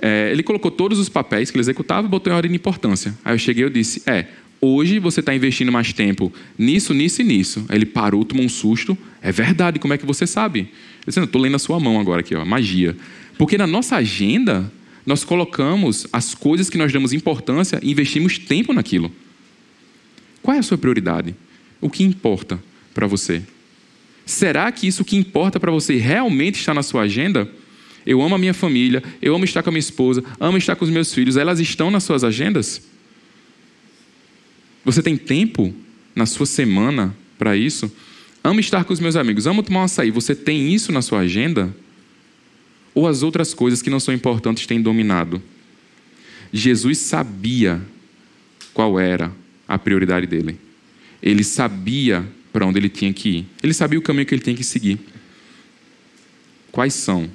É, 0.01 0.31
ele 0.31 0.43
colocou 0.43 0.71
todos 0.71 0.99
os 0.99 1.09
papéis 1.09 1.51
que 1.51 1.57
ele 1.57 1.63
executava 1.63 2.07
e 2.07 2.11
botou 2.11 2.33
em 2.33 2.37
ordem 2.37 2.51
de 2.51 2.57
importância. 2.57 3.15
Aí 3.25 3.35
eu 3.35 3.39
cheguei 3.39 3.67
e 3.67 3.71
disse, 3.71 4.03
é, 4.07 4.27
hoje 4.61 4.99
você 4.99 5.21
está 5.21 5.35
investindo 5.35 5.73
mais 5.73 5.93
tempo 5.93 6.33
nisso, 6.59 6.93
nisso 6.93 7.23
e 7.23 7.25
nisso. 7.25 7.65
Aí 7.69 7.77
ele 7.77 7.87
parou, 7.87 8.25
tomou 8.25 8.45
um 8.45 8.49
susto. 8.49 8.97
É 9.23 9.33
verdade, 9.33 9.79
como 9.79 9.95
é 9.95 9.99
que 9.99 10.07
você 10.07 10.27
sabe? 10.27 10.69
Eu 11.07 11.25
estou 11.25 11.41
lendo 11.41 11.57
a 11.57 11.59
sua 11.59 11.81
mão 11.81 11.99
agora 11.99 12.21
aqui, 12.21 12.35
ó, 12.35 12.45
magia. 12.45 12.97
Porque 13.39 13.57
na 13.57 13.67
nossa 13.67 13.97
agenda, 13.97 14.71
nós 15.07 15.25
colocamos 15.25 16.07
as 16.13 16.35
coisas 16.35 16.69
que 16.69 16.79
nós 16.79 16.93
damos 16.93 17.13
importância 17.13 17.81
e 17.83 17.91
investimos 17.91 18.39
tempo 18.39 18.73
naquilo. 18.73 19.11
Qual 20.43 20.55
é 20.55 20.61
a 20.61 20.63
sua 20.63 20.79
prioridade? 20.79 21.35
O 21.81 21.89
que 21.89 22.03
importa 22.03 22.63
para 22.95 23.07
você? 23.07 23.43
Será 24.27 24.71
que 24.71 24.87
isso 24.87 25.05
que 25.05 25.17
importa 25.17 25.59
para 25.59 25.71
você 25.71 25.97
realmente 25.97 26.57
está 26.61 26.73
na 26.73 26.83
sua 26.83 27.03
agenda? 27.03 27.51
Eu 28.07 28.23
amo 28.23 28.35
a 28.35 28.39
minha 28.39 28.55
família, 28.55 29.03
eu 29.21 29.35
amo 29.35 29.45
estar 29.45 29.63
com 29.63 29.71
a 29.71 29.73
minha 29.73 29.81
esposa, 29.81 30.23
amo 30.39 30.57
estar 30.57 30.77
com 30.77 30.85
os 30.85 30.91
meus 30.91 31.13
filhos, 31.13 31.37
elas 31.37 31.61
estão 31.61 31.91
nas 31.91 32.05
suas 32.05 32.25
agendas? 32.25 32.83
Você 34.85 35.03
tem 35.03 35.17
tempo 35.17 35.75
na 36.15 36.27
sua 36.27 36.47
semana 36.47 37.15
para 37.39 37.57
isso? 37.57 37.91
Amo 38.43 38.61
estar 38.61 38.85
com 38.85 38.93
os 38.93 39.01
meus 39.01 39.17
amigos, 39.17 39.47
amo 39.47 39.63
tomar 39.63 39.81
um 39.81 39.85
açaí. 39.85 40.11
Você 40.11 40.35
tem 40.35 40.73
isso 40.73 40.91
na 40.93 41.03
sua 41.03 41.21
agenda? 41.21 41.75
Ou 42.95 43.07
as 43.07 43.23
outras 43.23 43.53
coisas 43.55 43.83
que 43.83 43.91
não 43.91 44.01
são 44.01 44.15
importantes 44.15 44.67
têm 44.67 44.81
dominado? 44.81 45.43
Jesus 46.53 46.99
sabia 46.99 47.81
qual 48.73 48.99
era 48.99 49.31
a 49.69 49.79
prioridade 49.79 50.27
dele. 50.27 50.59
Ele 51.23 51.45
sabia 51.45 52.27
para 52.53 52.67
onde 52.67 52.79
ele 52.79 52.89
tinha 52.89 53.13
que 53.13 53.29
ir. 53.29 53.47
Ele 53.63 53.75
sabia 53.75 53.99
o 53.99 54.03
caminho 54.03 54.27
que 54.27 54.35
ele 54.35 54.43
tinha 54.43 54.57
que 54.57 54.65
seguir. 54.65 54.99
Quais 56.73 56.95
são? 56.95 57.31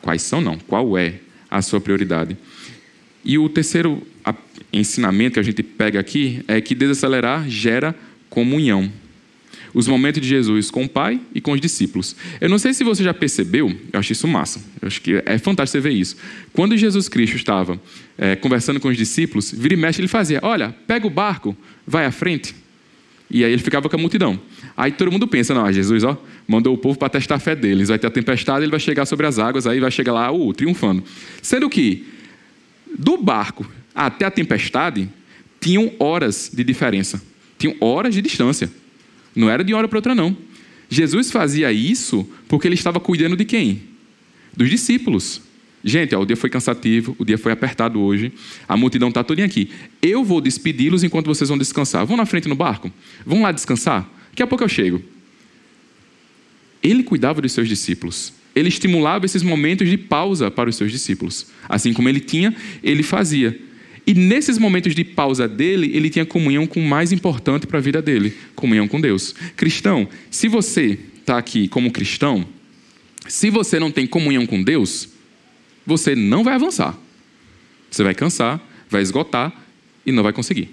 Quais 0.00 0.22
são 0.22 0.40
não? 0.40 0.58
Qual 0.58 0.96
é 0.96 1.20
a 1.50 1.60
sua 1.62 1.80
prioridade? 1.80 2.36
E 3.24 3.38
o 3.38 3.48
terceiro 3.48 4.02
ensinamento 4.72 5.34
que 5.34 5.40
a 5.40 5.42
gente 5.42 5.62
pega 5.62 5.98
aqui 5.98 6.42
é 6.48 6.60
que 6.60 6.74
desacelerar 6.74 7.48
gera 7.48 7.94
comunhão. 8.28 8.90
Os 9.74 9.86
momentos 9.86 10.20
de 10.20 10.28
Jesus 10.28 10.70
com 10.70 10.84
o 10.84 10.88
Pai 10.88 11.20
e 11.34 11.40
com 11.40 11.52
os 11.52 11.60
discípulos. 11.60 12.16
Eu 12.40 12.48
não 12.48 12.58
sei 12.58 12.72
se 12.72 12.82
você 12.82 13.02
já 13.02 13.12
percebeu, 13.12 13.68
eu 13.92 14.00
acho 14.00 14.12
isso 14.12 14.26
massa, 14.26 14.60
eu 14.80 14.88
acho 14.88 15.00
que 15.00 15.22
é 15.26 15.38
fantástico 15.38 15.82
você 15.82 15.88
ver 15.88 15.94
isso. 15.94 16.16
Quando 16.52 16.76
Jesus 16.76 17.08
Cristo 17.08 17.36
estava 17.36 17.80
é, 18.16 18.34
conversando 18.34 18.80
com 18.80 18.88
os 18.88 18.96
discípulos, 18.96 19.52
vira 19.52 19.74
e 19.74 19.76
mexe, 19.76 20.00
ele 20.00 20.08
fazia: 20.08 20.40
Olha, 20.42 20.74
pega 20.86 21.06
o 21.06 21.10
barco, 21.10 21.56
vai 21.86 22.06
à 22.06 22.10
frente. 22.10 22.54
E 23.30 23.44
aí 23.44 23.52
ele 23.52 23.62
ficava 23.62 23.88
com 23.88 23.96
a 23.96 23.98
multidão. 23.98 24.40
Aí 24.76 24.90
todo 24.90 25.12
mundo 25.12 25.28
pensa: 25.28 25.52
Não, 25.52 25.70
Jesus 25.70 26.02
ó, 26.02 26.16
mandou 26.46 26.74
o 26.74 26.78
povo 26.78 26.98
para 26.98 27.10
testar 27.10 27.34
a 27.34 27.38
fé 27.38 27.54
deles. 27.54 27.88
Vai 27.88 27.98
ter 27.98 28.06
a 28.06 28.10
tempestade, 28.10 28.64
ele 28.64 28.70
vai 28.70 28.80
chegar 28.80 29.04
sobre 29.04 29.26
as 29.26 29.38
águas, 29.38 29.66
aí 29.66 29.80
vai 29.80 29.90
chegar 29.90 30.12
lá, 30.12 30.32
uh, 30.32 30.52
triunfando. 30.54 31.04
Sendo 31.42 31.68
que 31.68 32.06
do 32.98 33.18
barco 33.18 33.66
até 34.06 34.24
a 34.24 34.30
tempestade, 34.30 35.10
tinham 35.60 35.92
horas 35.98 36.50
de 36.54 36.62
diferença. 36.62 37.20
Tinham 37.58 37.74
horas 37.80 38.14
de 38.14 38.22
distância. 38.22 38.70
Não 39.34 39.50
era 39.50 39.64
de 39.64 39.72
uma 39.72 39.78
hora 39.78 39.88
para 39.88 39.98
outra, 39.98 40.14
não. 40.14 40.36
Jesus 40.88 41.30
fazia 41.30 41.72
isso 41.72 42.28
porque 42.46 42.68
ele 42.68 42.74
estava 42.74 43.00
cuidando 43.00 43.36
de 43.36 43.44
quem? 43.44 43.82
Dos 44.56 44.70
discípulos. 44.70 45.42
Gente, 45.82 46.14
ó, 46.14 46.20
o 46.20 46.26
dia 46.26 46.36
foi 46.36 46.48
cansativo, 46.48 47.14
o 47.18 47.24
dia 47.24 47.36
foi 47.36 47.52
apertado 47.52 48.00
hoje, 48.00 48.32
a 48.68 48.76
multidão 48.76 49.08
está 49.08 49.22
toda 49.22 49.44
aqui. 49.44 49.70
Eu 50.00 50.24
vou 50.24 50.40
despedi-los 50.40 51.02
enquanto 51.02 51.26
vocês 51.26 51.48
vão 51.48 51.58
descansar. 51.58 52.06
Vão 52.06 52.16
na 52.16 52.26
frente 52.26 52.48
no 52.48 52.54
barco? 52.54 52.92
Vão 53.26 53.42
lá 53.42 53.50
descansar? 53.52 54.08
Daqui 54.30 54.42
a 54.42 54.46
pouco 54.46 54.62
eu 54.62 54.68
chego. 54.68 55.02
Ele 56.82 57.02
cuidava 57.02 57.40
dos 57.40 57.52
seus 57.52 57.68
discípulos. 57.68 58.32
Ele 58.54 58.68
estimulava 58.68 59.26
esses 59.26 59.42
momentos 59.42 59.88
de 59.88 59.98
pausa 59.98 60.50
para 60.50 60.70
os 60.70 60.76
seus 60.76 60.90
discípulos. 60.90 61.48
Assim 61.68 61.92
como 61.92 62.08
ele 62.08 62.20
tinha, 62.20 62.54
ele 62.82 63.02
fazia. 63.02 63.67
E 64.08 64.14
nesses 64.14 64.56
momentos 64.56 64.94
de 64.94 65.04
pausa 65.04 65.46
dele, 65.46 65.90
ele 65.94 66.08
tinha 66.08 66.24
comunhão 66.24 66.66
com 66.66 66.80
o 66.80 66.88
mais 66.88 67.12
importante 67.12 67.66
para 67.66 67.76
a 67.76 67.82
vida 67.82 68.00
dele: 68.00 68.34
comunhão 68.54 68.88
com 68.88 68.98
Deus. 68.98 69.34
Cristão, 69.54 70.08
se 70.30 70.48
você 70.48 70.98
está 71.20 71.36
aqui 71.36 71.68
como 71.68 71.90
cristão, 71.90 72.48
se 73.28 73.50
você 73.50 73.78
não 73.78 73.90
tem 73.90 74.06
comunhão 74.06 74.46
com 74.46 74.62
Deus, 74.62 75.10
você 75.84 76.16
não 76.16 76.42
vai 76.42 76.54
avançar. 76.54 76.98
Você 77.90 78.02
vai 78.02 78.14
cansar, 78.14 78.66
vai 78.88 79.02
esgotar 79.02 79.52
e 80.06 80.10
não 80.10 80.22
vai 80.22 80.32
conseguir. 80.32 80.70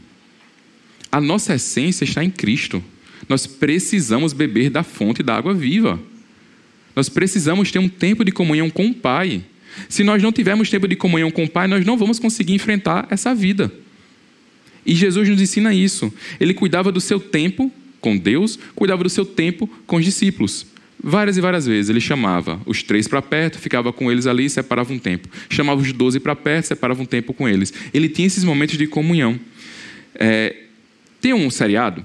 A 1.11 1.19
nossa 1.19 1.55
essência 1.55 2.05
está 2.05 2.23
em 2.23 2.31
Cristo. 2.31 2.81
Nós 3.27 3.45
precisamos 3.45 4.31
beber 4.31 4.69
da 4.69 4.81
fonte 4.81 5.21
da 5.21 5.35
água 5.35 5.53
viva. 5.53 5.99
Nós 6.95 7.09
precisamos 7.09 7.69
ter 7.69 7.79
um 7.79 7.89
tempo 7.89 8.23
de 8.23 8.31
comunhão 8.31 8.69
com 8.69 8.87
o 8.87 8.93
Pai. 8.93 9.43
Se 9.89 10.03
nós 10.03 10.21
não 10.21 10.31
tivermos 10.31 10.69
tempo 10.69 10.87
de 10.87 10.95
comunhão 10.95 11.31
com 11.31 11.43
o 11.43 11.49
Pai, 11.49 11.67
nós 11.67 11.85
não 11.85 11.97
vamos 11.97 12.19
conseguir 12.19 12.53
enfrentar 12.53 13.07
essa 13.09 13.33
vida. 13.33 13.71
E 14.85 14.93
Jesus 14.93 15.27
nos 15.27 15.41
ensina 15.41 15.73
isso. 15.73 16.13
Ele 16.39 16.53
cuidava 16.53 16.91
do 16.91 17.01
seu 17.01 17.19
tempo 17.19 17.71
com 17.99 18.15
Deus, 18.15 18.59
cuidava 18.75 19.03
do 19.03 19.09
seu 19.09 19.25
tempo 19.25 19.67
com 19.87 19.97
os 19.97 20.05
discípulos. 20.05 20.67
Várias 21.03 21.37
e 21.37 21.41
várias 21.41 21.65
vezes 21.65 21.89
ele 21.89 21.99
chamava 21.99 22.61
os 22.65 22.81
três 22.81 23.07
para 23.07 23.21
perto, 23.21 23.59
ficava 23.59 23.91
com 23.91 24.11
eles 24.11 24.27
ali 24.27 24.45
e 24.45 24.49
separava 24.49 24.93
um 24.93 24.99
tempo. 24.99 25.27
Chamava 25.49 25.81
os 25.81 25.91
doze 25.91 26.19
para 26.19 26.35
perto, 26.35 26.65
separava 26.65 27.01
um 27.01 27.05
tempo 27.05 27.33
com 27.33 27.49
eles. 27.49 27.73
Ele 27.93 28.07
tinha 28.07 28.25
esses 28.25 28.43
momentos 28.43 28.77
de 28.77 28.87
comunhão. 28.87 29.39
É, 30.13 30.55
tem 31.19 31.33
um 31.33 31.49
seriado, 31.49 32.03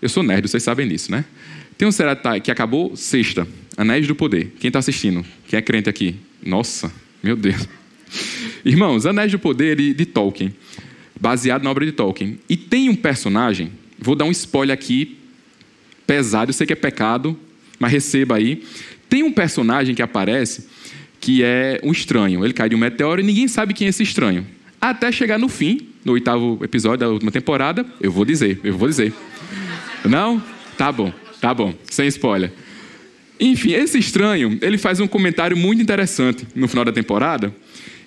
eu 0.00 0.08
sou 0.08 0.22
nerd, 0.22 0.48
vocês 0.48 0.62
sabem 0.62 0.88
disso, 0.88 1.10
né? 1.10 1.24
Tem 1.76 1.86
um 1.86 1.92
seriado 1.92 2.40
que 2.40 2.50
acabou 2.50 2.96
sexta, 2.96 3.46
Anéis 3.76 4.06
do 4.06 4.14
Poder. 4.14 4.52
Quem 4.58 4.68
está 4.68 4.78
assistindo? 4.78 5.24
Quem 5.48 5.58
é 5.58 5.62
crente 5.62 5.88
aqui? 5.88 6.16
Nossa, 6.42 6.92
meu 7.22 7.36
Deus. 7.36 7.68
Irmãos, 8.64 9.06
Anéis 9.06 9.32
do 9.32 9.38
Poder 9.38 9.76
de, 9.76 10.06
Tolkien, 10.06 10.54
baseado 11.18 11.62
na 11.62 11.70
obra 11.70 11.84
de 11.84 11.92
Tolkien. 11.92 12.38
E 12.48 12.56
tem 12.56 12.88
um 12.88 12.96
personagem, 12.96 13.72
vou 13.98 14.14
dar 14.14 14.24
um 14.24 14.30
spoiler 14.30 14.74
aqui, 14.74 15.16
pesado, 16.06 16.50
eu 16.50 16.54
sei 16.54 16.66
que 16.66 16.72
é 16.72 16.76
pecado, 16.76 17.38
mas 17.78 17.92
receba 17.92 18.36
aí. 18.36 18.64
Tem 19.08 19.22
um 19.22 19.32
personagem 19.32 19.94
que 19.94 20.02
aparece 20.02 20.68
que 21.20 21.42
é 21.42 21.80
um 21.84 21.92
estranho. 21.92 22.44
Ele 22.44 22.52
cai 22.52 22.68
de 22.68 22.74
um 22.74 22.78
meteoro 22.78 23.20
e 23.20 23.24
ninguém 23.24 23.46
sabe 23.46 23.74
quem 23.74 23.86
é 23.86 23.90
esse 23.90 24.02
estranho. 24.02 24.46
Até 24.80 25.12
chegar 25.12 25.38
no 25.38 25.48
fim, 25.48 25.88
no 26.04 26.12
oitavo 26.12 26.58
episódio 26.62 26.98
da 26.98 27.08
última 27.08 27.30
temporada, 27.30 27.84
eu 28.00 28.10
vou 28.10 28.24
dizer, 28.24 28.58
eu 28.64 28.76
vou 28.76 28.88
dizer. 28.88 29.12
Não? 30.04 30.42
Tá 30.78 30.90
bom, 30.90 31.12
tá 31.40 31.52
bom, 31.52 31.74
sem 31.90 32.06
spoiler. 32.08 32.50
Enfim, 33.40 33.72
esse 33.72 33.98
estranho, 33.98 34.58
ele 34.60 34.76
faz 34.76 35.00
um 35.00 35.06
comentário 35.06 35.56
muito 35.56 35.80
interessante 35.80 36.46
no 36.54 36.68
final 36.68 36.84
da 36.84 36.92
temporada, 36.92 37.54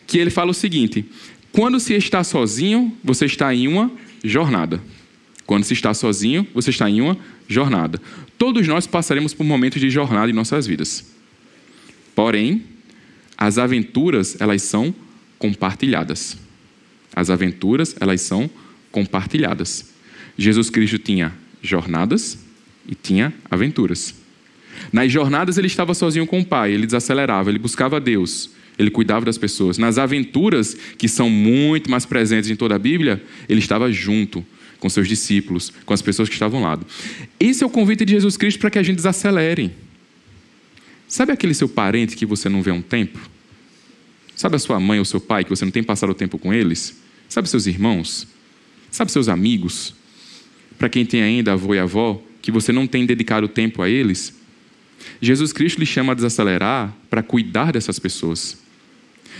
que 0.05 0.19
ele 0.19 0.29
fala 0.29 0.51
o 0.51 0.53
seguinte: 0.53 1.03
quando 1.51 1.79
se 1.79 1.95
está 1.95 2.23
sozinho, 2.23 2.95
você 3.03 3.25
está 3.25 3.53
em 3.53 3.67
uma 3.67 3.91
jornada. 4.23 4.79
Quando 5.45 5.63
se 5.63 5.73
está 5.73 5.91
sozinho, 5.93 6.47
você 6.53 6.69
está 6.69 6.87
em 6.89 7.01
uma 7.01 7.17
jornada. 7.47 7.99
Todos 8.37 8.67
nós 8.67 8.85
passaremos 8.85 9.33
por 9.33 9.43
momentos 9.43 9.81
de 9.81 9.89
jornada 9.89 10.29
em 10.29 10.33
nossas 10.33 10.67
vidas. 10.67 11.11
Porém, 12.15 12.63
as 13.35 13.57
aventuras, 13.57 14.39
elas 14.39 14.61
são 14.61 14.93
compartilhadas. 15.39 16.37
As 17.15 17.29
aventuras, 17.29 17.95
elas 17.99 18.21
são 18.21 18.49
compartilhadas. 18.91 19.93
Jesus 20.37 20.69
Cristo 20.69 20.97
tinha 20.97 21.33
jornadas 21.61 22.37
e 22.87 22.95
tinha 22.95 23.33
aventuras. 23.49 24.22
Nas 24.93 25.11
jornadas 25.11 25.57
ele 25.57 25.65
estava 25.65 25.95
sozinho 25.95 26.27
com 26.27 26.39
o 26.39 26.45
Pai, 26.45 26.71
ele 26.71 26.85
desacelerava, 26.85 27.49
ele 27.49 27.57
buscava 27.57 27.99
Deus, 27.99 28.51
ele 28.77 28.91
cuidava 28.91 29.25
das 29.25 29.39
pessoas. 29.39 29.79
Nas 29.79 29.97
aventuras, 29.97 30.77
que 30.99 31.09
são 31.09 31.31
muito 31.31 31.89
mais 31.89 32.05
presentes 32.05 32.51
em 32.51 32.55
toda 32.55 32.75
a 32.75 32.79
Bíblia, 32.79 33.21
ele 33.49 33.59
estava 33.59 33.91
junto 33.91 34.45
com 34.79 34.87
seus 34.87 35.07
discípulos, 35.07 35.73
com 35.83 35.95
as 35.95 36.01
pessoas 36.01 36.29
que 36.29 36.35
estavam 36.35 36.59
ao 36.59 36.65
lado. 36.65 36.85
Esse 37.39 37.63
é 37.63 37.65
o 37.65 37.71
convite 37.71 38.05
de 38.05 38.11
Jesus 38.13 38.37
Cristo 38.37 38.59
para 38.59 38.69
que 38.69 38.77
a 38.77 38.83
gente 38.83 38.97
desacelere. 38.97 39.71
Sabe 41.07 41.31
aquele 41.31 41.55
seu 41.55 41.67
parente 41.67 42.15
que 42.15 42.25
você 42.25 42.47
não 42.47 42.61
vê 42.61 42.69
há 42.69 42.75
um 42.75 42.81
tempo? 42.81 43.19
Sabe 44.35 44.57
a 44.57 44.59
sua 44.59 44.79
mãe 44.79 44.99
ou 44.99 45.05
seu 45.05 45.19
pai 45.19 45.43
que 45.43 45.49
você 45.49 45.65
não 45.65 45.71
tem 45.71 45.83
passado 45.83 46.11
o 46.11 46.15
tempo 46.15 46.37
com 46.37 46.53
eles? 46.53 47.01
Sabe 47.27 47.49
seus 47.49 47.65
irmãos? 47.65 48.27
Sabe 48.91 49.11
seus 49.11 49.27
amigos? 49.27 49.95
Para 50.77 50.89
quem 50.89 51.03
tem 51.03 51.23
ainda 51.23 51.53
avô 51.53 51.73
e 51.73 51.79
avó, 51.79 52.21
que 52.41 52.51
você 52.51 52.71
não 52.71 52.85
tem 52.85 53.05
dedicado 53.07 53.47
tempo 53.47 53.81
a 53.81 53.89
eles? 53.89 54.42
Jesus 55.21 55.53
Cristo 55.53 55.79
lhe 55.79 55.85
chama 55.85 56.11
a 56.11 56.15
desacelerar 56.15 56.93
para 57.09 57.23
cuidar 57.23 57.71
dessas 57.71 57.99
pessoas. 57.99 58.61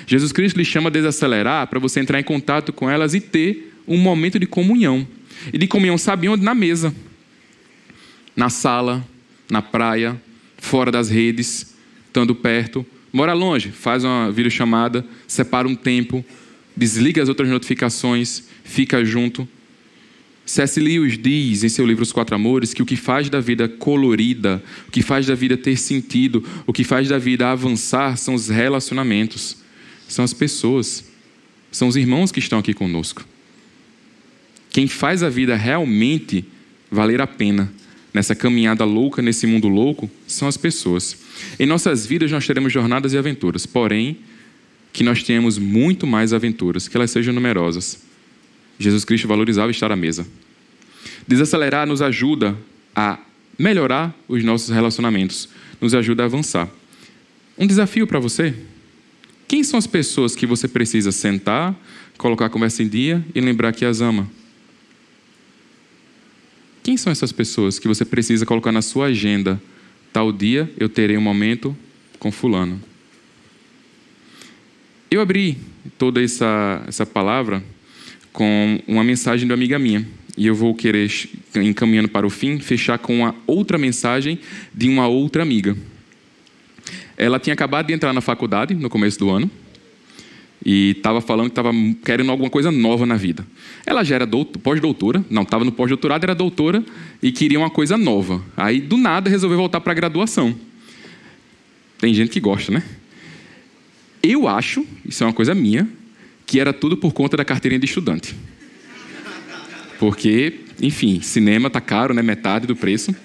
Jesus 0.07 0.32
Cristo 0.32 0.57
lhe 0.57 0.66
chama 0.66 0.89
a 0.89 0.91
desacelerar 0.91 1.68
para 1.68 1.80
você 1.80 1.99
entrar 1.99 2.20
em 2.20 2.24
contato 2.24 2.74
com 2.74 2.89
elas 2.89 3.14
e 3.14 3.22
ter 3.22 3.74
um 3.88 3.97
momento 3.97 4.39
de 4.39 4.45
comunhão. 4.45 5.07
E 5.51 5.57
de 5.57 5.68
comunhão, 5.68 5.97
sabe 5.97 6.30
onde? 6.30 6.43
Na 6.43 6.53
mesa, 6.53 6.93
na 8.36 8.49
sala, 8.49 9.05
na 9.49 9.61
praia, 9.61 10.20
fora 10.57 10.91
das 10.91 11.09
redes, 11.09 11.76
estando 12.07 12.34
perto. 12.34 12.86
Mora 13.11 13.34
longe, 13.34 13.72
faz 13.72 14.03
uma 14.03 14.32
videochamada, 14.32 15.05
separa 15.28 15.68
um 15.68 15.76
tempo, 15.76 16.26
desliga 16.76 17.22
as 17.22 17.30
outras 17.30 17.49
notificações, 17.49 18.43
fica 18.64 19.03
junto. 19.03 19.47
C.S. 20.45 20.79
Lewis 20.79 21.17
diz 21.17 21.63
em 21.63 21.69
seu 21.69 21.85
livro 21.85 22.03
Os 22.03 22.11
Quatro 22.11 22.35
Amores 22.35 22.73
que 22.73 22.81
o 22.81 22.85
que 22.85 22.97
faz 22.97 23.29
da 23.29 23.39
vida 23.39 23.67
colorida, 23.67 24.61
o 24.87 24.91
que 24.91 25.01
faz 25.01 25.25
da 25.25 25.35
vida 25.35 25.55
ter 25.55 25.77
sentido, 25.77 26.43
o 26.67 26.73
que 26.73 26.83
faz 26.83 27.07
da 27.07 27.17
vida 27.17 27.49
avançar 27.49 28.17
são 28.17 28.33
os 28.33 28.49
relacionamentos, 28.49 29.57
são 30.07 30.23
as 30.23 30.33
pessoas, 30.33 31.05
são 31.71 31.87
os 31.87 31.95
irmãos 31.95 32.31
que 32.31 32.39
estão 32.39 32.59
aqui 32.59 32.73
conosco. 32.73 33.25
Quem 34.69 34.87
faz 34.87 35.23
a 35.23 35.29
vida 35.29 35.55
realmente 35.55 36.43
valer 36.91 37.21
a 37.21 37.27
pena 37.27 37.71
nessa 38.13 38.35
caminhada 38.35 38.83
louca, 38.83 39.21
nesse 39.21 39.47
mundo 39.47 39.69
louco, 39.69 40.11
são 40.27 40.47
as 40.47 40.57
pessoas. 40.57 41.17
Em 41.57 41.65
nossas 41.65 42.05
vidas 42.05 42.29
nós 42.29 42.45
teremos 42.45 42.73
jornadas 42.73 43.13
e 43.13 43.17
aventuras, 43.17 43.65
porém, 43.65 44.17
que 44.91 45.03
nós 45.03 45.23
tenhamos 45.23 45.57
muito 45.57 46.05
mais 46.05 46.33
aventuras, 46.33 46.87
que 46.87 46.97
elas 46.97 47.11
sejam 47.11 47.33
numerosas 47.33 48.12
Jesus 48.80 49.05
Cristo 49.05 49.28
valorizava 49.28 49.71
estar 49.71 49.91
à 49.91 49.95
mesa. 49.95 50.26
Desacelerar 51.28 51.88
nos 51.88 52.01
ajuda 52.01 52.57
a 52.95 53.19
melhorar 53.57 54.13
os 54.28 54.43
nossos 54.43 54.69
relacionamentos, 54.69 55.49
nos 55.80 55.93
ajuda 55.93 56.24
a 56.24 56.26
avançar. 56.26 56.69
Um 57.57 57.67
desafio 57.67 58.07
para 58.07 58.19
você? 58.19 58.53
Quem 59.47 59.63
são 59.63 59.78
as 59.78 59.86
pessoas 59.86 60.36
que 60.36 60.45
você 60.45 60.67
precisa 60.67 61.11
sentar, 61.11 61.76
colocar 62.17 62.47
a 62.47 62.49
conversa 62.49 62.82
em 62.82 62.88
dia 62.88 63.24
e 63.36 63.39
lembrar 63.39 63.71
que 63.74 63.86
as 63.86 64.01
ama? 64.01 64.30
Quem 66.82 66.97
são 66.97 67.11
essas 67.11 67.32
pessoas 67.32 67.80
que 67.80 67.88
você 67.88 68.03
precisa 68.03 68.45
colocar 68.45 68.71
na 68.71 68.82
sua 68.82 69.05
agenda? 69.05 69.61
Tal 70.11 70.32
dia 70.32 70.71
eu 70.78 70.89
terei 70.89 71.17
um 71.17 71.21
momento 71.21 71.76
com 72.19 72.32
Fulano. 72.32 72.82
Eu 75.09 75.21
abri 75.21 75.57
toda 75.97 76.21
essa, 76.21 76.84
essa 76.88 77.05
palavra 77.05 77.63
com 78.34 78.81
uma 78.88 79.03
mensagem 79.03 79.47
de 79.47 79.53
uma 79.53 79.57
amiga 79.57 79.79
minha. 79.79 80.05
E 80.36 80.47
eu 80.47 80.55
vou 80.55 80.73
querer, 80.73 81.09
encaminhando 81.55 82.09
para 82.09 82.25
o 82.25 82.29
fim, 82.29 82.59
fechar 82.59 82.97
com 82.97 83.19
uma 83.19 83.36
outra 83.45 83.77
mensagem 83.77 84.39
de 84.73 84.89
uma 84.89 85.07
outra 85.07 85.43
amiga. 85.43 85.77
Ela 87.15 87.39
tinha 87.39 87.53
acabado 87.53 87.86
de 87.86 87.93
entrar 87.93 88.11
na 88.11 88.21
faculdade 88.21 88.73
no 88.73 88.89
começo 88.89 89.19
do 89.19 89.29
ano. 89.29 89.49
e 90.65 90.91
estava 90.91 91.19
falando 91.19 91.47
que 91.47 91.51
estava 91.51 91.71
querendo 92.03 92.31
alguma 92.31 92.49
coisa 92.49 92.71
nova 92.71 93.05
na 93.05 93.15
vida. 93.15 93.45
Ela 93.86 94.03
já 94.03 94.15
era 94.15 94.27
pós-doutora, 94.63 95.23
não, 95.29 95.43
estava 95.43 95.65
no 95.65 95.71
pós-doutorado, 95.71 96.23
era 96.23 96.34
doutora 96.34 96.84
e 97.21 97.31
queria 97.31 97.59
uma 97.59 97.69
coisa 97.69 97.97
nova. 97.97 98.41
Aí, 98.55 98.79
do 98.79 98.97
nada, 98.97 99.29
resolveu 99.29 99.57
voltar 99.57 99.81
para 99.81 99.91
a 99.91 99.95
graduação. 99.95 100.55
Tem 101.99 102.13
gente 102.13 102.31
que 102.31 102.39
gosta, 102.39 102.71
né? 102.71 102.84
Eu 104.21 104.47
acho, 104.47 104.86
isso 105.05 105.23
é 105.23 105.27
uma 105.27 105.34
coisa 105.34 105.53
minha, 105.53 105.88
que 106.45 106.59
era 106.59 106.73
tudo 106.73 106.97
por 106.97 107.13
conta 107.13 107.37
da 107.37 107.45
carteirinha 107.45 107.79
de 107.79 107.85
estudante. 107.85 108.35
Porque, 109.99 110.59
enfim, 110.81 111.21
cinema 111.21 111.69
tá 111.69 111.79
caro, 111.79 112.13
né? 112.13 112.21
Metade 112.21 112.67
do 112.67 112.75
preço. 112.75 113.15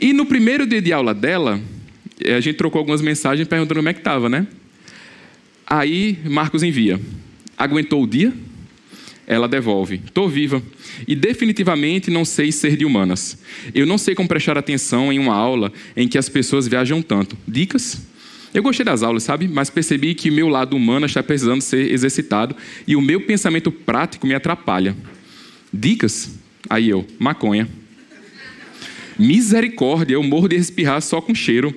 E 0.00 0.12
no 0.12 0.26
primeiro 0.26 0.66
dia 0.66 0.80
de 0.80 0.92
aula 0.92 1.14
dela, 1.14 1.60
a 2.24 2.40
gente 2.40 2.56
trocou 2.56 2.78
algumas 2.78 3.02
mensagens 3.02 3.46
perguntando 3.46 3.80
como 3.80 3.88
é 3.88 3.92
que 3.92 4.00
estava, 4.00 4.28
né? 4.28 4.46
Aí 5.66 6.18
Marcos 6.24 6.62
envia: 6.62 7.00
Aguentou 7.56 8.02
o 8.02 8.06
dia? 8.06 8.32
Ela 9.26 9.48
devolve: 9.48 10.00
Estou 10.04 10.28
viva. 10.28 10.62
E 11.08 11.14
definitivamente 11.14 12.10
não 12.10 12.24
sei 12.24 12.52
ser 12.52 12.76
de 12.76 12.84
humanas. 12.84 13.38
Eu 13.74 13.86
não 13.86 13.98
sei 13.98 14.14
como 14.14 14.28
prestar 14.28 14.56
atenção 14.56 15.12
em 15.12 15.18
uma 15.18 15.34
aula 15.34 15.72
em 15.96 16.06
que 16.06 16.18
as 16.18 16.28
pessoas 16.28 16.68
viajam 16.68 17.02
tanto. 17.02 17.36
Dicas? 17.46 18.06
Eu 18.54 18.62
gostei 18.62 18.84
das 18.84 19.02
aulas, 19.02 19.24
sabe? 19.24 19.48
Mas 19.48 19.68
percebi 19.68 20.14
que 20.14 20.30
o 20.30 20.32
meu 20.32 20.48
lado 20.48 20.76
humano 20.76 21.06
está 21.06 21.20
precisando 21.24 21.60
ser 21.60 21.90
exercitado 21.90 22.54
e 22.86 22.94
o 22.94 23.00
meu 23.00 23.20
pensamento 23.20 23.72
prático 23.72 24.28
me 24.28 24.34
atrapalha. 24.34 24.96
Dicas? 25.72 26.30
Aí 26.70 26.88
eu: 26.88 27.04
maconha. 27.18 27.68
Misericórdia, 29.18 30.14
eu 30.14 30.22
morro 30.22 30.46
de 30.46 30.54
espirrar 30.54 31.02
só 31.02 31.20
com 31.20 31.34
cheiro. 31.34 31.74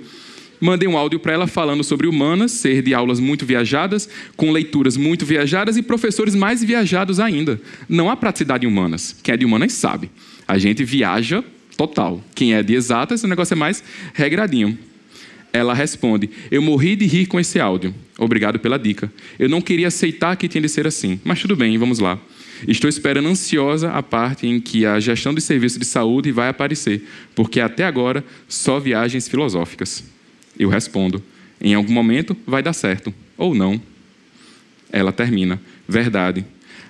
Mandei 0.59 0.87
um 0.87 0.97
áudio 0.97 1.19
para 1.19 1.33
ela 1.33 1.47
falando 1.47 1.83
sobre 1.83 2.07
humanas, 2.07 2.51
ser 2.51 2.81
de 2.81 2.93
aulas 2.93 3.19
muito 3.19 3.45
viajadas, 3.45 4.09
com 4.35 4.51
leituras 4.51 4.97
muito 4.97 5.25
viajadas 5.25 5.77
e 5.77 5.83
professores 5.83 6.35
mais 6.35 6.63
viajados 6.63 7.19
ainda. 7.19 7.59
Não 7.89 8.09
há 8.09 8.15
praticidade 8.15 8.65
em 8.65 8.69
humanas. 8.69 9.15
Quem 9.21 9.33
é 9.33 9.37
de 9.37 9.45
humanas 9.45 9.73
sabe. 9.73 10.09
A 10.47 10.57
gente 10.57 10.83
viaja 10.83 11.43
total. 11.75 12.23
Quem 12.33 12.55
é 12.55 12.63
de 12.63 12.73
exatas, 12.73 13.23
o 13.23 13.27
negócio 13.27 13.53
é 13.53 13.57
mais 13.57 13.83
regradinho. 14.13 14.77
Ela 15.51 15.73
responde: 15.73 16.29
Eu 16.51 16.61
morri 16.61 16.95
de 16.95 17.05
rir 17.05 17.25
com 17.25 17.39
esse 17.39 17.59
áudio. 17.59 17.93
Obrigado 18.17 18.59
pela 18.59 18.77
dica. 18.77 19.11
Eu 19.37 19.49
não 19.49 19.61
queria 19.61 19.87
aceitar 19.87 20.35
que 20.35 20.47
tinha 20.47 20.61
de 20.61 20.69
ser 20.69 20.87
assim, 20.87 21.19
mas 21.23 21.41
tudo 21.41 21.55
bem, 21.55 21.77
vamos 21.77 21.99
lá. 21.99 22.19
Estou 22.67 22.89
esperando 22.89 23.27
ansiosa 23.27 23.91
a 23.91 24.01
parte 24.01 24.47
em 24.47 24.59
que 24.59 24.85
a 24.85 24.99
gestão 24.99 25.33
de 25.33 25.41
serviço 25.41 25.77
de 25.77 25.85
saúde 25.85 26.31
vai 26.31 26.49
aparecer, 26.49 27.07
porque 27.35 27.59
até 27.59 27.85
agora 27.85 28.23
só 28.47 28.79
viagens 28.79 29.27
filosóficas. 29.27 30.03
Eu 30.57 30.69
respondo: 30.69 31.21
em 31.61 31.73
algum 31.73 31.93
momento 31.93 32.35
vai 32.45 32.63
dar 32.63 32.73
certo, 32.73 33.13
ou 33.37 33.53
não. 33.53 33.81
Ela 34.91 35.11
termina: 35.11 35.61
verdade. 35.87 36.45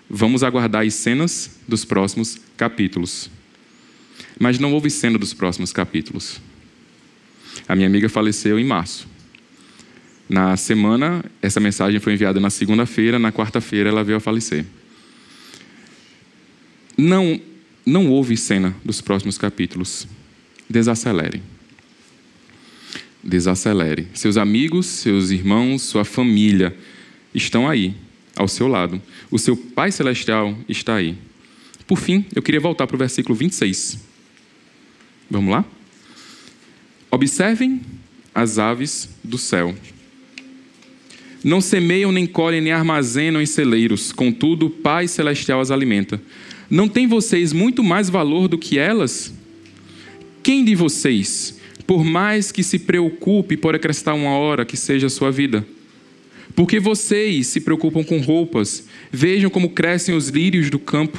Vamos 0.10 0.42
aguardar 0.42 0.86
as 0.86 0.94
cenas 0.94 1.60
dos 1.68 1.84
próximos 1.84 2.40
capítulos. 2.56 3.30
Mas 4.40 4.58
não 4.58 4.74
houve 4.74 4.90
cena 4.90 5.18
dos 5.18 5.34
próximos 5.34 5.74
capítulos. 5.74 6.40
A 7.68 7.76
minha 7.76 7.88
amiga 7.88 8.08
faleceu 8.10 8.60
em 8.60 8.64
março. 8.64 9.08
Na 10.30 10.56
semana, 10.58 11.24
essa 11.42 11.60
mensagem 11.60 12.00
foi 12.00 12.14
enviada 12.14 12.40
na 12.40 12.50
segunda-feira, 12.50 13.18
na 13.18 13.32
quarta-feira 13.32 13.90
ela 13.90 14.04
veio 14.04 14.18
a 14.18 14.22
falecer. 14.22 14.66
Não, 16.98 17.40
não 17.86 18.10
houve 18.10 18.36
cena 18.36 18.76
dos 18.84 19.02
próximos 19.02 19.38
capítulos. 19.38 20.08
Desacelere 20.70 21.42
desacelere. 23.28 24.08
Seus 24.14 24.38
amigos, 24.38 24.86
seus 24.86 25.32
irmãos, 25.32 25.82
sua 25.82 26.06
família 26.06 26.76
estão 27.36 27.70
aí, 27.70 27.94
ao 28.36 28.48
seu 28.48 28.68
lado. 28.68 29.02
O 29.30 29.38
seu 29.38 29.58
Pai 29.58 29.92
Celestial 29.92 30.58
está 30.70 30.96
aí. 30.96 31.18
Por 31.86 32.00
fim, 32.00 32.26
eu 32.34 32.42
queria 32.42 32.60
voltar 32.60 32.88
para 32.88 32.96
o 32.96 33.00
versículo 33.00 33.36
26. 33.36 34.00
Vamos 35.30 35.52
lá? 35.52 35.66
Observem 37.10 37.82
as 38.34 38.60
aves 38.60 39.10
do 39.24 39.38
céu. 39.38 39.74
Não 41.44 41.62
semeiam, 41.62 42.12
nem 42.12 42.26
colhem, 42.26 42.62
nem 42.62 42.72
armazenam 42.72 43.42
em 43.42 43.46
celeiros, 43.46 44.12
contudo, 44.12 44.68
o 44.68 44.70
Pai 44.70 45.08
Celestial 45.08 45.62
as 45.62 45.72
alimenta. 45.72 46.22
Não 46.70 46.88
tem 46.88 47.08
vocês 47.08 47.54
muito 47.54 47.84
mais 47.84 48.10
valor 48.10 48.48
do 48.48 48.58
que 48.58 48.78
elas? 48.78 49.34
Quem 50.44 50.66
de 50.66 50.76
vocês, 50.76 51.60
por 51.86 52.04
mais 52.04 52.52
que 52.52 52.64
se 52.64 52.80
preocupe 52.80 53.56
por 53.56 53.74
acrescentar 53.74 54.16
uma 54.16 54.32
hora 54.32 54.66
que 54.66 54.76
seja 54.76 55.08
a 55.08 55.10
sua 55.10 55.32
vida. 55.32 55.66
Porque 56.56 56.80
vocês 56.80 57.48
se 57.48 57.62
preocupam 57.62 58.04
com 58.04 58.20
roupas, 58.20 58.88
vejam 59.12 59.50
como 59.50 59.70
crescem 59.70 60.16
os 60.16 60.28
lírios 60.28 60.70
do 60.70 60.80
campo. 60.80 61.18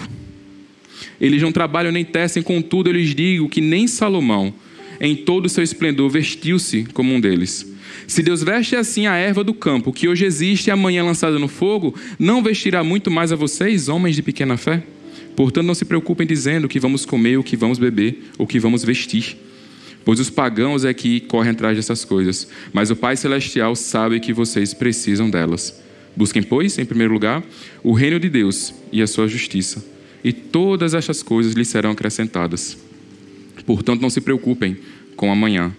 Eles 1.21 1.41
não 1.41 1.53
trabalham 1.53 1.93
nem 1.93 2.05
tecem, 2.05 2.43
contudo 2.43 2.91
eu 2.91 2.95
lhes 2.95 3.15
digo 3.15 3.49
que 3.49 3.61
nem 3.61 3.87
Salomão, 3.87 4.53
em 5.01 5.17
todo 5.17 5.47
o 5.47 5.49
seu 5.49 5.63
esplendor, 5.63 6.09
vestiu-se 6.11 6.85
como 6.93 7.13
um 7.13 7.21
deles. 7.21 7.75
Se 8.07 8.23
Deus 8.23 8.43
veste 8.43 8.77
assim 8.77 9.07
a 9.07 9.15
erva 9.17 9.45
do 9.45 9.55
campo, 9.55 9.93
que 9.93 10.09
hoje 10.09 10.25
existe 10.25 10.69
e 10.69 10.71
amanhã 10.71 11.05
lançada 11.05 11.39
no 11.39 11.49
fogo, 11.49 11.95
não 12.19 12.43
vestirá 12.43 12.83
muito 12.83 13.11
mais 13.11 13.33
a 13.33 13.37
vocês, 13.37 13.89
homens 13.89 14.17
de 14.17 14.23
pequena 14.23 14.57
fé? 14.57 14.83
Portanto, 15.37 15.67
não 15.67 15.75
se 15.75 15.85
preocupem 15.85 16.27
dizendo 16.27 16.65
o 16.65 16.69
que 16.69 16.81
vamos 16.81 17.05
comer, 17.05 17.39
o 17.39 17.45
que 17.45 17.57
vamos 17.57 17.79
beber, 17.79 18.31
o 18.39 18.47
que 18.47 18.59
vamos 18.59 18.83
vestir 18.83 19.37
pois 20.09 20.21
os 20.21 20.31
pagãos 20.31 20.87
é 20.87 20.95
que 20.95 21.21
correm 21.21 21.51
atrás 21.51 21.77
dessas 21.77 22.03
coisas, 22.03 22.49
mas 22.73 22.91
o 22.91 22.97
Pai 22.97 23.15
Celestial 23.15 23.77
sabe 23.77 24.19
que 24.21 24.33
vocês 24.33 24.73
precisam 24.73 25.29
delas. 25.29 25.83
Busquem, 26.17 26.43
pois, 26.43 26.79
em 26.79 26.87
primeiro 26.87 27.13
lugar, 27.13 27.45
o 27.83 27.93
reino 27.93 28.19
de 28.19 28.31
Deus 28.31 28.73
e 28.91 29.03
a 29.03 29.07
sua 29.07 29.29
justiça, 29.29 29.85
e 30.25 30.33
todas 30.33 30.95
estas 30.95 31.23
coisas 31.23 31.53
lhes 31.53 31.69
serão 31.69 31.91
acrescentadas. 31.91 32.88
Portanto, 33.69 34.01
não 34.01 34.09
se 34.09 34.21
preocupem 34.21 34.79
com 35.15 35.31
amanhã, 35.31 35.71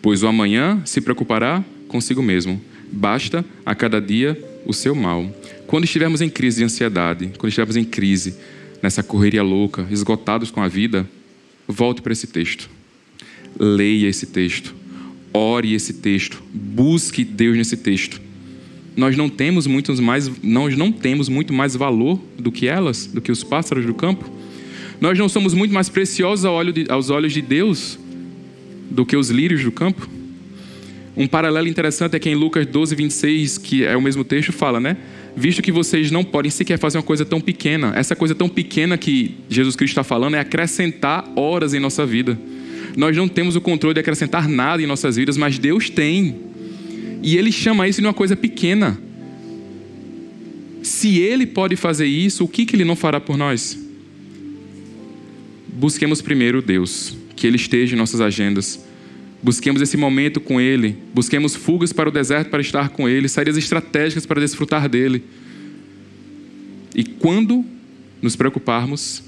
pois 0.00 0.22
o 0.22 0.28
amanhã 0.28 0.80
se 0.84 1.00
preocupará 1.00 1.64
consigo 1.88 2.22
mesmo. 2.22 2.60
Basta 2.92 3.44
a 3.66 3.74
cada 3.74 4.00
dia 4.00 4.40
o 4.64 4.72
seu 4.72 4.94
mal. 4.94 5.28
Quando 5.66 5.82
estivermos 5.82 6.20
em 6.20 6.30
crise 6.30 6.58
de 6.58 6.64
ansiedade, 6.64 7.32
quando 7.36 7.48
estivermos 7.48 7.76
em 7.76 7.84
crise, 7.84 8.36
nessa 8.80 9.02
correria 9.02 9.42
louca, 9.42 9.84
esgotados 9.90 10.50
com 10.52 10.62
a 10.62 10.68
vida, 10.68 11.06
volte 11.66 12.00
para 12.00 12.12
esse 12.12 12.28
texto 12.28 12.70
leia 13.58 14.08
esse 14.08 14.26
texto, 14.26 14.74
ore 15.32 15.74
esse 15.74 15.94
texto, 15.94 16.42
busque 16.52 17.24
Deus 17.24 17.56
nesse 17.56 17.76
texto. 17.76 18.20
Nós 18.96 19.16
não 19.16 19.28
temos 19.28 19.66
muitos 19.66 19.98
mais, 19.98 20.30
nós 20.42 20.76
não 20.76 20.92
temos 20.92 21.28
muito 21.28 21.52
mais 21.52 21.74
valor 21.74 22.20
do 22.38 22.52
que 22.52 22.68
elas, 22.68 23.06
do 23.06 23.20
que 23.20 23.32
os 23.32 23.42
pássaros 23.42 23.84
do 23.84 23.94
campo. 23.94 24.30
Nós 25.00 25.18
não 25.18 25.28
somos 25.28 25.54
muito 25.54 25.72
mais 25.72 25.88
preciosos 25.88 26.44
aos 26.88 27.10
olhos 27.10 27.32
de 27.32 27.42
Deus 27.42 27.98
do 28.90 29.04
que 29.04 29.16
os 29.16 29.30
lírios 29.30 29.62
do 29.62 29.72
campo. 29.72 30.08
Um 31.16 31.28
paralelo 31.28 31.68
interessante 31.68 32.16
é 32.16 32.18
que 32.18 32.28
em 32.28 32.34
Lucas 32.34 32.66
12, 32.66 32.94
26, 32.94 33.58
que 33.58 33.84
é 33.84 33.96
o 33.96 34.02
mesmo 34.02 34.24
texto, 34.24 34.52
fala, 34.52 34.80
né? 34.80 34.96
Visto 35.36 35.62
que 35.62 35.70
vocês 35.70 36.10
não 36.10 36.24
podem 36.24 36.50
sequer 36.50 36.78
fazer 36.78 36.98
uma 36.98 37.04
coisa 37.04 37.24
tão 37.24 37.40
pequena, 37.40 37.92
essa 37.94 38.16
coisa 38.16 38.34
tão 38.34 38.48
pequena 38.48 38.96
que 38.96 39.36
Jesus 39.48 39.76
Cristo 39.76 39.92
está 39.92 40.04
falando 40.04 40.34
é 40.34 40.40
acrescentar 40.40 41.24
horas 41.36 41.74
em 41.74 41.80
nossa 41.80 42.04
vida. 42.04 42.38
Nós 42.96 43.16
não 43.16 43.28
temos 43.28 43.56
o 43.56 43.60
controle 43.60 43.94
de 43.94 44.00
acrescentar 44.00 44.48
nada 44.48 44.82
em 44.82 44.86
nossas 44.86 45.16
vidas, 45.16 45.36
mas 45.36 45.58
Deus 45.58 45.90
tem. 45.90 46.36
E 47.22 47.36
Ele 47.36 47.50
chama 47.50 47.88
isso 47.88 48.00
de 48.00 48.06
uma 48.06 48.14
coisa 48.14 48.36
pequena. 48.36 48.98
Se 50.82 51.18
Ele 51.18 51.46
pode 51.46 51.76
fazer 51.76 52.06
isso, 52.06 52.44
o 52.44 52.48
que, 52.48 52.66
que 52.66 52.76
Ele 52.76 52.84
não 52.84 52.94
fará 52.94 53.20
por 53.20 53.36
nós? 53.36 53.83
Busquemos 55.74 56.22
primeiro 56.22 56.62
Deus, 56.62 57.16
que 57.34 57.48
Ele 57.48 57.56
esteja 57.56 57.96
em 57.96 57.98
nossas 57.98 58.20
agendas. 58.20 58.84
Busquemos 59.42 59.82
esse 59.82 59.96
momento 59.96 60.40
com 60.40 60.60
Ele. 60.60 60.96
Busquemos 61.12 61.56
fugas 61.56 61.92
para 61.92 62.08
o 62.08 62.12
deserto 62.12 62.48
para 62.48 62.60
estar 62.60 62.90
com 62.90 63.08
Ele, 63.08 63.28
saídas 63.28 63.56
estratégicas 63.56 64.24
para 64.24 64.40
desfrutar 64.40 64.88
dele. 64.88 65.24
E 66.94 67.02
quando 67.02 67.64
nos 68.22 68.36
preocuparmos, 68.36 69.24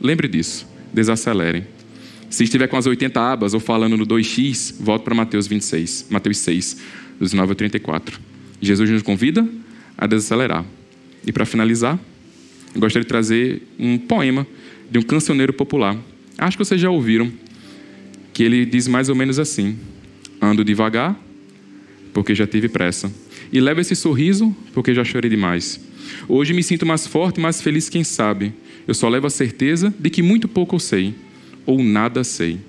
lembre 0.00 0.26
disso, 0.26 0.66
desacelerem. 0.92 1.64
Se 2.28 2.42
estiver 2.42 2.66
com 2.66 2.76
as 2.76 2.86
80 2.86 3.20
abas 3.20 3.54
ou 3.54 3.60
falando 3.60 3.96
no 3.96 4.04
2x, 4.04 4.74
volte 4.80 5.04
para 5.04 5.14
Mateus 5.14 5.46
26, 5.46 6.08
Mateus 6.10 6.38
6, 6.38 6.76
dos 7.20 7.32
9 7.32 7.52
ao 7.52 7.54
34. 7.54 8.18
Jesus 8.60 8.90
nos 8.90 9.02
convida 9.02 9.48
a 9.96 10.08
desacelerar. 10.08 10.64
E 11.24 11.30
para 11.30 11.46
finalizar, 11.46 11.98
gostaria 12.74 13.04
de 13.04 13.08
trazer 13.08 13.62
um 13.78 13.96
poema 13.96 14.44
de 14.94 14.98
um 15.00 15.02
cancioneiro 15.02 15.52
popular. 15.52 15.98
Acho 16.38 16.56
que 16.56 16.64
vocês 16.64 16.80
já 16.80 16.88
ouviram, 16.88 17.32
que 18.32 18.44
ele 18.44 18.64
diz 18.64 18.86
mais 18.86 19.08
ou 19.08 19.16
menos 19.16 19.40
assim: 19.40 19.76
Ando 20.40 20.64
devagar, 20.64 21.20
porque 22.12 22.32
já 22.32 22.46
tive 22.46 22.68
pressa. 22.68 23.12
E 23.52 23.58
levo 23.60 23.80
esse 23.80 23.96
sorriso, 23.96 24.56
porque 24.72 24.94
já 24.94 25.02
chorei 25.02 25.28
demais. 25.28 25.80
Hoje 26.28 26.54
me 26.54 26.62
sinto 26.62 26.86
mais 26.86 27.08
forte 27.08 27.38
e 27.38 27.40
mais 27.40 27.60
feliz, 27.60 27.88
quem 27.88 28.04
sabe. 28.04 28.52
Eu 28.86 28.94
só 28.94 29.08
levo 29.08 29.26
a 29.26 29.30
certeza 29.30 29.92
de 29.98 30.10
que 30.10 30.22
muito 30.22 30.46
pouco 30.46 30.76
eu 30.76 30.80
sei 30.80 31.12
ou 31.66 31.82
nada 31.82 32.22
sei. 32.22 32.60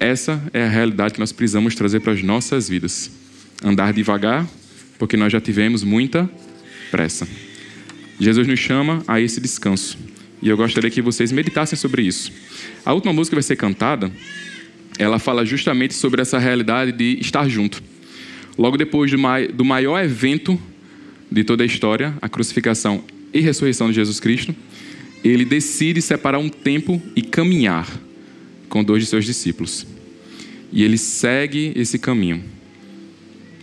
Essa 0.00 0.42
é 0.50 0.64
a 0.64 0.68
realidade 0.68 1.12
que 1.12 1.20
nós 1.20 1.30
precisamos 1.30 1.74
trazer 1.74 2.00
para 2.00 2.14
as 2.14 2.22
nossas 2.22 2.70
vidas. 2.70 3.10
Andar 3.62 3.92
devagar, 3.92 4.48
porque 4.98 5.16
nós 5.16 5.30
já 5.30 5.42
tivemos 5.42 5.84
muita 5.84 6.28
pressa. 6.90 7.28
Jesus 8.18 8.46
nos 8.46 8.60
chama 8.60 9.02
a 9.06 9.20
esse 9.20 9.42
descanso. 9.42 10.13
E 10.44 10.48
eu 10.50 10.58
gostaria 10.58 10.90
que 10.90 11.00
vocês 11.00 11.32
meditassem 11.32 11.78
sobre 11.78 12.02
isso. 12.02 12.30
A 12.84 12.92
última 12.92 13.14
música 13.14 13.34
vai 13.34 13.42
ser 13.42 13.56
cantada, 13.56 14.12
ela 14.98 15.18
fala 15.18 15.42
justamente 15.42 15.94
sobre 15.94 16.20
essa 16.20 16.38
realidade 16.38 16.92
de 16.92 17.18
estar 17.18 17.48
junto. 17.48 17.82
Logo 18.58 18.76
depois 18.76 19.10
do 19.10 19.64
maior 19.64 20.04
evento 20.04 20.60
de 21.32 21.42
toda 21.44 21.62
a 21.62 21.66
história, 21.66 22.14
a 22.20 22.28
crucificação 22.28 23.02
e 23.32 23.40
ressurreição 23.40 23.88
de 23.88 23.94
Jesus 23.94 24.20
Cristo, 24.20 24.54
ele 25.24 25.46
decide 25.46 26.02
separar 26.02 26.38
um 26.38 26.50
tempo 26.50 27.00
e 27.16 27.22
caminhar 27.22 27.88
com 28.68 28.84
dois 28.84 29.02
de 29.02 29.08
seus 29.08 29.24
discípulos. 29.24 29.86
E 30.70 30.84
ele 30.84 30.98
segue 30.98 31.72
esse 31.74 31.98
caminho. 31.98 32.44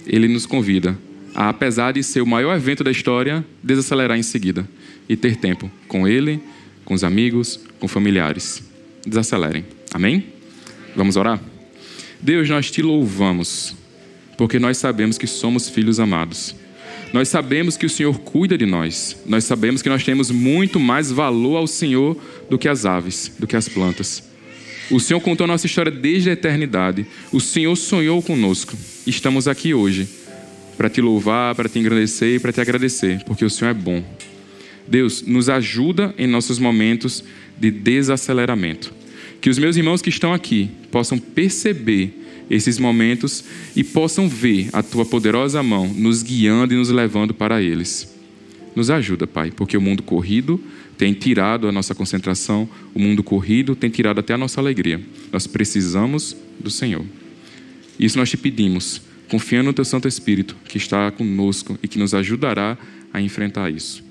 Ele 0.07 0.27
nos 0.27 0.47
convida 0.47 0.97
a, 1.35 1.49
apesar 1.49 1.91
de 1.91 2.01
ser 2.01 2.21
o 2.21 2.27
maior 2.27 2.55
evento 2.55 2.83
da 2.83 2.89
história, 2.89 3.45
desacelerar 3.61 4.17
em 4.17 4.23
seguida 4.23 4.67
e 5.07 5.15
ter 5.15 5.35
tempo 5.35 5.69
com 5.87 6.07
ele, 6.07 6.41
com 6.91 6.95
os 6.95 7.05
amigos, 7.05 7.57
com 7.79 7.87
familiares. 7.87 8.61
Desacelerem. 9.07 9.63
Amém? 9.93 10.25
Vamos 10.93 11.15
orar? 11.15 11.39
Deus, 12.19 12.49
nós 12.49 12.69
te 12.69 12.81
louvamos, 12.81 13.73
porque 14.37 14.59
nós 14.59 14.75
sabemos 14.75 15.17
que 15.17 15.25
somos 15.25 15.69
filhos 15.69 16.01
amados. 16.01 16.53
Nós 17.13 17.29
sabemos 17.29 17.77
que 17.77 17.85
o 17.85 17.89
Senhor 17.89 18.19
cuida 18.19 18.57
de 18.57 18.65
nós. 18.65 19.15
Nós 19.25 19.45
sabemos 19.45 19.81
que 19.81 19.87
nós 19.87 20.03
temos 20.03 20.31
muito 20.31 20.81
mais 20.81 21.09
valor 21.09 21.55
ao 21.55 21.65
Senhor 21.65 22.21
do 22.49 22.57
que 22.57 22.67
as 22.67 22.85
aves, 22.85 23.31
do 23.39 23.47
que 23.47 23.55
as 23.55 23.69
plantas. 23.69 24.21
O 24.91 24.99
Senhor 24.99 25.21
contou 25.21 25.47
nossa 25.47 25.67
história 25.67 25.93
desde 25.93 26.29
a 26.29 26.33
eternidade. 26.33 27.07
O 27.31 27.39
Senhor 27.39 27.77
sonhou 27.77 28.21
conosco. 28.21 28.75
Estamos 29.07 29.47
aqui 29.47 29.73
hoje 29.73 30.09
para 30.75 30.89
te 30.89 30.99
louvar, 30.99 31.55
para 31.55 31.69
te 31.69 31.79
engrandecer 31.79 32.35
e 32.35 32.39
para 32.39 32.51
te 32.51 32.59
agradecer, 32.59 33.23
porque 33.23 33.45
o 33.45 33.49
Senhor 33.49 33.71
é 33.71 33.73
bom. 33.73 34.03
Deus, 34.91 35.21
nos 35.21 35.47
ajuda 35.47 36.13
em 36.17 36.27
nossos 36.27 36.59
momentos 36.59 37.23
de 37.57 37.71
desaceleramento. 37.71 38.93
Que 39.39 39.49
os 39.49 39.57
meus 39.57 39.77
irmãos 39.77 40.01
que 40.01 40.09
estão 40.09 40.33
aqui 40.33 40.69
possam 40.91 41.17
perceber 41.17 42.13
esses 42.49 42.77
momentos 42.77 43.45
e 43.73 43.85
possam 43.85 44.27
ver 44.27 44.69
a 44.73 44.83
tua 44.83 45.05
poderosa 45.05 45.63
mão 45.63 45.87
nos 45.87 46.21
guiando 46.21 46.73
e 46.73 46.77
nos 46.77 46.89
levando 46.89 47.33
para 47.33 47.61
eles. 47.61 48.13
Nos 48.75 48.89
ajuda, 48.89 49.25
Pai, 49.25 49.49
porque 49.49 49.77
o 49.77 49.81
mundo 49.81 50.03
corrido 50.03 50.61
tem 50.97 51.13
tirado 51.13 51.69
a 51.69 51.71
nossa 51.71 51.95
concentração, 51.95 52.69
o 52.93 52.99
mundo 52.99 53.23
corrido 53.23 53.75
tem 53.75 53.89
tirado 53.89 54.19
até 54.19 54.33
a 54.33 54.37
nossa 54.37 54.59
alegria. 54.59 54.99
Nós 55.31 55.47
precisamos 55.47 56.35
do 56.59 56.69
Senhor. 56.69 57.05
Isso 57.97 58.17
nós 58.17 58.29
te 58.29 58.35
pedimos, 58.35 59.01
confiando 59.29 59.67
no 59.67 59.73
teu 59.73 59.85
Santo 59.85 60.07
Espírito, 60.07 60.57
que 60.65 60.77
está 60.77 61.09
conosco 61.11 61.79
e 61.81 61.87
que 61.87 61.97
nos 61.97 62.13
ajudará 62.13 62.77
a 63.13 63.21
enfrentar 63.21 63.69
isso. 63.69 64.10